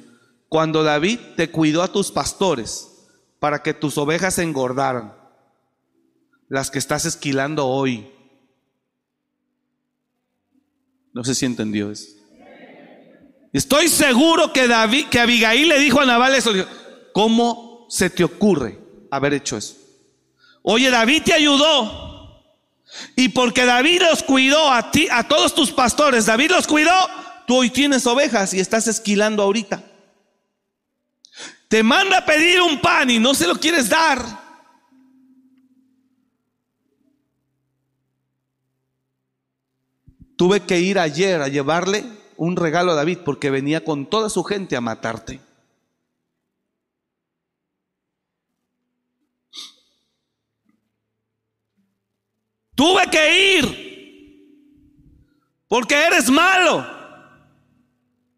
Cuando 0.48 0.82
David 0.82 1.20
te 1.36 1.52
cuidó 1.52 1.80
a 1.80 1.92
tus 1.92 2.10
pastores 2.10 2.88
para 3.38 3.62
que 3.62 3.72
tus 3.72 3.96
ovejas 3.96 4.34
se 4.34 4.42
engordaran, 4.42 5.14
las 6.48 6.72
que 6.72 6.80
estás 6.80 7.04
esquilando 7.04 7.68
hoy. 7.68 8.10
No 11.12 11.22
sé 11.22 11.36
si 11.36 11.46
entendió 11.46 11.92
eso. 11.92 12.19
Estoy 13.52 13.88
seguro 13.88 14.52
que 14.52 14.68
David, 14.68 15.08
que 15.08 15.18
Abigail 15.18 15.68
le 15.68 15.78
dijo 15.78 16.00
a 16.00 16.06
Nabal 16.06 16.34
eso. 16.34 16.52
¿Cómo 17.12 17.86
se 17.88 18.08
te 18.10 18.22
ocurre 18.22 18.78
haber 19.10 19.34
hecho 19.34 19.56
eso? 19.56 19.76
Oye, 20.62 20.90
David 20.90 21.22
te 21.24 21.32
ayudó. 21.34 22.10
Y 23.16 23.30
porque 23.30 23.64
David 23.64 24.02
los 24.02 24.22
cuidó 24.22 24.70
a 24.70 24.90
ti, 24.90 25.08
a 25.10 25.26
todos 25.26 25.54
tus 25.54 25.70
pastores, 25.70 26.26
David 26.26 26.50
los 26.50 26.66
cuidó, 26.66 26.92
tú 27.46 27.58
hoy 27.58 27.70
tienes 27.70 28.06
ovejas 28.06 28.52
y 28.52 28.60
estás 28.60 28.88
esquilando 28.88 29.42
ahorita. 29.42 29.84
Te 31.68 31.84
manda 31.84 32.18
a 32.18 32.26
pedir 32.26 32.60
un 32.60 32.80
pan 32.80 33.10
y 33.10 33.20
no 33.20 33.32
se 33.32 33.46
lo 33.46 33.54
quieres 33.54 33.88
dar. 33.88 34.24
Tuve 40.36 40.60
que 40.60 40.80
ir 40.80 40.98
ayer 40.98 41.40
a 41.42 41.48
llevarle 41.48 42.19
un 42.40 42.56
regalo 42.56 42.92
a 42.92 42.94
David 42.94 43.18
porque 43.22 43.50
venía 43.50 43.84
con 43.84 44.06
toda 44.06 44.30
su 44.30 44.42
gente 44.44 44.74
a 44.74 44.80
matarte. 44.80 45.42
Tuve 52.74 53.10
que 53.10 53.58
ir 53.58 53.90
porque 55.68 55.94
eres 55.94 56.30
malo, 56.30 56.86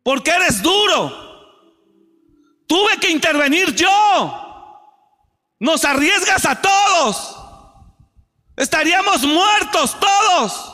porque 0.03 0.33
eres 0.33 0.61
duro. 0.61 1.13
Tuve 2.67 2.97
que 3.01 3.09
intervenir 3.09 3.73
yo. 3.73 3.89
Nos 5.61 5.85
arriesgas 5.85 6.45
a 6.45 6.61
todos. 6.61 7.37
Estaríamos 8.57 9.23
muertos 9.23 9.97
todos 10.01 10.72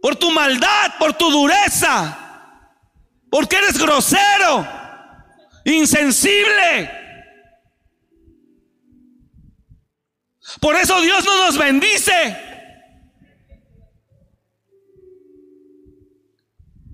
por 0.00 0.16
tu 0.16 0.30
maldad, 0.30 0.94
por 0.98 1.14
tu 1.14 1.30
dureza, 1.30 2.16
porque 3.30 3.56
eres 3.56 3.78
grosero, 3.78 4.66
insensible. 5.64 6.90
Por 10.60 10.76
eso 10.76 11.00
Dios 11.00 11.24
no 11.24 11.46
nos 11.46 11.58
bendice. 11.58 12.36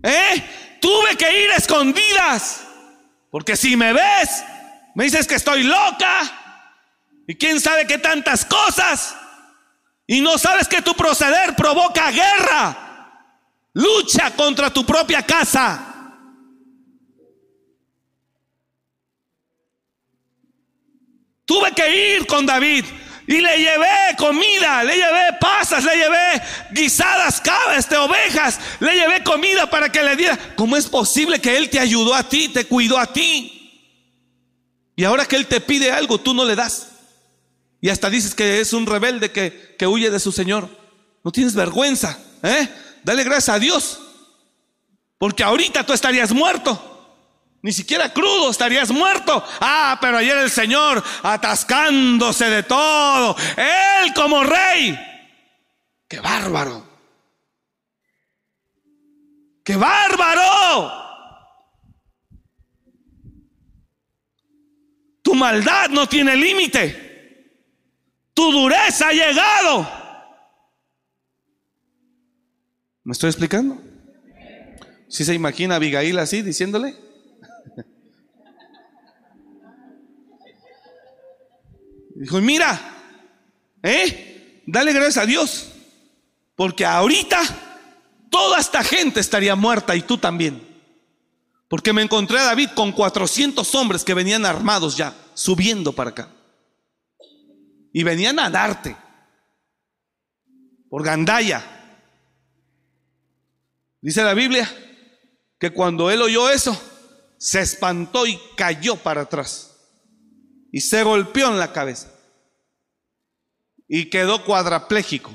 ¿Eh? 0.03 0.79
Tuve 0.81 1.17
que 1.17 1.45
ir 1.45 1.51
a 1.51 1.57
escondidas, 1.57 2.67
porque 3.31 3.57
si 3.57 3.77
me 3.77 3.93
ves, 3.93 4.45
me 4.95 5.05
dices 5.05 5.27
que 5.27 5.37
estoy 5.37 5.63
loca 5.63 6.21
y 7.27 7.37
quién 7.37 7.61
sabe 7.61 7.87
qué 7.87 7.99
tantas 7.99 8.45
cosas. 8.45 9.17
Y 10.07 10.21
no 10.21 10.37
sabes 10.37 10.69
que 10.69 10.83
tu 10.83 10.95
proceder 10.95 11.57
provoca 11.57 12.11
guerra. 12.11 12.84
Lucha 13.75 14.31
contra 14.35 14.72
tu 14.72 14.87
propia 14.87 15.22
casa. 15.22 15.91
Tuve 21.45 21.72
que 21.72 22.16
ir 22.16 22.27
con 22.27 22.47
David. 22.47 22.85
Y 23.27 23.41
le 23.41 23.57
llevé 23.57 24.16
comida, 24.18 24.85
le 24.85 24.97
llevé 24.97 25.39
pasas, 25.41 25.83
le 25.83 25.97
llevé 25.97 26.43
guisadas, 26.72 27.41
cabras, 27.41 27.89
de 27.89 27.97
ovejas, 27.97 28.61
le 28.81 28.95
llevé 28.95 29.25
comida 29.25 29.68
para 29.68 29.91
que 29.91 30.03
le 30.03 30.14
diera. 30.14 30.39
¿Cómo 30.57 30.77
es 30.77 30.87
posible 30.87 31.41
que 31.41 31.57
Él 31.57 31.70
te 31.70 31.81
ayudó 31.81 32.14
a 32.14 32.29
ti, 32.29 32.49
te 32.49 32.66
cuidó 32.66 32.99
a 32.99 33.11
ti? 33.11 33.51
Y 34.95 35.05
ahora 35.05 35.25
que 35.25 35.37
Él 35.37 35.47
te 35.47 35.61
pide 35.61 35.91
algo, 35.91 36.20
tú 36.20 36.35
no 36.35 36.45
le 36.45 36.55
das. 36.55 36.91
Y 37.81 37.89
hasta 37.89 38.11
dices 38.11 38.35
que 38.35 38.61
es 38.61 38.75
un 38.75 38.87
rebelde 38.87 39.33
que, 39.33 39.75
que 39.79 39.87
huye 39.87 40.11
de 40.11 40.20
su 40.20 40.31
Señor. 40.31 40.68
No 41.25 41.33
tienes 41.33 41.55
vergüenza, 41.55 42.18
¿eh? 42.43 42.68
Dale 43.05 43.23
gracias 43.23 43.55
a 43.55 43.59
Dios. 43.59 44.01
Porque 45.19 45.45
ahorita 45.45 45.85
tú 45.85 45.93
estarías 45.93 46.33
muerto. 46.33 46.91
Ni 47.63 47.73
siquiera 47.73 48.13
crudo 48.13 48.51
estarías 48.51 48.91
muerto. 48.91 49.43
Ah, 49.61 49.97
pero 50.01 50.19
ayer 50.19 50.37
el 50.37 50.51
Señor 50.51 51.03
atascándose 51.23 52.51
de 52.51 52.63
todo. 52.63 53.37
Él 53.57 54.13
como 54.15 54.43
rey. 54.43 54.99
¡Qué 56.09 56.21
bárbaro! 56.21 56.87
¡Qué 59.65 59.77
bárbaro! 59.77 61.05
Tu 65.23 65.35
maldad 65.35 65.89
no 65.89 66.07
tiene 66.07 66.37
límite. 66.37 67.55
Tu 68.35 68.53
dureza 68.53 69.09
ha 69.09 69.13
llegado. 69.13 70.04
¿Me 73.05 73.13
estoy 73.13 73.29
explicando? 73.29 73.81
Si 75.09 75.25
se 75.25 75.35
imagina 75.35 75.77
Abigail 75.77 76.19
así 76.19 76.41
diciéndole? 76.41 76.97
Dijo, 82.17 82.41
mira, 82.41 82.81
¿eh? 83.83 84.63
Dale 84.67 84.95
gracias 84.95 85.19
a 85.19 85.27
Dios. 85.27 85.71
Porque 86.57 86.87
ahorita 86.87 87.43
toda 88.31 88.59
esta 88.59 88.83
gente 88.83 89.21
estaría 89.21 89.55
muerta 89.55 89.95
y 89.95 90.01
tú 90.03 90.17
también. 90.17 90.67
Porque 91.69 91.93
me 91.93 92.03
encontré 92.03 92.39
a 92.39 92.45
David 92.45 92.71
con 92.75 92.93
400 92.93 93.75
hombres 93.75 94.03
que 94.05 94.15
venían 94.15 94.47
armados 94.47 94.97
ya, 94.97 95.15
subiendo 95.35 95.93
para 95.93 96.11
acá. 96.11 96.31
Y 97.93 98.03
venían 98.03 98.39
a 98.39 98.49
darte. 98.49 98.97
Por 100.89 101.05
Gandaya. 101.05 101.74
Dice 104.05 104.23
la 104.23 104.35
Biblia 104.35 104.71
que 105.59 105.71
cuando 105.71 106.11
él 106.11 106.21
oyó 106.21 106.51
eso, 106.51 106.79
se 107.39 107.63
espantó 107.63 108.27
y 108.27 108.39
cayó 108.55 108.97
para 108.97 109.23
atrás. 109.23 109.79
Y 110.71 110.83
se 110.83 111.03
golpeó 111.03 111.49
en 111.49 111.59
la 111.59 111.73
cabeza. 111.73 112.13
Y 113.89 114.11
quedó 114.11 114.45
cuadraplégico, 114.45 115.33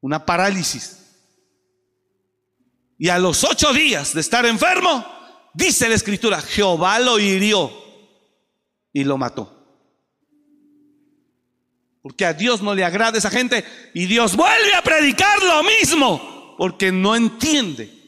una 0.00 0.24
parálisis. 0.24 1.00
Y 2.98 3.08
a 3.08 3.18
los 3.18 3.42
ocho 3.42 3.72
días 3.72 4.14
de 4.14 4.20
estar 4.20 4.46
enfermo, 4.46 5.04
dice 5.54 5.88
la 5.88 5.96
escritura, 5.96 6.40
Jehová 6.40 7.00
lo 7.00 7.18
hirió 7.18 7.72
y 8.92 9.02
lo 9.02 9.18
mató. 9.18 9.50
Porque 12.00 12.26
a 12.26 12.32
Dios 12.32 12.62
no 12.62 12.76
le 12.76 12.84
agrada 12.84 13.18
esa 13.18 13.30
gente. 13.30 13.64
Y 13.92 14.06
Dios 14.06 14.36
vuelve 14.36 14.72
a 14.74 14.82
predicar 14.82 15.42
lo 15.42 15.64
mismo, 15.64 16.33
porque 16.56 16.92
no 16.92 17.16
entiende 17.16 18.04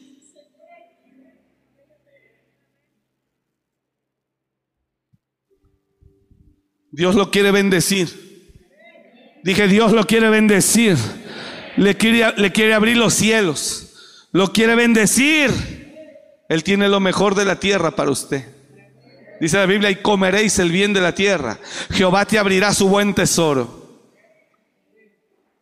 Dios 6.97 7.13
lo 7.13 7.29
quiere 7.29 7.51
bendecir. 7.51 8.09
Dije, 9.43 9.67
Dios 9.67 9.91
lo 9.91 10.07
quiere 10.07 10.29
bendecir. 10.29 10.97
Le 11.75 11.95
quiere, 11.95 12.33
le 12.37 12.51
quiere 12.51 12.73
abrir 12.73 12.97
los 12.97 13.13
cielos. 13.13 14.27
Lo 14.31 14.51
quiere 14.51 14.73
bendecir. 14.73 15.51
Él 16.49 16.63
tiene 16.63 16.89
lo 16.89 16.99
mejor 16.99 17.35
de 17.35 17.45
la 17.45 17.59
tierra 17.59 17.91
para 17.91 18.09
usted. 18.09 18.45
Dice 19.39 19.57
la 19.57 19.67
Biblia, 19.67 19.91
y 19.91 19.97
comeréis 19.97 20.57
el 20.57 20.71
bien 20.71 20.91
de 20.91 21.01
la 21.01 21.13
tierra. 21.13 21.59
Jehová 21.91 22.25
te 22.25 22.39
abrirá 22.39 22.73
su 22.73 22.89
buen 22.89 23.13
tesoro. 23.13 24.01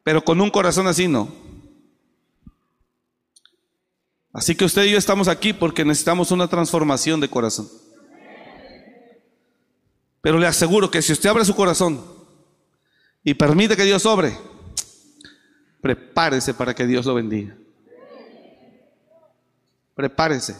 Pero 0.03 0.23
con 0.23 0.39
un 0.39 0.49
corazón 0.49 0.87
así 0.87 1.09
no. 1.09 1.44
Así 4.35 4.53
que 4.53 4.65
usted 4.65 4.83
y 4.83 4.91
yo 4.91 4.97
estamos 4.97 5.29
aquí 5.29 5.53
porque 5.53 5.85
necesitamos 5.85 6.29
una 6.29 6.49
transformación 6.49 7.21
de 7.21 7.29
corazón. 7.29 7.69
Pero 10.19 10.37
le 10.37 10.45
aseguro 10.45 10.91
que 10.91 11.01
si 11.01 11.13
usted 11.13 11.29
abre 11.29 11.45
su 11.45 11.55
corazón 11.55 12.03
y 13.23 13.33
permite 13.33 13.77
que 13.77 13.85
Dios 13.85 14.05
obre, 14.05 14.37
prepárese 15.79 16.53
para 16.53 16.75
que 16.75 16.85
Dios 16.85 17.05
lo 17.05 17.15
bendiga. 17.15 17.55
Prepárese. 19.95 20.57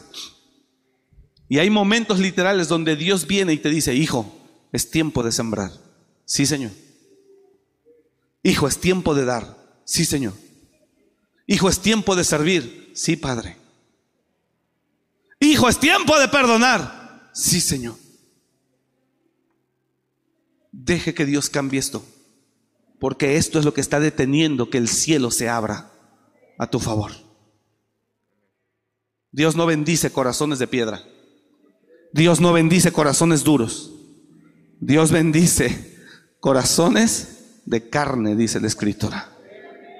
Y 1.46 1.58
hay 1.58 1.68
momentos 1.68 2.18
literales 2.18 2.68
donde 2.68 2.96
Dios 2.96 3.26
viene 3.26 3.52
y 3.52 3.58
te 3.58 3.68
dice, 3.68 3.94
hijo, 3.94 4.34
es 4.72 4.90
tiempo 4.90 5.22
de 5.22 5.32
sembrar. 5.32 5.70
Sí, 6.24 6.46
Señor. 6.46 6.70
Hijo, 8.42 8.68
es 8.68 8.78
tiempo 8.78 9.14
de 9.14 9.26
dar. 9.26 9.54
Sí, 9.84 10.06
Señor. 10.06 10.32
Hijo, 11.46 11.68
es 11.68 11.80
tiempo 11.80 12.16
de 12.16 12.24
servir. 12.24 12.92
Sí, 12.94 13.16
Padre. 13.16 13.65
Hijo, 15.40 15.68
es 15.68 15.78
tiempo 15.78 16.18
de 16.18 16.28
perdonar. 16.28 17.30
Sí, 17.32 17.60
Señor. 17.60 17.96
Deje 20.72 21.14
que 21.14 21.26
Dios 21.26 21.50
cambie 21.50 21.80
esto, 21.80 22.04
porque 22.98 23.36
esto 23.36 23.58
es 23.58 23.64
lo 23.64 23.74
que 23.74 23.80
está 23.80 24.00
deteniendo 24.00 24.70
que 24.70 24.78
el 24.78 24.88
cielo 24.88 25.30
se 25.30 25.48
abra 25.48 25.90
a 26.58 26.68
tu 26.68 26.80
favor. 26.80 27.12
Dios 29.32 29.56
no 29.56 29.66
bendice 29.66 30.10
corazones 30.10 30.58
de 30.58 30.66
piedra. 30.66 31.02
Dios 32.12 32.40
no 32.40 32.52
bendice 32.52 32.92
corazones 32.92 33.44
duros. 33.44 33.92
Dios 34.80 35.10
bendice 35.10 35.96
corazones 36.40 37.60
de 37.66 37.88
carne, 37.88 38.36
dice 38.36 38.60
la 38.60 38.66
escritura. 38.66 39.32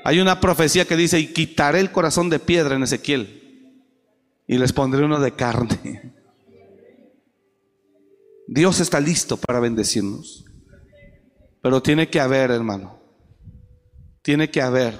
Hay 0.04 0.20
una 0.20 0.40
profecía 0.40 0.86
que 0.86 0.96
dice, 0.96 1.18
y 1.18 1.32
quitaré 1.32 1.80
el 1.80 1.92
corazón 1.92 2.30
de 2.30 2.38
piedra 2.38 2.76
en 2.76 2.84
Ezequiel 2.84 3.45
y 4.46 4.58
les 4.58 4.72
pondré 4.72 5.04
uno 5.04 5.20
de 5.20 5.32
carne. 5.32 6.14
Dios 8.46 8.80
está 8.80 9.00
listo 9.00 9.36
para 9.36 9.60
bendecirnos. 9.60 10.44
Pero 11.62 11.82
tiene 11.82 12.08
que 12.08 12.20
haber, 12.20 12.52
hermano. 12.52 13.00
Tiene 14.22 14.50
que 14.50 14.62
haber. 14.62 14.94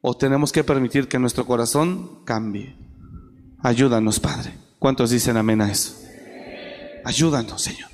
O 0.00 0.16
tenemos 0.16 0.50
que 0.50 0.64
permitir 0.64 1.06
que 1.06 1.18
nuestro 1.20 1.46
corazón 1.46 2.24
cambie. 2.24 2.76
Ayúdanos, 3.60 4.18
Padre. 4.18 4.52
¿Cuántos 4.80 5.10
dicen 5.10 5.36
amén 5.36 5.60
a 5.60 5.70
eso? 5.70 5.96
Ayúdanos, 7.04 7.62
Señor. 7.62 7.88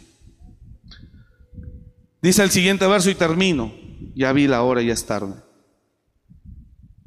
Dice 2.22 2.42
el 2.42 2.50
siguiente 2.50 2.86
verso 2.86 3.10
y 3.10 3.14
termino. 3.14 3.74
Ya 4.14 4.32
vi 4.32 4.46
la 4.46 4.62
hora 4.62 4.80
ya 4.80 4.94
es 4.94 5.04
tarde. 5.04 5.34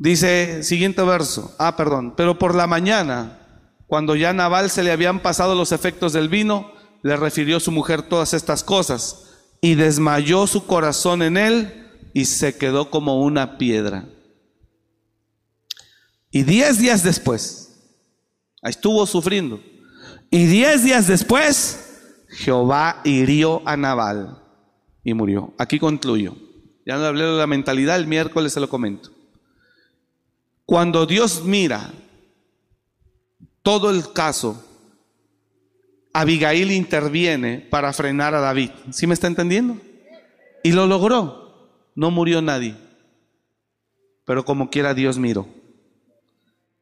Dice, 0.02 0.64
siguiente 0.64 1.04
verso. 1.04 1.54
Ah, 1.60 1.78
perdón. 1.78 2.16
Pero 2.18 2.40
por 2.40 2.56
la 2.56 2.66
mañana, 2.66 3.38
cuando 3.86 4.16
ya 4.16 4.32
a 4.32 4.34
Naval 4.34 4.72
se 4.72 4.82
le 4.82 4.92
habían 4.92 5.20
pasado 5.20 5.54
los 5.54 5.72
efectos 5.72 6.12
del 6.12 6.28
vino, 6.28 6.72
le 7.04 7.16
refirió 7.18 7.60
su 7.60 7.72
mujer 7.72 8.02
todas 8.02 8.34
estas 8.34 8.64
cosas 8.64 9.28
y 9.62 9.76
desmayó 9.76 10.48
su 10.48 10.66
corazón 10.66 11.22
en 11.22 11.38
él 11.38 11.88
y 12.16 12.26
se 12.26 12.58
quedó 12.58 12.90
como 12.90 13.22
una 13.22 13.60
piedra. 13.60 14.06
Y 16.32 16.42
diez 16.42 16.80
días 16.80 17.04
después, 17.04 17.72
estuvo 18.64 19.06
sufriendo, 19.06 19.62
y 20.32 20.48
diez 20.48 20.84
días 20.84 21.06
después, 21.06 22.26
Jehová 22.28 23.02
hirió 23.04 23.62
a 23.66 23.78
Nabal 23.78 24.42
y 25.04 25.14
murió. 25.14 25.54
Aquí 25.60 25.78
concluyo. 25.78 26.36
Ya 26.88 26.98
no 26.98 27.06
hablé 27.06 27.24
de 27.24 27.38
la 27.38 27.46
mentalidad, 27.46 27.98
el 27.98 28.08
miércoles 28.08 28.54
se 28.54 28.60
lo 28.60 28.68
comento. 28.68 29.11
Cuando 30.72 31.06
Dios 31.06 31.44
mira 31.44 31.92
todo 33.62 33.90
el 33.90 34.14
caso 34.14 34.64
Abigail 36.14 36.72
interviene 36.72 37.60
para 37.60 37.92
frenar 37.92 38.34
a 38.36 38.40
David. 38.40 38.70
¿Sí 38.90 39.06
me 39.06 39.14
está 39.14 39.28
entendiendo? 39.28 39.76
Y 40.64 40.72
lo 40.72 40.88
logró. 40.88 41.92
No 41.94 42.10
murió 42.10 42.42
nadie. 42.42 42.78
Pero 44.24 44.46
como 44.46 44.70
quiera 44.70 44.94
Dios 44.94 45.18
miró. 45.18 45.46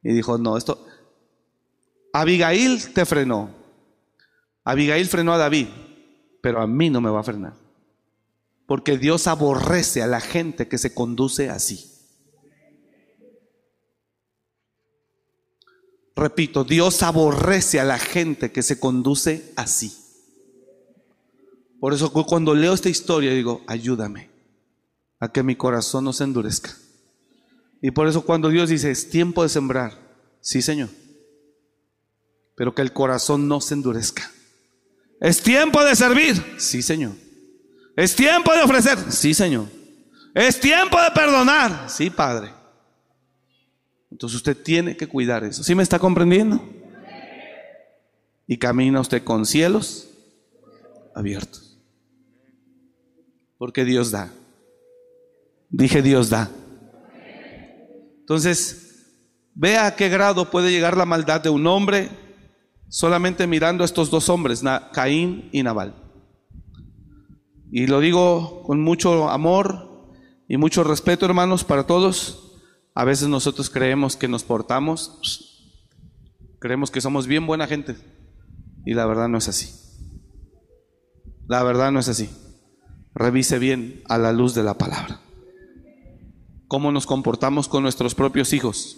Y 0.04 0.12
dijo, 0.12 0.38
no, 0.38 0.56
esto... 0.56 0.86
Abigail 2.12 2.92
te 2.92 3.04
frenó. 3.04 3.50
Abigail 4.62 5.08
frenó 5.08 5.32
a 5.32 5.38
David, 5.38 5.66
pero 6.40 6.62
a 6.62 6.68
mí 6.68 6.90
no 6.90 7.00
me 7.00 7.10
va 7.10 7.18
a 7.18 7.24
frenar. 7.24 7.54
Porque 8.66 8.98
Dios 8.98 9.26
aborrece 9.26 10.00
a 10.00 10.06
la 10.06 10.20
gente 10.20 10.68
que 10.68 10.78
se 10.78 10.94
conduce 10.94 11.50
así. 11.50 11.89
Repito, 16.16 16.64
Dios 16.64 17.02
aborrece 17.02 17.80
a 17.80 17.84
la 17.84 17.98
gente 17.98 18.52
que 18.52 18.62
se 18.62 18.78
conduce 18.78 19.52
así. 19.56 19.96
Por 21.80 21.94
eso 21.94 22.12
cuando 22.12 22.54
leo 22.54 22.74
esta 22.74 22.90
historia 22.90 23.32
digo, 23.32 23.62
ayúdame 23.66 24.30
a 25.18 25.32
que 25.32 25.42
mi 25.42 25.56
corazón 25.56 26.04
no 26.04 26.12
se 26.12 26.24
endurezca. 26.24 26.76
Y 27.80 27.90
por 27.92 28.06
eso 28.06 28.22
cuando 28.22 28.50
Dios 28.50 28.68
dice, 28.68 28.90
es 28.90 29.08
tiempo 29.08 29.42
de 29.42 29.48
sembrar, 29.48 29.98
sí 30.40 30.60
Señor, 30.60 30.90
pero 32.54 32.74
que 32.74 32.82
el 32.82 32.92
corazón 32.92 33.48
no 33.48 33.60
se 33.62 33.74
endurezca. 33.74 34.30
Es 35.20 35.42
tiempo 35.42 35.82
de 35.82 35.96
servir, 35.96 36.42
sí 36.58 36.82
Señor. 36.82 37.12
Es 37.96 38.14
tiempo 38.14 38.52
de 38.52 38.62
ofrecer, 38.62 38.98
sí 39.10 39.32
Señor. 39.32 39.66
Es 40.34 40.60
tiempo 40.60 41.00
de 41.00 41.10
perdonar, 41.10 41.88
sí 41.88 42.10
Padre. 42.10 42.59
Entonces 44.10 44.36
usted 44.36 44.56
tiene 44.56 44.96
que 44.96 45.06
cuidar 45.06 45.44
eso. 45.44 45.62
¿Sí 45.62 45.74
me 45.74 45.82
está 45.82 45.98
comprendiendo? 45.98 46.60
Y 48.46 48.58
camina 48.58 49.00
usted 49.00 49.22
con 49.22 49.46
cielos 49.46 50.08
abiertos. 51.14 51.78
Porque 53.56 53.84
Dios 53.84 54.10
da. 54.10 54.32
Dije 55.68 56.02
Dios 56.02 56.30
da. 56.30 56.50
Entonces, 58.20 59.12
vea 59.54 59.86
a 59.86 59.96
qué 59.96 60.08
grado 60.08 60.50
puede 60.50 60.70
llegar 60.70 60.96
la 60.96 61.04
maldad 61.04 61.40
de 61.40 61.50
un 61.50 61.66
hombre 61.66 62.08
solamente 62.88 63.46
mirando 63.46 63.84
a 63.84 63.86
estos 63.86 64.10
dos 64.10 64.28
hombres, 64.28 64.62
Caín 64.92 65.48
y 65.52 65.62
Nabal. 65.62 65.94
Y 67.70 67.86
lo 67.86 68.00
digo 68.00 68.62
con 68.64 68.80
mucho 68.80 69.30
amor 69.30 69.88
y 70.48 70.56
mucho 70.56 70.82
respeto, 70.82 71.24
hermanos, 71.24 71.62
para 71.62 71.86
todos. 71.86 72.49
A 72.94 73.04
veces 73.04 73.28
nosotros 73.28 73.70
creemos 73.70 74.16
que 74.16 74.28
nos 74.28 74.42
portamos, 74.42 75.68
creemos 76.58 76.90
que 76.90 77.00
somos 77.00 77.26
bien 77.26 77.46
buena 77.46 77.66
gente. 77.66 77.96
Y 78.84 78.94
la 78.94 79.06
verdad 79.06 79.28
no 79.28 79.38
es 79.38 79.48
así. 79.48 79.70
La 81.46 81.62
verdad 81.62 81.92
no 81.92 82.00
es 82.00 82.08
así. 82.08 82.30
Revise 83.14 83.58
bien 83.58 84.02
a 84.08 84.18
la 84.18 84.32
luz 84.32 84.54
de 84.54 84.62
la 84.62 84.74
palabra. 84.74 85.20
Cómo 86.68 86.92
nos 86.92 87.06
comportamos 87.06 87.68
con 87.68 87.82
nuestros 87.82 88.14
propios 88.14 88.52
hijos. 88.52 88.96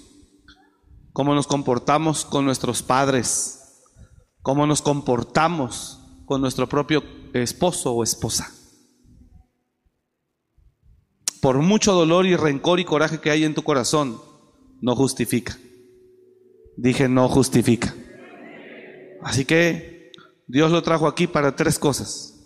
Cómo 1.13 1.35
nos 1.35 1.47
comportamos 1.47 2.25
con 2.25 2.45
nuestros 2.45 2.83
padres. 2.83 3.83
Cómo 4.43 4.67
nos 4.67 4.83
comportamos 4.83 6.01
con 6.27 6.41
nuestro 6.41 6.69
propio 6.69 7.03
esposo 7.33 7.93
o 7.93 8.03
esposa 8.03 8.53
por 11.43 11.59
mucho 11.59 11.93
dolor 11.93 12.25
y 12.25 12.37
rencor 12.37 12.79
y 12.79 12.85
coraje 12.85 13.19
que 13.19 13.29
hay 13.29 13.43
en 13.43 13.53
tu 13.53 13.65
corazón, 13.65 14.23
no 14.81 14.95
justifica. 14.95 15.59
Dije, 16.77 17.09
no 17.09 17.29
justifica. 17.29 17.93
Así 19.23 19.45
que 19.45 20.13
Dios 20.47 20.71
lo 20.71 20.85
trajo 20.85 21.09
aquí 21.09 21.27
para 21.27 21.57
tres 21.57 21.81
cosas. 21.81 22.39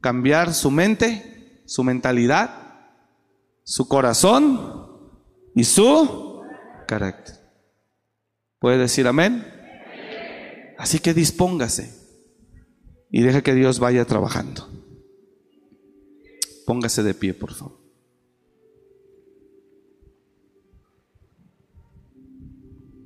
Cambiar 0.00 0.54
su 0.54 0.70
mente, 0.70 1.64
su 1.66 1.82
mentalidad, 1.82 2.92
su 3.64 3.88
corazón 3.88 5.10
y 5.56 5.64
su 5.64 6.42
carácter. 6.86 7.34
¿Puede 8.60 8.78
decir 8.78 9.08
amén? 9.08 9.44
Así 10.78 11.00
que 11.00 11.12
dispóngase 11.12 11.92
y 13.10 13.22
deje 13.22 13.42
que 13.42 13.54
Dios 13.54 13.80
vaya 13.80 14.04
trabajando. 14.04 14.68
Póngase 16.66 17.02
de 17.02 17.14
pie, 17.14 17.34
por 17.34 17.52
favor. 17.52 17.81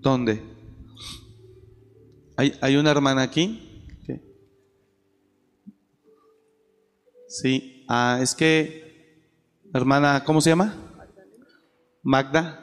¿Dónde? 0.01 0.43
¿Hay, 2.37 2.55
¿Hay, 2.61 2.77
una 2.77 2.91
hermana 2.91 3.23
aquí? 3.23 3.67
Sí. 7.29 7.85
Ah, 7.89 8.19
es 8.23 8.35
que, 8.35 9.21
hermana, 9.75 10.23
¿cómo 10.25 10.41
se 10.41 10.51
llama? 10.51 10.75
Magda. 12.03 12.63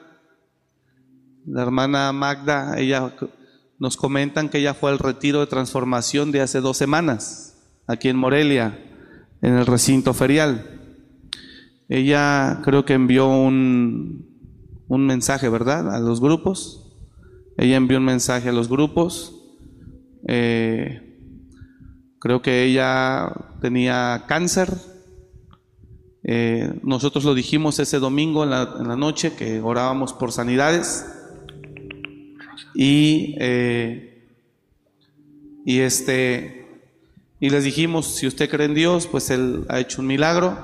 La 1.45 1.61
hermana 1.61 2.11
Magda, 2.13 2.79
ella 2.79 3.13
nos 3.77 3.97
comentan 3.97 4.49
que 4.49 4.59
ella 4.59 4.73
fue 4.73 4.91
al 4.91 4.99
retiro 4.99 5.41
de 5.41 5.47
transformación 5.47 6.31
de 6.31 6.41
hace 6.41 6.61
dos 6.61 6.77
semanas, 6.77 7.57
aquí 7.86 8.07
en 8.07 8.15
Morelia, 8.15 8.79
en 9.41 9.55
el 9.55 9.65
recinto 9.65 10.13
ferial. 10.13 10.79
Ella 11.89 12.61
creo 12.63 12.86
que 12.86 12.93
envió 12.93 13.27
un, 13.27 14.25
un 14.88 15.05
mensaje, 15.05 15.49
¿verdad? 15.49 15.93
A 15.93 15.99
los 15.99 16.21
grupos 16.21 16.82
ella 17.58 17.78
envió 17.78 17.97
un 17.97 18.06
mensaje 18.06 18.49
a 18.49 18.54
los 18.54 18.68
grupos. 18.68 19.36
Eh, 20.28 21.18
creo 22.20 22.41
que 22.41 22.64
ella 22.64 23.32
tenía 23.62 24.26
cáncer. 24.28 24.70
Eh, 26.24 26.80
nosotros 26.84 27.26
lo 27.26 27.36
dijimos 27.36 27.80
ese 27.80 27.99
domingo 27.99 28.43
en 28.43 28.49
la, 28.49 28.95
noche 28.95 29.34
que 29.34 29.62
orábamos 29.62 30.14
por 30.14 30.32
sanidades. 30.32 31.06
Y, 32.74 33.36
eh, 33.39 34.26
y, 35.66 35.80
este, 35.80 36.82
y 37.39 37.49
les 37.49 37.64
dijimos, 37.66 38.16
si 38.16 38.26
usted 38.26 38.49
cree 38.49 38.66
en 38.66 38.74
Dios, 38.74 39.06
pues 39.06 39.30
Él 39.30 39.66
ha 39.70 39.80
hecho 39.80 40.01
un 40.01 40.08
milagro. 40.08 40.58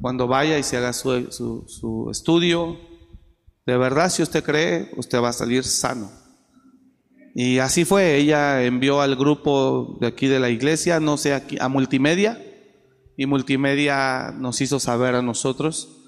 Cuando 0.00 0.26
vaya 0.28 0.58
y 0.58 0.62
se 0.62 0.76
haga 0.76 0.92
su, 0.92 1.30
su 1.30 2.08
estudio, 2.10 2.76
de 3.64 3.78
verdad, 3.78 4.10
si 4.10 4.22
usted 4.22 4.44
cree, 4.44 4.90
usted 4.96 5.22
va 5.22 5.30
a 5.30 5.32
salir 5.32 5.64
sano. 5.64 6.25
Y 7.38 7.58
así 7.58 7.84
fue, 7.84 8.16
ella 8.16 8.64
envió 8.64 9.02
al 9.02 9.14
grupo 9.14 9.98
de 10.00 10.06
aquí 10.06 10.26
de 10.26 10.40
la 10.40 10.48
iglesia, 10.48 11.00
no 11.00 11.18
sé, 11.18 11.34
aquí, 11.34 11.58
a 11.60 11.68
multimedia, 11.68 12.42
y 13.14 13.26
multimedia 13.26 14.32
nos 14.34 14.62
hizo 14.62 14.80
saber 14.80 15.14
a 15.14 15.20
nosotros 15.20 15.98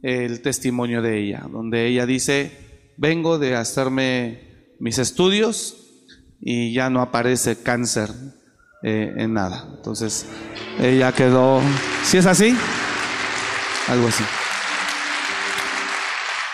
el 0.00 0.40
testimonio 0.40 1.02
de 1.02 1.18
ella, 1.22 1.44
donde 1.52 1.86
ella 1.88 2.06
dice, 2.06 2.92
vengo 2.96 3.38
de 3.38 3.54
hacerme 3.54 4.72
mis 4.80 4.96
estudios 4.96 5.76
y 6.40 6.72
ya 6.72 6.88
no 6.88 7.02
aparece 7.02 7.62
cáncer 7.62 8.08
eh, 8.82 9.12
en 9.18 9.34
nada. 9.34 9.68
Entonces, 9.76 10.24
ella 10.80 11.12
quedó, 11.12 11.60
¿si 12.02 12.16
es 12.16 12.24
así? 12.24 12.56
Algo 13.88 14.08
así. 14.08 14.24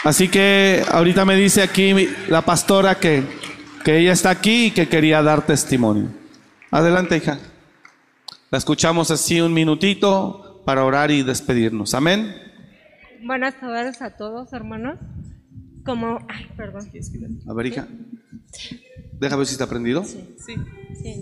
Así 0.02 0.26
que 0.26 0.82
ahorita 0.90 1.24
me 1.24 1.36
dice 1.36 1.62
aquí 1.62 1.94
la 2.26 2.42
pastora 2.42 2.96
que 2.96 3.43
que 3.84 3.98
ella 3.98 4.12
está 4.12 4.30
aquí 4.30 4.66
y 4.66 4.70
que 4.70 4.88
quería 4.88 5.22
dar 5.22 5.46
testimonio. 5.46 6.08
Adelante, 6.70 7.18
hija. 7.18 7.38
La 8.50 8.58
escuchamos 8.58 9.10
así 9.10 9.40
un 9.40 9.52
minutito 9.52 10.62
para 10.64 10.84
orar 10.84 11.10
y 11.10 11.22
despedirnos. 11.22 11.92
Amén. 11.94 12.34
Buenas 13.22 13.60
tardes 13.60 14.00
a 14.00 14.16
todos, 14.16 14.52
hermanos. 14.52 14.98
Como, 15.84 16.18
ay, 16.28 16.46
perdón. 16.56 16.90
A 17.46 17.52
ver, 17.52 17.66
hija. 17.66 17.86
Déjame 19.20 19.40
ver 19.40 19.46
si 19.46 19.52
está 19.52 19.68
prendido. 19.68 20.02
Sí, 20.04 20.34
sí. 20.38 20.54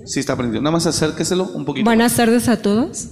Sí, 0.06 0.20
está 0.20 0.36
prendido. 0.36 0.62
Nada 0.62 0.72
más 0.72 0.86
acérqueselo 0.86 1.44
un 1.44 1.64
poquito. 1.64 1.84
Buenas 1.84 2.14
tardes 2.14 2.48
a 2.48 2.62
todos. 2.62 3.08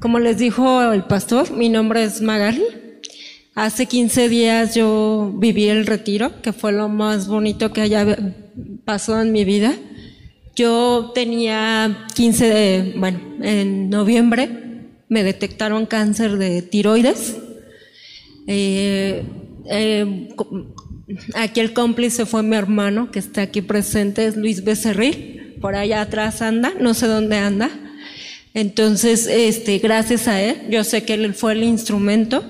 Como 0.00 0.18
les 0.18 0.38
dijo 0.38 0.92
el 0.92 1.04
pastor, 1.04 1.52
mi 1.52 1.68
nombre 1.68 2.02
es 2.02 2.20
Magali. 2.20 2.64
Hace 3.54 3.86
15 3.86 4.28
días 4.28 4.74
yo 4.74 5.32
viví 5.36 5.68
el 5.68 5.86
retiro, 5.86 6.40
que 6.42 6.52
fue 6.52 6.72
lo 6.72 6.88
más 6.88 7.28
bonito 7.28 7.72
que 7.72 7.80
haya 7.80 8.04
pasó 8.84 9.20
en 9.20 9.32
mi 9.32 9.44
vida. 9.44 9.74
Yo 10.54 11.12
tenía 11.14 12.06
15 12.14 12.48
de, 12.48 12.94
bueno, 12.96 13.20
en 13.42 13.90
noviembre 13.90 14.50
me 15.08 15.22
detectaron 15.22 15.86
cáncer 15.86 16.36
de 16.36 16.62
tiroides. 16.62 17.36
Eh, 18.46 19.22
eh, 19.66 20.28
aquí 21.34 21.60
el 21.60 21.72
cómplice 21.72 22.26
fue 22.26 22.42
mi 22.42 22.56
hermano, 22.56 23.10
que 23.10 23.18
está 23.18 23.42
aquí 23.42 23.62
presente, 23.62 24.26
es 24.26 24.36
Luis 24.36 24.64
Becerril, 24.64 25.56
por 25.60 25.74
allá 25.74 26.02
atrás 26.02 26.42
anda, 26.42 26.72
no 26.80 26.94
sé 26.94 27.06
dónde 27.06 27.36
anda. 27.36 27.70
Entonces, 28.54 29.26
este, 29.26 29.78
gracias 29.78 30.28
a 30.28 30.40
él, 30.42 30.56
yo 30.70 30.84
sé 30.84 31.04
que 31.04 31.14
él 31.14 31.34
fue 31.34 31.52
el 31.52 31.62
instrumento 31.62 32.42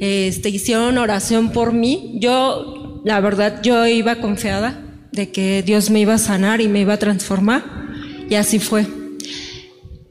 este, 0.00 0.50
hicieron 0.50 0.98
oración 0.98 1.50
por 1.50 1.72
mí. 1.72 2.18
Yo, 2.20 3.02
la 3.04 3.20
verdad, 3.20 3.62
yo 3.62 3.86
iba 3.86 4.16
confiada 4.16 4.87
de 5.18 5.30
que 5.30 5.64
Dios 5.64 5.90
me 5.90 5.98
iba 5.98 6.14
a 6.14 6.18
sanar 6.18 6.60
y 6.60 6.68
me 6.68 6.80
iba 6.80 6.94
a 6.94 6.98
transformar. 6.98 7.64
Y 8.30 8.36
así 8.36 8.60
fue. 8.60 8.86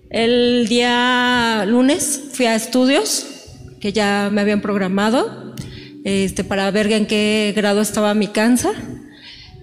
El 0.09 0.67
día 0.67 1.63
lunes 1.65 2.25
fui 2.33 2.45
a 2.45 2.55
estudios 2.55 3.25
que 3.79 3.93
ya 3.93 4.29
me 4.31 4.41
habían 4.41 4.59
programado 4.59 5.55
este, 6.03 6.43
para 6.43 6.69
ver 6.71 6.91
en 6.91 7.05
qué 7.05 7.53
grado 7.55 7.79
estaba 7.79 8.13
mi 8.15 8.27
cáncer 8.27 8.73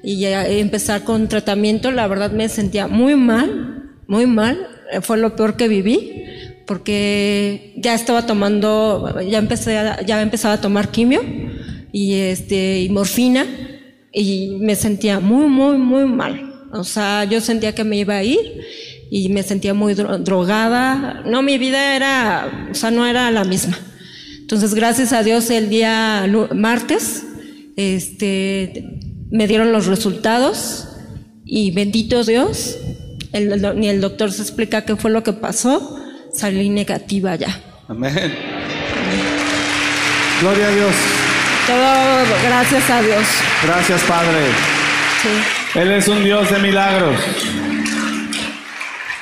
y 0.03 0.24
empezar 0.24 1.05
con 1.05 1.28
tratamiento. 1.28 1.90
La 1.90 2.07
verdad 2.07 2.32
me 2.32 2.49
sentía 2.49 2.88
muy 2.88 3.14
mal, 3.14 3.90
muy 4.07 4.26
mal. 4.26 4.66
Fue 5.03 5.18
lo 5.18 5.36
peor 5.36 5.57
que 5.57 5.68
viví 5.68 6.24
porque 6.66 7.74
ya 7.76 7.95
estaba 7.95 8.24
tomando, 8.24 9.20
ya 9.20 9.47
ya 10.07 10.22
empezaba 10.22 10.55
a 10.55 10.61
tomar 10.62 10.90
quimio 10.90 11.20
y 11.92 12.14
este 12.14 12.80
y 12.80 12.88
morfina 12.88 13.45
y 14.14 14.56
me 14.60 14.76
sentía 14.76 15.20
muy 15.20 15.46
muy 15.46 15.76
muy 15.76 16.04
mal. 16.06 16.54
O 16.72 16.84
sea, 16.84 17.24
yo 17.24 17.40
sentía 17.40 17.74
que 17.74 17.84
me 17.84 17.96
iba 17.96 18.16
a 18.16 18.22
ir 18.22 18.40
y 19.10 19.28
me 19.28 19.42
sentía 19.42 19.74
muy 19.74 19.94
drogada. 19.94 21.22
No, 21.24 21.42
mi 21.42 21.56
vida 21.58 21.94
era, 21.94 22.68
o 22.70 22.74
sea, 22.74 22.90
no 22.90 23.06
era 23.06 23.30
la 23.30 23.44
misma. 23.44 23.78
Entonces, 24.40 24.74
gracias 24.74 25.12
a 25.12 25.22
Dios, 25.22 25.50
el 25.50 25.68
día 25.68 26.26
martes, 26.52 27.24
este, 27.76 29.00
me 29.30 29.46
dieron 29.46 29.72
los 29.72 29.86
resultados 29.86 30.88
y 31.44 31.70
bendito 31.70 32.24
Dios, 32.24 32.76
ni 33.32 33.88
el 33.88 34.00
doctor 34.00 34.32
se 34.32 34.42
explica 34.42 34.84
qué 34.84 34.96
fue 34.96 35.10
lo 35.10 35.22
que 35.22 35.32
pasó, 35.32 35.98
salí 36.32 36.68
negativa 36.68 37.36
ya. 37.36 37.62
Amén. 37.88 38.34
Gloria 40.40 40.66
a 40.66 40.70
Dios. 40.74 41.24
Todo 41.66 42.38
gracias 42.46 42.90
a 42.90 43.02
Dios. 43.02 43.24
Gracias, 43.64 44.02
Padre. 44.02 44.38
Sí. 45.22 45.78
Él 45.80 45.92
es 45.92 46.08
un 46.08 46.22
Dios 46.22 46.50
de 46.50 46.58
milagros. 46.58 47.16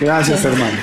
Gracias, 0.01 0.45
hermano. 0.45 0.77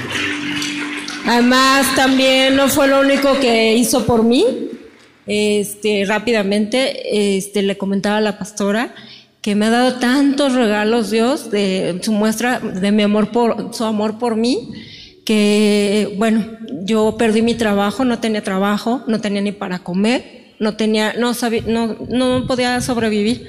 Además, 1.26 1.96
también 1.96 2.56
no 2.56 2.70
fue 2.70 2.88
lo 2.88 3.02
único 3.02 3.40
que 3.40 3.76
hizo 3.76 4.06
por 4.06 4.24
mí. 4.24 4.46
Este, 5.28 6.06
rápidamente, 6.08 7.38
este, 7.38 7.62
le 7.62 7.78
comentaba 7.78 8.18
a 8.18 8.22
la 8.22 8.40
pastora 8.40 8.96
que 9.42 9.56
me 9.56 9.66
ha 9.66 9.70
dado 9.70 9.96
tantos 9.96 10.54
regalos 10.54 11.12
Dios 11.12 11.52
de 11.52 12.00
su 12.02 12.12
muestra 12.12 12.60
de 12.60 12.92
mi 12.92 13.04
amor 13.04 13.32
por 13.32 13.74
su 13.74 13.86
amor 13.86 14.18
por 14.18 14.36
mí 14.36 14.72
que 15.26 16.14
bueno 16.18 16.46
yo 16.84 17.16
perdí 17.18 17.42
mi 17.42 17.56
trabajo 17.56 18.04
no 18.04 18.20
tenía 18.20 18.44
trabajo 18.44 19.04
no 19.08 19.22
tenía 19.22 19.42
ni 19.42 19.54
para 19.54 19.80
comer 19.80 20.39
no 20.60 20.76
tenía 20.76 21.14
no 21.14 21.34
sabía 21.34 21.64
no 21.66 21.96
no 22.10 22.46
podía 22.48 22.80
sobrevivir 22.82 23.48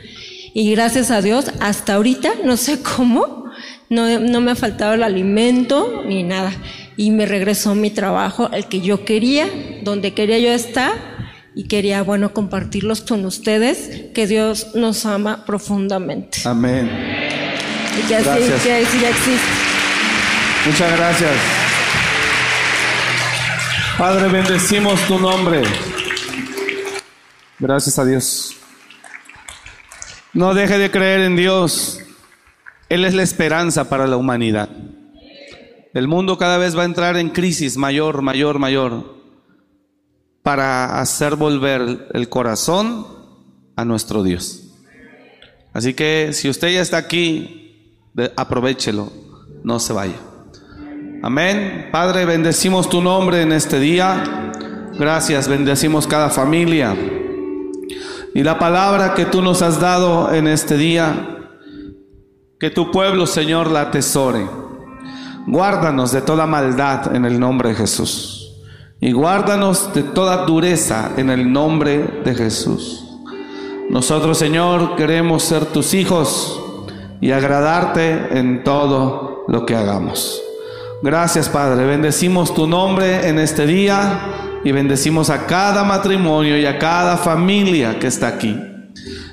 y 0.54 0.70
gracias 0.72 1.10
a 1.10 1.22
Dios 1.22 1.46
hasta 1.60 1.94
ahorita 1.94 2.32
no 2.44 2.56
sé 2.56 2.80
cómo 2.96 3.44
no, 3.88 4.20
no 4.20 4.40
me 4.40 4.52
ha 4.52 4.56
faltado 4.56 4.94
el 4.94 5.02
alimento 5.02 6.02
ni 6.06 6.22
nada 6.22 6.52
y 6.96 7.10
me 7.10 7.26
regresó 7.26 7.74
mi 7.74 7.90
trabajo 7.90 8.50
el 8.52 8.66
que 8.66 8.80
yo 8.80 9.04
quería 9.04 9.48
donde 9.82 10.14
quería 10.14 10.38
yo 10.38 10.50
estar 10.50 11.10
y 11.54 11.64
quería, 11.64 12.02
bueno, 12.02 12.32
compartirlos 12.32 13.00
con 13.00 13.24
ustedes, 13.24 14.10
que 14.14 14.26
Dios 14.26 14.68
nos 14.74 15.04
ama 15.04 15.44
profundamente. 15.44 16.38
Amén. 16.44 16.88
Y 17.98 18.06
que 18.06 18.16
así, 18.16 18.28
que 18.62 18.72
así 18.72 19.00
ya 19.00 19.08
existe. 19.08 19.48
Muchas 20.66 20.96
gracias. 20.96 21.30
Padre, 23.98 24.28
bendecimos 24.28 25.00
tu 25.06 25.18
nombre. 25.18 25.62
Gracias 27.60 27.98
a 27.98 28.06
Dios. 28.06 28.56
No 30.32 30.54
deje 30.54 30.78
de 30.78 30.90
creer 30.90 31.20
en 31.20 31.36
Dios. 31.36 32.00
Él 32.88 33.04
es 33.04 33.12
la 33.12 33.22
esperanza 33.22 33.90
para 33.90 34.06
la 34.06 34.16
humanidad. 34.16 34.70
El 35.92 36.08
mundo 36.08 36.38
cada 36.38 36.56
vez 36.56 36.76
va 36.76 36.82
a 36.82 36.86
entrar 36.86 37.18
en 37.18 37.28
crisis 37.28 37.76
mayor, 37.76 38.22
mayor, 38.22 38.58
mayor 38.58 39.20
para 40.42 41.00
hacer 41.00 41.36
volver 41.36 42.08
el 42.14 42.28
corazón 42.30 43.06
a 43.76 43.84
nuestro 43.84 44.22
Dios. 44.22 44.72
Así 45.74 45.92
que 45.92 46.30
si 46.32 46.48
usted 46.48 46.72
ya 46.72 46.80
está 46.80 46.96
aquí, 46.96 48.06
aprovechelo, 48.36 49.12
no 49.62 49.78
se 49.80 49.92
vaya. 49.92 50.16
Amén. 51.22 51.88
Padre, 51.92 52.24
bendecimos 52.24 52.88
tu 52.88 53.02
nombre 53.02 53.42
en 53.42 53.52
este 53.52 53.78
día. 53.78 54.52
Gracias, 54.98 55.46
bendecimos 55.46 56.06
cada 56.06 56.30
familia. 56.30 56.96
Y 58.34 58.42
la 58.42 58.58
palabra 58.58 59.14
que 59.14 59.26
tú 59.26 59.42
nos 59.42 59.62
has 59.62 59.80
dado 59.80 60.32
en 60.32 60.46
este 60.46 60.76
día, 60.76 61.38
que 62.58 62.70
tu 62.70 62.90
pueblo, 62.90 63.26
Señor, 63.26 63.70
la 63.70 63.82
atesore. 63.82 64.46
Guárdanos 65.46 66.12
de 66.12 66.22
toda 66.22 66.46
maldad 66.46 67.14
en 67.14 67.24
el 67.24 67.40
nombre 67.40 67.70
de 67.70 67.74
Jesús 67.74 68.40
y 69.00 69.12
guárdanos 69.12 69.94
de 69.94 70.02
toda 70.02 70.44
dureza 70.44 71.12
en 71.16 71.30
el 71.30 71.50
nombre 71.50 72.20
de 72.22 72.34
Jesús. 72.34 73.02
Nosotros, 73.88 74.38
Señor, 74.38 74.94
queremos 74.94 75.42
ser 75.42 75.64
tus 75.66 75.94
hijos 75.94 76.60
y 77.20 77.32
agradarte 77.32 78.38
en 78.38 78.62
todo 78.62 79.44
lo 79.48 79.64
que 79.64 79.74
hagamos. 79.74 80.40
Gracias, 81.02 81.48
Padre. 81.48 81.86
Bendecimos 81.86 82.54
tu 82.54 82.66
nombre 82.66 83.26
en 83.26 83.38
este 83.38 83.66
día 83.66 84.49
y 84.64 84.72
bendecimos 84.72 85.30
a 85.30 85.46
cada 85.46 85.84
matrimonio 85.84 86.58
y 86.58 86.66
a 86.66 86.78
cada 86.78 87.16
familia 87.16 87.98
que 87.98 88.06
está 88.06 88.28
aquí. 88.28 88.58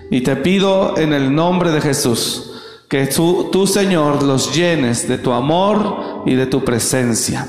Y 0.09 0.21
te 0.21 0.36
pido 0.38 0.97
en 0.97 1.13
el 1.13 1.34
nombre 1.34 1.71
de 1.71 1.82
Jesús 1.82 2.51
que 2.88 3.07
tú, 3.07 3.67
Señor, 3.67 4.23
los 4.23 4.55
llenes 4.55 5.07
de 5.07 5.17
tu 5.17 5.34
amor 5.34 6.23
y 6.25 6.36
de 6.36 6.45
tu 6.45 6.63
presencia. 6.63 7.47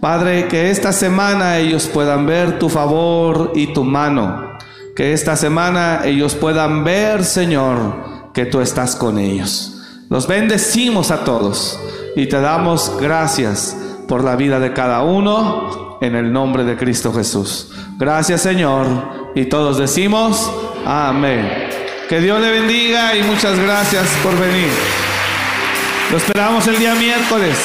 Padre, 0.00 0.48
que 0.48 0.70
esta 0.70 0.92
semana 0.92 1.56
ellos 1.56 1.86
puedan 1.86 2.26
ver 2.26 2.58
tu 2.58 2.68
favor 2.68 3.52
y 3.54 3.72
tu 3.72 3.84
mano. 3.84 4.58
Que 4.94 5.14
esta 5.14 5.36
semana 5.36 6.02
ellos 6.04 6.34
puedan 6.34 6.84
ver, 6.84 7.24
Señor, 7.24 8.32
que 8.34 8.44
tú 8.44 8.60
estás 8.60 8.94
con 8.96 9.18
ellos. 9.18 9.72
Los 10.10 10.26
bendecimos 10.26 11.10
a 11.10 11.24
todos 11.24 11.80
y 12.14 12.26
te 12.26 12.40
damos 12.40 12.92
gracias 13.00 13.76
por 14.06 14.22
la 14.22 14.36
vida 14.36 14.60
de 14.60 14.72
cada 14.74 15.02
uno 15.02 15.85
en 16.00 16.14
el 16.14 16.32
nombre 16.32 16.64
de 16.64 16.76
Cristo 16.76 17.12
Jesús. 17.12 17.72
Gracias, 17.98 18.42
Señor. 18.42 19.32
Y 19.34 19.46
todos 19.46 19.78
decimos, 19.78 20.50
amén. 20.84 21.68
Que 22.08 22.20
Dios 22.20 22.40
le 22.40 22.50
bendiga 22.50 23.16
y 23.16 23.22
muchas 23.22 23.58
gracias 23.58 24.06
por 24.22 24.38
venir. 24.38 24.70
Lo 26.10 26.18
esperamos 26.18 26.66
el 26.68 26.78
día 26.78 26.94
miércoles. 26.94 27.56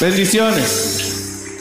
Bendiciones. 0.00 1.60